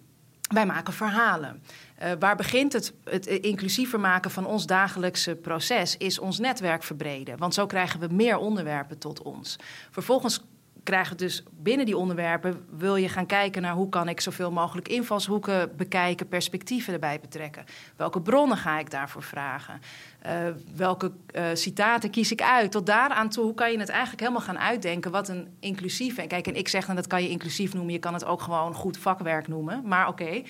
wij 0.53 0.65
maken 0.65 0.93
verhalen. 0.93 1.63
Uh, 2.03 2.11
waar 2.19 2.35
begint 2.35 2.73
het, 2.73 2.93
het 3.03 3.25
inclusiever 3.25 3.99
maken 3.99 4.31
van 4.31 4.45
ons 4.45 4.65
dagelijkse 4.65 5.35
proces? 5.35 5.97
Is 5.97 6.19
ons 6.19 6.39
netwerk 6.39 6.83
verbreden. 6.83 7.37
Want 7.37 7.53
zo 7.53 7.65
krijgen 7.65 7.99
we 7.99 8.07
meer 8.13 8.37
onderwerpen 8.37 8.97
tot 8.97 9.21
ons. 9.21 9.55
Vervolgens 9.91 10.43
krijgen 10.85 11.17
dus 11.17 11.43
binnen 11.51 11.85
die 11.85 11.97
onderwerpen... 11.97 12.65
wil 12.77 12.95
je 12.95 13.09
gaan 13.09 13.25
kijken 13.25 13.61
naar 13.61 13.73
hoe 13.73 13.89
kan 13.89 14.09
ik 14.09 14.21
zoveel 14.21 14.51
mogelijk 14.51 14.87
invalshoeken 14.87 15.75
bekijken... 15.77 16.27
perspectieven 16.27 16.93
erbij 16.93 17.19
betrekken. 17.19 17.65
Welke 17.95 18.21
bronnen 18.21 18.57
ga 18.57 18.79
ik 18.79 18.91
daarvoor 18.91 19.23
vragen? 19.23 19.81
Uh, 20.25 20.31
welke 20.75 21.11
uh, 21.31 21.45
citaten 21.53 22.09
kies 22.09 22.31
ik 22.31 22.41
uit? 22.41 22.71
Tot 22.71 22.85
daaraan 22.85 23.29
toe 23.29 23.53
kan 23.53 23.71
je 23.71 23.79
het 23.79 23.89
eigenlijk 23.89 24.19
helemaal 24.19 24.41
gaan 24.41 24.59
uitdenken... 24.59 25.11
wat 25.11 25.29
een 25.29 25.47
inclusief... 25.59 26.17
En 26.17 26.27
kijk, 26.27 26.47
en 26.47 26.55
ik 26.55 26.67
zeg 26.67 26.85
dan 26.85 26.95
dat 26.95 27.07
kan 27.07 27.23
je 27.23 27.29
inclusief 27.29 27.73
noemen... 27.73 27.93
je 27.93 27.99
kan 27.99 28.13
het 28.13 28.25
ook 28.25 28.41
gewoon 28.41 28.73
goed 28.73 28.97
vakwerk 28.97 29.47
noemen. 29.47 29.81
Maar 29.85 30.07
oké... 30.07 30.43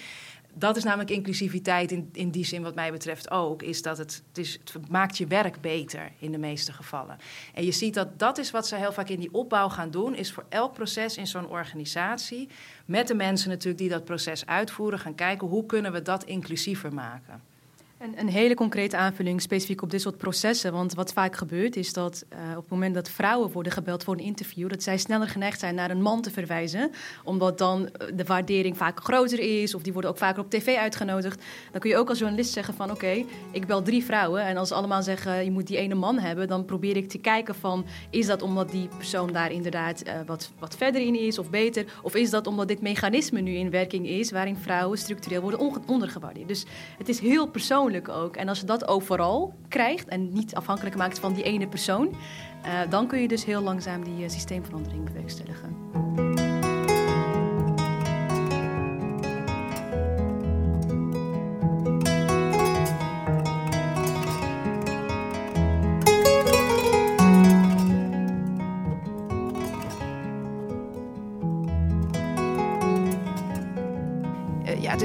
dat 0.58 0.78
is 0.78 0.84
namelijk 0.84 1.10
inclusiviteit 1.10 1.92
in, 1.92 2.10
in 2.12 2.30
die 2.30 2.46
zin, 2.46 2.62
wat 2.62 2.76
mij 2.76 2.92
betreft 2.92 3.32
ook. 3.32 3.62
Is 3.62 3.82
dat 3.82 3.98
het, 3.98 4.24
het, 4.34 4.62
maakt 4.90 5.18
je 5.18 5.28
werk 5.28 5.62
beter 5.62 6.12
in 6.20 6.32
de 6.32 6.38
meeste 6.38 6.74
gevallen. 6.74 7.18
En 7.54 7.66
je 7.66 7.72
ziet 7.72 7.94
dat 7.94 8.20
dat 8.20 8.38
is 8.38 8.52
wat 8.52 8.68
ze 8.68 8.76
heel 8.76 8.94
vaak 8.94 9.10
in 9.10 9.20
die 9.20 9.34
opbouw 9.34 9.70
gaan 9.70 9.92
doen. 9.92 10.16
Is 10.16 10.32
voor 10.32 10.46
elk 10.50 10.74
proces 10.74 11.18
in 11.18 11.28
zo'n 11.28 11.50
organisatie. 11.50 12.50
Met 12.86 13.08
de 13.08 13.16
mensen 13.16 13.50
natuurlijk 13.50 13.78
die 13.78 13.90
dat 13.90 14.06
proces 14.06 14.46
uitvoeren. 14.46 15.00
Gaan 15.00 15.16
kijken 15.16 15.48
hoe 15.48 15.66
kunnen 15.66 15.92
we 15.92 16.02
dat 16.02 16.24
inclusiever 16.24 16.94
maken. 16.94 17.42
Een, 17.98 18.14
een, 18.20 18.30
hele 18.30 18.54
concrete 18.54 18.98
aanvulling 18.98 19.42
specifiek 19.42 19.82
op 19.82 19.90
dit 19.90 20.02
soort 20.02 20.18
processen. 20.18 20.72
Want 20.72 20.94
wat 20.94 21.14
vaak 21.14 21.36
gebeurt 21.36 21.76
is 21.76 21.94
dat 21.94 22.26
uh, 22.34 22.40
op 22.50 22.62
het 22.62 22.70
moment 22.70 22.94
dat 22.94 23.10
vrouwen 23.10 23.52
worden 23.52 23.72
gebeld 23.72 24.04
voor 24.04 24.14
een 24.14 24.24
interview, 24.24 24.70
dat 24.70 24.84
zij 24.84 24.98
sneller 24.98 25.28
geneigd 25.28 25.60
zijn 25.60 25.76
naar 25.76 25.92
een 25.92 26.02
man 26.02 26.22
te 26.22 26.32
verwijzen. 26.32 26.92
Omdat 27.24 27.58
dan 27.58 27.90
eh, 27.90 28.08
de 28.16 28.24
waardering 28.24 28.78
vaak 28.78 29.00
groter 29.04 29.40
is, 29.62 29.76
of 29.76 29.82
die 29.82 29.94
worden 29.94 30.12
ook 30.12 30.18
vaker 30.18 30.44
op 30.44 30.50
tv 30.50 30.76
uitgenodigd. 30.76 31.44
Dan 31.72 31.82
kun 31.82 31.90
je 31.90 31.98
ook 31.98 32.10
als 32.10 32.20
journalist 32.20 32.54
zeggen 32.54 32.74
van 32.74 32.92
oké, 32.92 33.26
ik 33.52 33.66
bel 33.68 33.82
drie 33.82 34.04
vrouwen. 34.04 34.42
En 34.42 34.58
als 34.58 34.68
ze 34.68 34.74
allemaal 34.74 35.04
zeggen 35.04 35.44
je 35.44 35.52
moet 35.52 35.68
die 35.68 35.78
ene 35.78 35.96
man 35.96 36.20
hebben, 36.20 36.48
dan 36.48 36.66
probeer 36.66 36.98
ik 36.98 37.10
te 37.10 37.18
kijken 37.18 37.56
van 37.56 37.86
is 38.10 38.26
dat 38.26 38.42
omdat 38.42 38.72
die 38.72 38.88
persoon 38.98 39.32
daar 39.32 39.52
inderdaad 39.52 40.08
uh, 40.08 40.14
wat, 40.26 40.52
wat 40.60 40.76
verder 40.76 41.02
in 41.02 41.20
is 41.20 41.40
of 41.40 41.50
beter? 41.50 41.86
Of 42.02 42.16
is 42.16 42.30
dat 42.30 42.48
omdat 42.48 42.68
dit 42.68 42.82
mechanisme 42.82 43.42
nu 43.42 43.54
in 43.54 43.70
werking 43.70 44.08
is 44.08 44.32
waarin 44.32 44.58
vrouwen 44.58 44.98
structureel 44.98 45.42
worden 45.42 45.88
ondergewaardeerd? 45.88 46.48
Dus 46.48 46.66
het 46.98 47.10
is 47.10 47.20
heel 47.20 47.48
persoonlijk 47.48 47.84
ook. 48.10 48.36
En 48.36 48.50
als 48.50 48.60
je 48.60 48.66
dat 48.66 48.88
overal 48.88 49.54
krijgt 49.68 50.08
en 50.08 50.34
niet 50.34 50.56
afhankelijk 50.56 50.96
maakt 50.96 51.20
van 51.20 51.34
die 51.34 51.44
ene 51.44 51.68
persoon, 51.68 52.16
uh, 52.66 52.80
dan 52.90 53.08
kun 53.08 53.22
je 53.22 53.28
dus 53.28 53.46
heel 53.46 53.62
langzaam 53.62 54.04
die 54.04 54.24
uh, 54.24 54.30
systeemverandering 54.30 55.04
bewerkstelligen. 55.04 56.25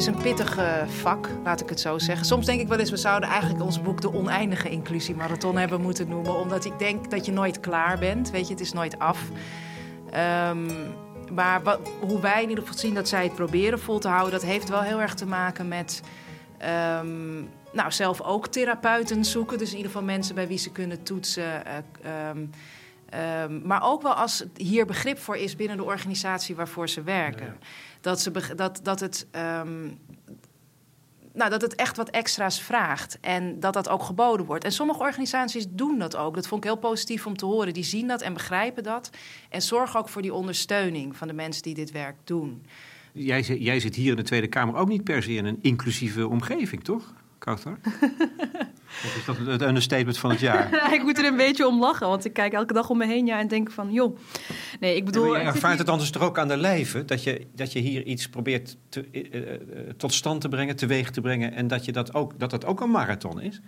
Is 0.00 0.06
een 0.06 0.22
pittig 0.22 0.58
vak, 0.86 1.28
laat 1.44 1.60
ik 1.60 1.68
het 1.68 1.80
zo 1.80 1.98
zeggen. 1.98 2.26
Soms 2.26 2.46
denk 2.46 2.60
ik 2.60 2.68
wel 2.68 2.78
eens, 2.78 2.90
we 2.90 2.96
zouden 2.96 3.28
eigenlijk 3.28 3.62
ons 3.62 3.82
boek 3.82 4.00
de 4.00 4.14
oneindige 4.14 4.70
inclusiemarathon 4.70 5.56
hebben 5.56 5.80
moeten 5.80 6.08
noemen. 6.08 6.34
Omdat 6.34 6.64
ik 6.64 6.78
denk 6.78 7.10
dat 7.10 7.26
je 7.26 7.32
nooit 7.32 7.60
klaar 7.60 7.98
bent. 7.98 8.30
Weet 8.30 8.46
je, 8.46 8.52
het 8.52 8.62
is 8.62 8.72
nooit 8.72 8.98
af. 8.98 9.22
Um, 10.48 10.70
maar 11.32 11.62
wat, 11.62 11.80
hoe 12.00 12.20
wij 12.20 12.42
in 12.42 12.48
ieder 12.48 12.64
geval 12.64 12.78
zien 12.78 12.94
dat 12.94 13.08
zij 13.08 13.22
het 13.22 13.34
proberen 13.34 13.80
vol 13.80 13.98
te 13.98 14.08
houden, 14.08 14.32
dat 14.32 14.42
heeft 14.42 14.68
wel 14.68 14.82
heel 14.82 15.00
erg 15.00 15.14
te 15.14 15.26
maken 15.26 15.68
met. 15.68 16.02
Um, 17.02 17.48
nou, 17.72 17.92
zelf 17.92 18.20
ook 18.20 18.46
therapeuten 18.46 19.24
zoeken. 19.24 19.58
Dus 19.58 19.70
in 19.70 19.76
ieder 19.76 19.90
geval 19.90 20.06
mensen 20.06 20.34
bij 20.34 20.48
wie 20.48 20.58
ze 20.58 20.70
kunnen 20.70 21.02
toetsen. 21.02 21.62
Um, 22.30 22.50
Um, 23.44 23.62
maar 23.64 23.82
ook 23.84 24.02
wel 24.02 24.12
als 24.12 24.44
hier 24.56 24.86
begrip 24.86 25.18
voor 25.18 25.36
is 25.36 25.56
binnen 25.56 25.76
de 25.76 25.84
organisatie 25.84 26.56
waarvoor 26.56 26.88
ze 26.88 27.02
werken. 27.02 27.56
Dat, 28.00 28.20
ze, 28.20 28.54
dat, 28.56 28.80
dat, 28.82 29.00
het, 29.00 29.26
um, 29.32 29.98
nou, 31.32 31.50
dat 31.50 31.62
het 31.62 31.74
echt 31.74 31.96
wat 31.96 32.10
extra's 32.10 32.60
vraagt 32.60 33.18
en 33.20 33.60
dat 33.60 33.74
dat 33.74 33.88
ook 33.88 34.02
geboden 34.02 34.46
wordt. 34.46 34.64
En 34.64 34.72
sommige 34.72 35.00
organisaties 35.00 35.66
doen 35.70 35.98
dat 35.98 36.16
ook. 36.16 36.34
Dat 36.34 36.46
vond 36.46 36.64
ik 36.64 36.70
heel 36.70 36.78
positief 36.78 37.26
om 37.26 37.36
te 37.36 37.46
horen. 37.46 37.72
Die 37.72 37.84
zien 37.84 38.06
dat 38.06 38.22
en 38.22 38.32
begrijpen 38.32 38.82
dat. 38.82 39.10
En 39.48 39.62
zorgen 39.62 40.00
ook 40.00 40.08
voor 40.08 40.22
die 40.22 40.34
ondersteuning 40.34 41.16
van 41.16 41.28
de 41.28 41.34
mensen 41.34 41.62
die 41.62 41.74
dit 41.74 41.90
werk 41.90 42.16
doen. 42.24 42.62
Jij, 43.12 43.42
jij 43.42 43.80
zit 43.80 43.94
hier 43.94 44.10
in 44.10 44.16
de 44.16 44.22
Tweede 44.22 44.46
Kamer 44.46 44.74
ook 44.74 44.88
niet 44.88 45.04
per 45.04 45.22
se 45.22 45.32
in 45.32 45.44
een 45.44 45.58
inclusieve 45.60 46.28
omgeving, 46.28 46.84
toch? 46.84 47.14
Kautar? 47.38 47.78
Of 49.04 49.16
is 49.16 49.24
dat 49.24 49.36
het 49.36 49.62
understatement 49.62 50.18
van 50.18 50.30
het 50.30 50.40
jaar? 50.40 50.84
ik 50.94 51.02
moet 51.02 51.18
er 51.18 51.24
een 51.24 51.36
beetje 51.36 51.66
om 51.66 51.80
lachen, 51.80 52.08
want 52.08 52.24
ik 52.24 52.32
kijk 52.32 52.52
elke 52.52 52.72
dag 52.72 52.90
om 52.90 52.98
me 52.98 53.06
heen 53.06 53.26
ja, 53.26 53.38
en 53.38 53.48
denk 53.48 53.70
van, 53.70 53.92
joh. 53.92 54.18
Nee, 54.80 54.96
ik 54.96 55.04
bedoel... 55.04 55.36
Je 55.36 55.42
ervaart 55.42 55.78
het 55.78 55.88
anders 55.88 56.10
toch 56.10 56.22
ook 56.22 56.38
aan 56.38 56.48
de 56.48 56.56
lijve, 56.56 57.04
dat 57.04 57.22
je, 57.22 57.46
dat 57.54 57.72
je 57.72 57.78
hier 57.78 58.02
iets 58.02 58.28
probeert 58.28 58.76
te, 58.88 59.08
uh, 59.12 59.90
tot 59.96 60.14
stand 60.14 60.40
te 60.40 60.48
brengen, 60.48 60.76
teweeg 60.76 61.10
te 61.10 61.20
brengen... 61.20 61.52
en 61.52 61.68
dat, 61.68 61.84
je 61.84 61.92
dat, 61.92 62.14
ook, 62.14 62.38
dat 62.38 62.50
dat 62.50 62.64
ook 62.64 62.80
een 62.80 62.90
marathon 62.90 63.40
is? 63.40 63.60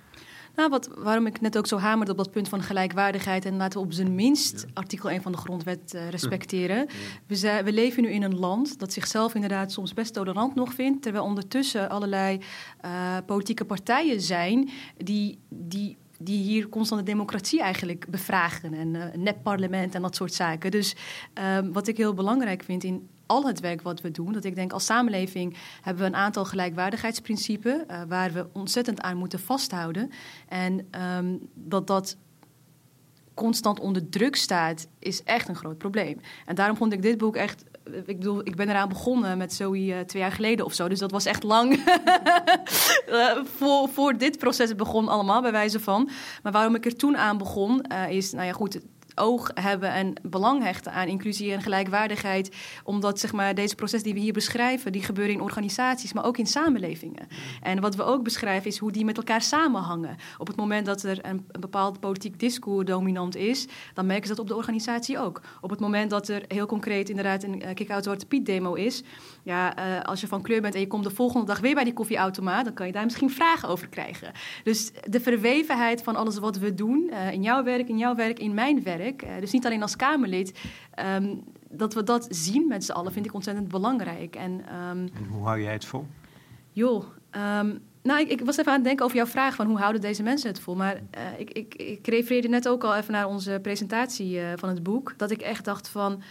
Nou, 0.55 0.71
wat, 0.71 0.91
waarom 0.99 1.27
ik 1.27 1.41
net 1.41 1.59
ook 1.59 1.67
zo 1.67 1.79
hamerde 1.79 2.13
op 2.13 2.19
dat 2.19 2.31
punt 2.31 2.49
van 2.49 2.63
gelijkwaardigheid 2.63 3.45
en 3.45 3.57
laten 3.57 3.81
we 3.81 3.87
op 3.87 3.93
zijn 3.93 4.15
minst 4.15 4.67
artikel 4.75 5.11
1 5.11 5.23
van 5.23 5.33
de 5.33 5.39
grondwet 5.39 5.95
uh, 5.95 6.09
respecteren. 6.09 6.87
We, 7.27 7.61
we, 7.65 7.73
leven 7.73 8.03
nu 8.03 8.09
in 8.09 8.23
een 8.23 8.39
land 8.39 8.79
dat 8.79 8.93
zichzelf 8.93 9.35
inderdaad 9.35 9.73
soms 9.73 9.95
best 9.95 10.15
tolerant 10.15 10.55
nog 10.55 10.75
vindt, 10.75 11.03
terwijl 11.03 11.25
ondertussen 11.25 11.89
allerlei 11.89 12.41
uh, 12.85 13.17
politieke 13.27 13.65
partijen 13.65 14.21
zijn 14.21 14.71
die, 14.97 15.39
die 15.49 15.97
die 16.25 16.43
hier 16.43 16.69
constant 16.69 17.01
de 17.01 17.11
democratie 17.11 17.61
eigenlijk 17.61 18.07
bevragen. 18.09 18.75
En 18.75 18.95
uh, 18.95 19.05
nepparlement 19.15 19.95
en 19.95 20.03
dat 20.03 20.17
soort 20.17 20.35
zaken. 20.35 20.71
Dus 20.71 20.97
uh, 21.39 21.59
wat 21.73 21.87
ik 21.87 21.97
heel 21.97 22.15
belangrijk 22.15 22.63
vind 22.63 22.85
in 22.85 23.09
al 23.27 23.47
het 23.47 23.61
werk 23.61 23.83
wat 23.83 24.01
we 24.01 24.11
doen. 24.11 24.33
Dat 24.33 24.45
ik 24.45 24.55
denk 24.55 24.73
als 24.73 24.85
samenleving 24.85 25.57
hebben 25.83 26.03
we 26.03 26.09
een 26.09 26.17
aantal 26.17 26.45
gelijkwaardigheidsprincipes 26.45 27.81
uh, 27.91 28.03
waar 28.09 28.33
we 28.33 28.47
ontzettend 28.53 29.01
aan 29.01 29.17
moeten 29.17 29.41
vasthouden. 29.41 30.11
En 30.49 30.89
um, 31.17 31.49
dat 31.55 31.87
dat 31.87 32.17
constant 33.35 33.81
onder 33.81 34.09
druk 34.09 34.37
staat, 34.37 34.89
is 34.99 35.23
echt 35.23 35.49
een 35.49 35.57
groot 35.57 35.79
probleem. 35.79 36.21
En 36.47 36.55
daarom 36.55 36.77
vond 36.77 36.93
ik 36.93 37.03
dit 37.03 37.19
boek 37.19 37.37
echt 37.37 37.65
ik 37.85 38.19
bedoel, 38.19 38.41
ik 38.45 38.57
ben 38.57 38.69
eraan 38.69 38.89
begonnen 38.89 39.39
met 39.39 39.53
Zoe 39.53 39.79
uh, 39.79 40.01
twee 40.01 40.23
jaar 40.23 40.33
geleden 40.33 40.65
of 40.65 40.73
zo. 40.73 40.89
Dus 40.89 40.99
dat 40.99 41.11
was 41.11 41.25
echt 41.25 41.43
lang 41.43 41.73
uh, 43.09 43.45
voor, 43.57 43.89
voor 43.89 44.17
dit 44.19 44.39
proces 44.39 44.75
begon 44.75 45.09
allemaal, 45.09 45.43
bij 45.43 45.53
wijze 45.53 45.81
van. 45.81 46.11
Maar 46.43 46.53
waarom 46.53 46.75
ik 46.75 46.85
er 46.85 46.97
toen 46.97 47.17
aan 47.17 47.39
begon, 47.39 47.85
uh, 47.93 48.11
is, 48.11 48.33
nou 48.33 48.47
ja, 48.47 48.53
goed, 48.53 48.81
oog 49.15 49.51
hebben 49.55 49.93
en 49.93 50.13
belang 50.23 50.63
hechten 50.63 50.93
aan 50.93 51.09
inclusie 51.09 51.53
en 51.53 51.63
gelijkwaardigheid. 51.63 52.57
Omdat 52.85 53.21
zeg 53.21 53.33
maar, 53.33 53.55
deze 53.55 53.75
processen 53.75 54.09
die 54.09 54.19
we 54.19 54.25
hier 54.25 54.33
beschrijven, 54.33 54.93
die 54.93 55.03
gebeuren 55.03 55.35
in 55.35 55.41
organisaties, 55.41 56.13
maar 56.13 56.25
ook 56.25 56.39
in 56.39 56.47
samenlevingen. 56.47 57.27
En 57.63 57.81
wat 57.81 57.97
we 57.97 58.03
ook 58.03 58.23
beschrijven 58.23 58.71
is 58.71 58.79
hoe 58.79 58.93
die 58.93 59.05
met 59.05 59.17
elkaar 59.17 59.43
samenhangen. 59.43 60.17
Op 60.39 60.47
het 60.47 60.57
moment 60.57 60.87
dat 60.87 61.03
er 61.03 61.19
een, 61.25 61.47
bepaald 61.61 62.01
politiek 62.01 62.39
discours 62.39 62.87
dominant 62.87 63.37
is, 63.37 63.67
dan 63.95 64.07
merken 64.07 64.27
ze 64.27 64.35
dat 64.35 64.43
op 64.43 64.49
de 64.49 64.57
organisatie 64.57 65.19
ook. 65.19 65.41
Op 65.61 65.71
het 65.71 65.81
moment 65.81 66.11
dat 66.11 66.29
er 66.29 66.45
heel 66.49 66.67
concreet 66.67 67.09
inderdaad 67.09 67.43
een 67.43 67.63
uh, 67.63 67.75
kick-out 67.75 68.05
Zwarte 68.05 68.27
Piet 68.27 68.47
demo 68.47 68.75
is, 68.75 69.03
ja, 69.43 69.79
uh, 69.79 70.01
als 70.03 70.21
je 70.21 70.27
van 70.27 70.43
kleur 70.43 70.61
bent 70.61 70.75
en 70.75 70.81
je 70.81 70.87
komt 70.87 71.05
de 71.05 71.11
volgende 71.11 71.47
dag 71.47 71.61
weer 71.61 71.75
bij 71.75 71.85
die 71.85 71.93
koffieautomaat, 71.93 72.65
dan 72.65 72.75
kan 72.75 72.87
je 72.87 72.93
daar 72.93 73.05
misschien 73.05 73.31
vragen 73.31 73.69
over 73.69 73.89
krijgen. 73.89 74.33
Dus 74.65 74.93
de 75.05 75.21
verwevenheid 75.21 76.03
van 76.03 76.17
alles 76.17 76.39
wat 76.39 76.59
we 76.59 76.75
doen, 76.75 77.11
uh, 77.11 77.33
in 77.33 77.43
jouw 77.43 77.65
werk, 77.65 77.89
in 77.89 77.99
jouw 77.99 78.15
werk, 78.15 78.39
in 78.39 78.55
mijn 78.55 78.83
werk, 78.83 79.27
dus 79.41 79.53
niet 79.53 79.67
alleen 79.67 79.83
als 79.83 79.97
Kamerlid, 79.97 80.59
um, 81.17 81.45
dat 81.69 81.95
we 81.95 82.03
dat 82.03 82.27
zien 82.31 82.69
met 82.69 82.85
z'n 82.85 82.93
allen, 82.93 83.13
vind 83.13 83.27
ik 83.27 83.35
ontzettend 83.35 83.69
belangrijk. 83.69 84.37
En, 84.37 84.53
um, 84.53 85.09
en 85.15 85.25
hoe 85.31 85.47
hou 85.47 85.61
jij 85.61 85.73
het 85.73 85.85
vol? 85.85 86.07
Joh, 86.73 87.05
um, 87.31 87.81
nou, 88.03 88.21
ik, 88.21 88.29
ik, 88.29 88.41
was 88.45 88.57
even 88.57 88.71
aan 88.71 88.79
het 88.79 88.85
denken 88.85 89.05
over 89.05 89.17
jouw 89.17 89.27
vraag 89.27 89.55
van 89.55 89.67
hoe 89.67 89.79
houden 89.79 90.01
deze 90.01 90.23
mensen 90.23 90.49
het 90.49 90.61
vol. 90.61 90.75
Maar 90.75 90.95
uh, 90.95 91.01
ik, 91.39 91.51
ik, 91.51 91.75
ik 91.75 92.07
refereerde 92.07 92.49
net 92.49 92.69
ook 92.69 92.85
al 92.85 92.97
even 92.97 93.13
naar 93.13 93.27
onze 93.27 93.59
presentatie 93.63 94.35
uh, 94.35 94.53
van 94.57 94.69
het 94.69 94.83
boek. 94.83 95.15
Dat 95.17 95.31
ik 95.31 95.41
echt 95.41 95.65
dacht 95.65 95.89
van, 95.89 96.23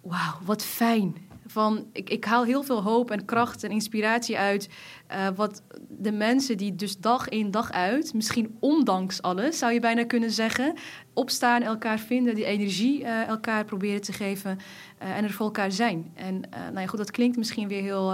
wauw, 0.00 0.38
wat 0.44 0.64
fijn 0.64 1.16
van, 1.50 1.86
ik, 1.92 2.10
ik 2.10 2.24
haal 2.24 2.44
heel 2.44 2.62
veel 2.62 2.82
hoop 2.82 3.10
en 3.10 3.24
kracht 3.24 3.64
en 3.64 3.70
inspiratie 3.70 4.38
uit. 4.38 4.68
Uh, 5.10 5.28
wat 5.34 5.62
de 5.88 6.12
mensen 6.12 6.56
die 6.56 6.74
dus 6.74 6.98
dag 6.98 7.28
in 7.28 7.50
dag 7.50 7.72
uit, 7.72 8.14
misschien 8.14 8.56
ondanks 8.60 9.22
alles, 9.22 9.58
zou 9.58 9.72
je 9.72 9.80
bijna 9.80 10.04
kunnen 10.04 10.30
zeggen, 10.30 10.74
opstaan, 11.14 11.62
elkaar 11.62 11.98
vinden, 11.98 12.34
die 12.34 12.44
energie 12.44 13.00
uh, 13.00 13.28
elkaar 13.28 13.64
proberen 13.64 14.00
te 14.00 14.12
geven 14.12 14.58
uh, 15.02 15.16
en 15.16 15.24
er 15.24 15.30
voor 15.30 15.46
elkaar 15.46 15.72
zijn. 15.72 16.12
En 16.14 16.40
nou 16.50 16.80
ja, 16.80 16.86
goed, 16.86 16.98
dat 16.98 17.10
klinkt 17.10 17.36
misschien 17.36 17.68
weer 17.68 17.82
heel. 17.82 18.12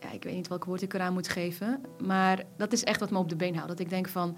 ja, 0.00 0.12
ik 0.12 0.22
weet 0.22 0.34
niet 0.34 0.48
welk 0.48 0.64
woord 0.64 0.82
ik 0.82 0.94
eraan 0.94 1.12
moet 1.12 1.28
geven. 1.28 1.80
Maar 2.04 2.44
dat 2.56 2.72
is 2.72 2.84
echt 2.84 3.00
wat 3.00 3.10
me 3.10 3.18
op 3.18 3.28
de 3.28 3.36
been 3.36 3.54
houdt. 3.54 3.68
Dat 3.68 3.80
ik 3.80 3.90
denk 3.90 4.08
van. 4.08 4.36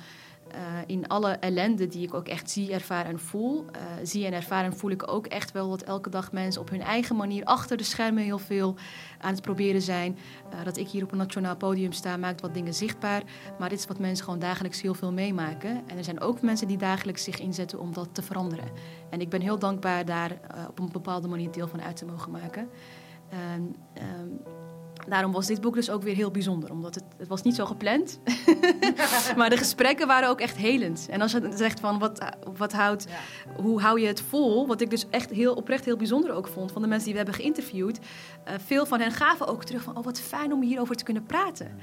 Uh, 0.54 0.60
in 0.86 1.08
alle 1.08 1.30
ellende 1.30 1.86
die 1.86 2.02
ik 2.02 2.14
ook 2.14 2.28
echt 2.28 2.50
zie, 2.50 2.72
ervaar 2.72 3.06
en 3.06 3.18
voel, 3.18 3.64
uh, 3.64 3.80
zie 4.02 4.26
en 4.26 4.32
ervaar 4.32 4.64
en 4.64 4.76
voel 4.76 4.90
ik 4.90 5.10
ook 5.12 5.26
echt 5.26 5.52
wel 5.52 5.70
dat 5.70 5.82
elke 5.82 6.10
dag 6.10 6.32
mensen 6.32 6.60
op 6.60 6.70
hun 6.70 6.80
eigen 6.82 7.16
manier 7.16 7.44
achter 7.44 7.76
de 7.76 7.84
schermen 7.84 8.22
heel 8.22 8.38
veel 8.38 8.76
aan 9.20 9.32
het 9.32 9.42
proberen 9.42 9.82
zijn. 9.82 10.18
Uh, 10.52 10.64
dat 10.64 10.76
ik 10.76 10.88
hier 10.88 11.02
op 11.02 11.12
een 11.12 11.18
nationaal 11.18 11.56
podium 11.56 11.92
sta, 11.92 12.16
maakt 12.16 12.40
wat 12.40 12.54
dingen 12.54 12.74
zichtbaar. 12.74 13.22
Maar 13.58 13.68
dit 13.68 13.78
is 13.78 13.86
wat 13.86 13.98
mensen 13.98 14.24
gewoon 14.24 14.40
dagelijks 14.40 14.82
heel 14.82 14.94
veel 14.94 15.12
meemaken. 15.12 15.82
En 15.86 15.96
er 15.96 16.04
zijn 16.04 16.20
ook 16.20 16.42
mensen 16.42 16.68
die 16.68 16.78
dagelijks 16.78 17.24
zich 17.24 17.38
inzetten 17.40 17.80
om 17.80 17.92
dat 17.92 18.08
te 18.12 18.22
veranderen. 18.22 18.68
En 19.10 19.20
ik 19.20 19.28
ben 19.28 19.40
heel 19.40 19.58
dankbaar 19.58 20.04
daar 20.04 20.40
op 20.68 20.78
een 20.78 20.92
bepaalde 20.92 21.28
manier 21.28 21.50
deel 21.50 21.68
van 21.68 21.82
uit 21.82 21.96
te 21.96 22.04
mogen 22.04 22.30
maken. 22.30 22.68
Um, 23.54 23.74
Daarom 25.08 25.32
was 25.32 25.46
dit 25.46 25.60
boek 25.60 25.74
dus 25.74 25.90
ook 25.90 26.02
weer 26.02 26.14
heel 26.14 26.30
bijzonder. 26.30 26.70
Omdat 26.70 26.94
het, 26.94 27.04
het 27.16 27.28
was 27.28 27.42
niet 27.42 27.54
zo 27.54 27.66
gepland. 27.66 28.20
maar 29.36 29.50
de 29.50 29.56
gesprekken 29.56 30.06
waren 30.06 30.28
ook 30.28 30.40
echt 30.40 30.56
helend. 30.56 31.06
En 31.10 31.20
als 31.20 31.32
je 31.32 31.50
zegt 31.54 31.80
van 31.80 31.98
wat, 31.98 32.24
wat 32.56 32.72
houdt, 32.72 33.06
ja. 33.08 33.62
hoe 33.62 33.80
hou 33.80 34.00
je 34.00 34.06
het 34.06 34.20
vol? 34.20 34.66
Wat 34.66 34.80
ik 34.80 34.90
dus 34.90 35.06
echt 35.10 35.30
heel 35.30 35.54
oprecht 35.54 35.84
heel 35.84 35.96
bijzonder 35.96 36.32
ook 36.32 36.48
vond 36.48 36.72
van 36.72 36.82
de 36.82 36.88
mensen 36.88 37.04
die 37.04 37.12
we 37.12 37.22
hebben 37.22 37.40
geïnterviewd. 37.40 37.98
Uh, 37.98 38.54
veel 38.64 38.86
van 38.86 39.00
hen 39.00 39.12
gaven 39.12 39.46
ook 39.46 39.64
terug 39.64 39.82
van 39.82 39.96
oh 39.96 40.04
wat 40.04 40.20
fijn 40.20 40.52
om 40.52 40.62
hierover 40.62 40.96
te 40.96 41.04
kunnen 41.04 41.26
praten. 41.26 41.78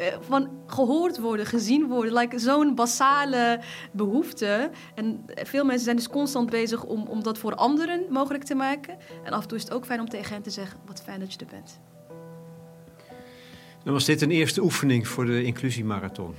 Uh, 0.00 0.06
van 0.20 0.48
gehoord 0.66 1.18
worden, 1.18 1.46
gezien 1.46 1.86
worden. 1.86 2.12
Like, 2.12 2.38
Zo'n 2.38 2.74
basale 2.74 3.60
behoefte. 3.92 4.70
En 4.94 5.24
veel 5.26 5.64
mensen 5.64 5.84
zijn 5.84 5.96
dus 5.96 6.08
constant 6.08 6.50
bezig 6.50 6.84
om, 6.84 7.06
om 7.06 7.22
dat 7.22 7.38
voor 7.38 7.54
anderen 7.54 8.04
mogelijk 8.08 8.44
te 8.44 8.54
maken. 8.54 8.96
En 9.24 9.32
af 9.32 9.42
en 9.42 9.48
toe 9.48 9.58
is 9.58 9.64
het 9.64 9.72
ook 9.72 9.84
fijn 9.84 10.00
om 10.00 10.08
tegen 10.08 10.32
hen 10.32 10.42
te 10.42 10.50
zeggen 10.50 10.78
wat 10.86 11.02
fijn 11.02 11.20
dat 11.20 11.32
je 11.32 11.38
er 11.38 11.46
bent. 11.50 11.80
Dan 13.84 13.92
was 13.92 14.04
dit 14.04 14.22
een 14.22 14.30
eerste 14.30 14.62
oefening 14.62 15.08
voor 15.08 15.24
de 15.24 15.42
inclusiemarathon. 15.42 16.34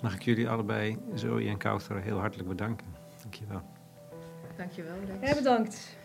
Mag 0.00 0.14
ik 0.14 0.22
jullie 0.22 0.48
allebei, 0.48 0.98
Zoe 1.14 1.48
en 1.48 1.56
Kouter, 1.56 2.02
heel 2.02 2.18
hartelijk 2.18 2.48
bedanken. 2.48 2.86
Dankjewel. 3.22 3.62
Dankjewel. 4.56 4.94
Ja, 5.22 5.34
bedankt. 5.34 5.96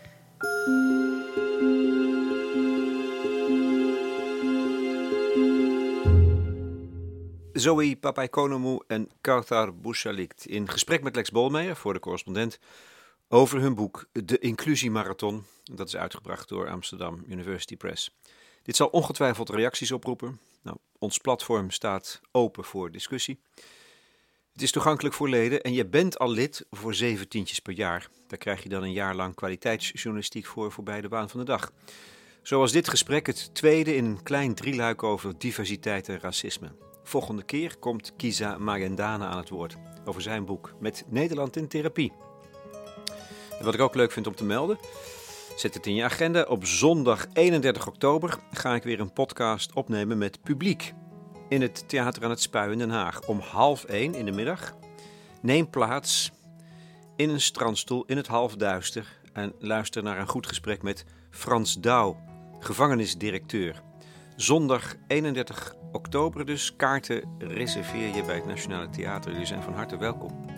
Zoe 7.52 7.96
Papaikonomou 7.96 8.82
en 8.86 9.08
Kautar 9.20 9.74
Bouchalikt 9.74 10.46
in 10.46 10.68
gesprek 10.68 11.02
met 11.02 11.16
Lex 11.16 11.30
Bolmeijer 11.30 11.76
voor 11.76 11.92
de 11.92 12.00
correspondent 12.00 12.58
over 13.28 13.60
hun 13.60 13.74
boek 13.74 14.08
De 14.12 14.38
Inclusiemarathon. 14.38 15.44
Dat 15.64 15.86
is 15.86 15.96
uitgebracht 15.96 16.48
door 16.48 16.68
Amsterdam 16.68 17.24
University 17.28 17.76
Press. 17.76 18.16
Dit 18.62 18.76
zal 18.76 18.86
ongetwijfeld 18.86 19.50
reacties 19.50 19.92
oproepen. 19.92 20.40
Nou, 20.62 20.76
ons 20.98 21.18
platform 21.18 21.70
staat 21.70 22.20
open 22.30 22.64
voor 22.64 22.90
discussie. 22.90 23.40
Het 24.52 24.62
is 24.62 24.70
toegankelijk 24.70 25.14
voor 25.14 25.28
leden 25.28 25.62
en 25.62 25.72
je 25.72 25.86
bent 25.86 26.18
al 26.18 26.30
lid 26.30 26.66
voor 26.70 26.94
zeven 26.94 27.28
tientjes 27.28 27.58
per 27.58 27.72
jaar. 27.72 28.08
Daar 28.26 28.38
krijg 28.38 28.62
je 28.62 28.68
dan 28.68 28.82
een 28.82 28.92
jaar 28.92 29.14
lang 29.14 29.34
kwaliteitsjournalistiek 29.34 30.46
voor 30.46 30.72
voorbij 30.72 31.00
de 31.00 31.08
baan 31.08 31.28
van 31.28 31.40
de 31.40 31.46
dag. 31.46 31.72
Zoals 32.42 32.72
dit 32.72 32.88
gesprek, 32.88 33.26
het 33.26 33.54
tweede 33.54 33.94
in 33.94 34.04
een 34.04 34.22
klein 34.22 34.54
drieluik 34.54 35.02
over 35.02 35.38
diversiteit 35.38 36.08
en 36.08 36.20
racisme. 36.20 36.72
Volgende 37.02 37.42
keer 37.42 37.76
komt 37.78 38.12
Kiza 38.16 38.58
Magendana 38.58 39.28
aan 39.28 39.38
het 39.38 39.48
woord 39.48 39.76
over 40.04 40.22
zijn 40.22 40.44
boek 40.44 40.74
Met 40.80 41.04
Nederland 41.08 41.56
in 41.56 41.68
Therapie. 41.68 42.12
En 43.58 43.64
wat 43.64 43.74
ik 43.74 43.80
ook 43.80 43.94
leuk 43.94 44.12
vind 44.12 44.26
om 44.26 44.34
te 44.34 44.44
melden, 44.44 44.78
Zet 45.56 45.74
het 45.74 45.86
in 45.86 45.94
je 45.94 46.04
agenda. 46.04 46.42
Op 46.42 46.66
zondag 46.66 47.26
31 47.32 47.86
oktober 47.86 48.38
ga 48.52 48.74
ik 48.74 48.82
weer 48.82 49.00
een 49.00 49.12
podcast 49.12 49.72
opnemen 49.72 50.18
met 50.18 50.42
publiek. 50.42 50.92
In 51.48 51.62
het 51.62 51.88
Theater 51.88 52.24
aan 52.24 52.30
het 52.30 52.40
Spui 52.40 52.72
in 52.72 52.78
Den 52.78 52.90
Haag. 52.90 53.26
Om 53.26 53.38
half 53.38 53.84
één 53.84 54.14
in 54.14 54.24
de 54.24 54.30
middag. 54.30 54.74
Neem 55.42 55.70
plaats 55.70 56.32
in 57.16 57.30
een 57.30 57.40
strandstoel 57.40 58.04
in 58.06 58.16
het 58.16 58.26
halfduister. 58.26 59.20
En 59.32 59.52
luister 59.58 60.02
naar 60.02 60.18
een 60.18 60.28
goed 60.28 60.46
gesprek 60.46 60.82
met 60.82 61.04
Frans 61.30 61.80
Douw, 61.80 62.16
gevangenisdirecteur. 62.60 63.82
Zondag 64.36 64.94
31 65.06 65.74
oktober 65.92 66.46
dus. 66.46 66.76
Kaarten 66.76 67.28
reserveer 67.38 68.14
je 68.14 68.24
bij 68.24 68.34
het 68.34 68.46
Nationale 68.46 68.88
Theater. 68.90 69.30
Jullie 69.30 69.46
zijn 69.46 69.62
van 69.62 69.74
harte 69.74 69.96
welkom. 69.96 70.51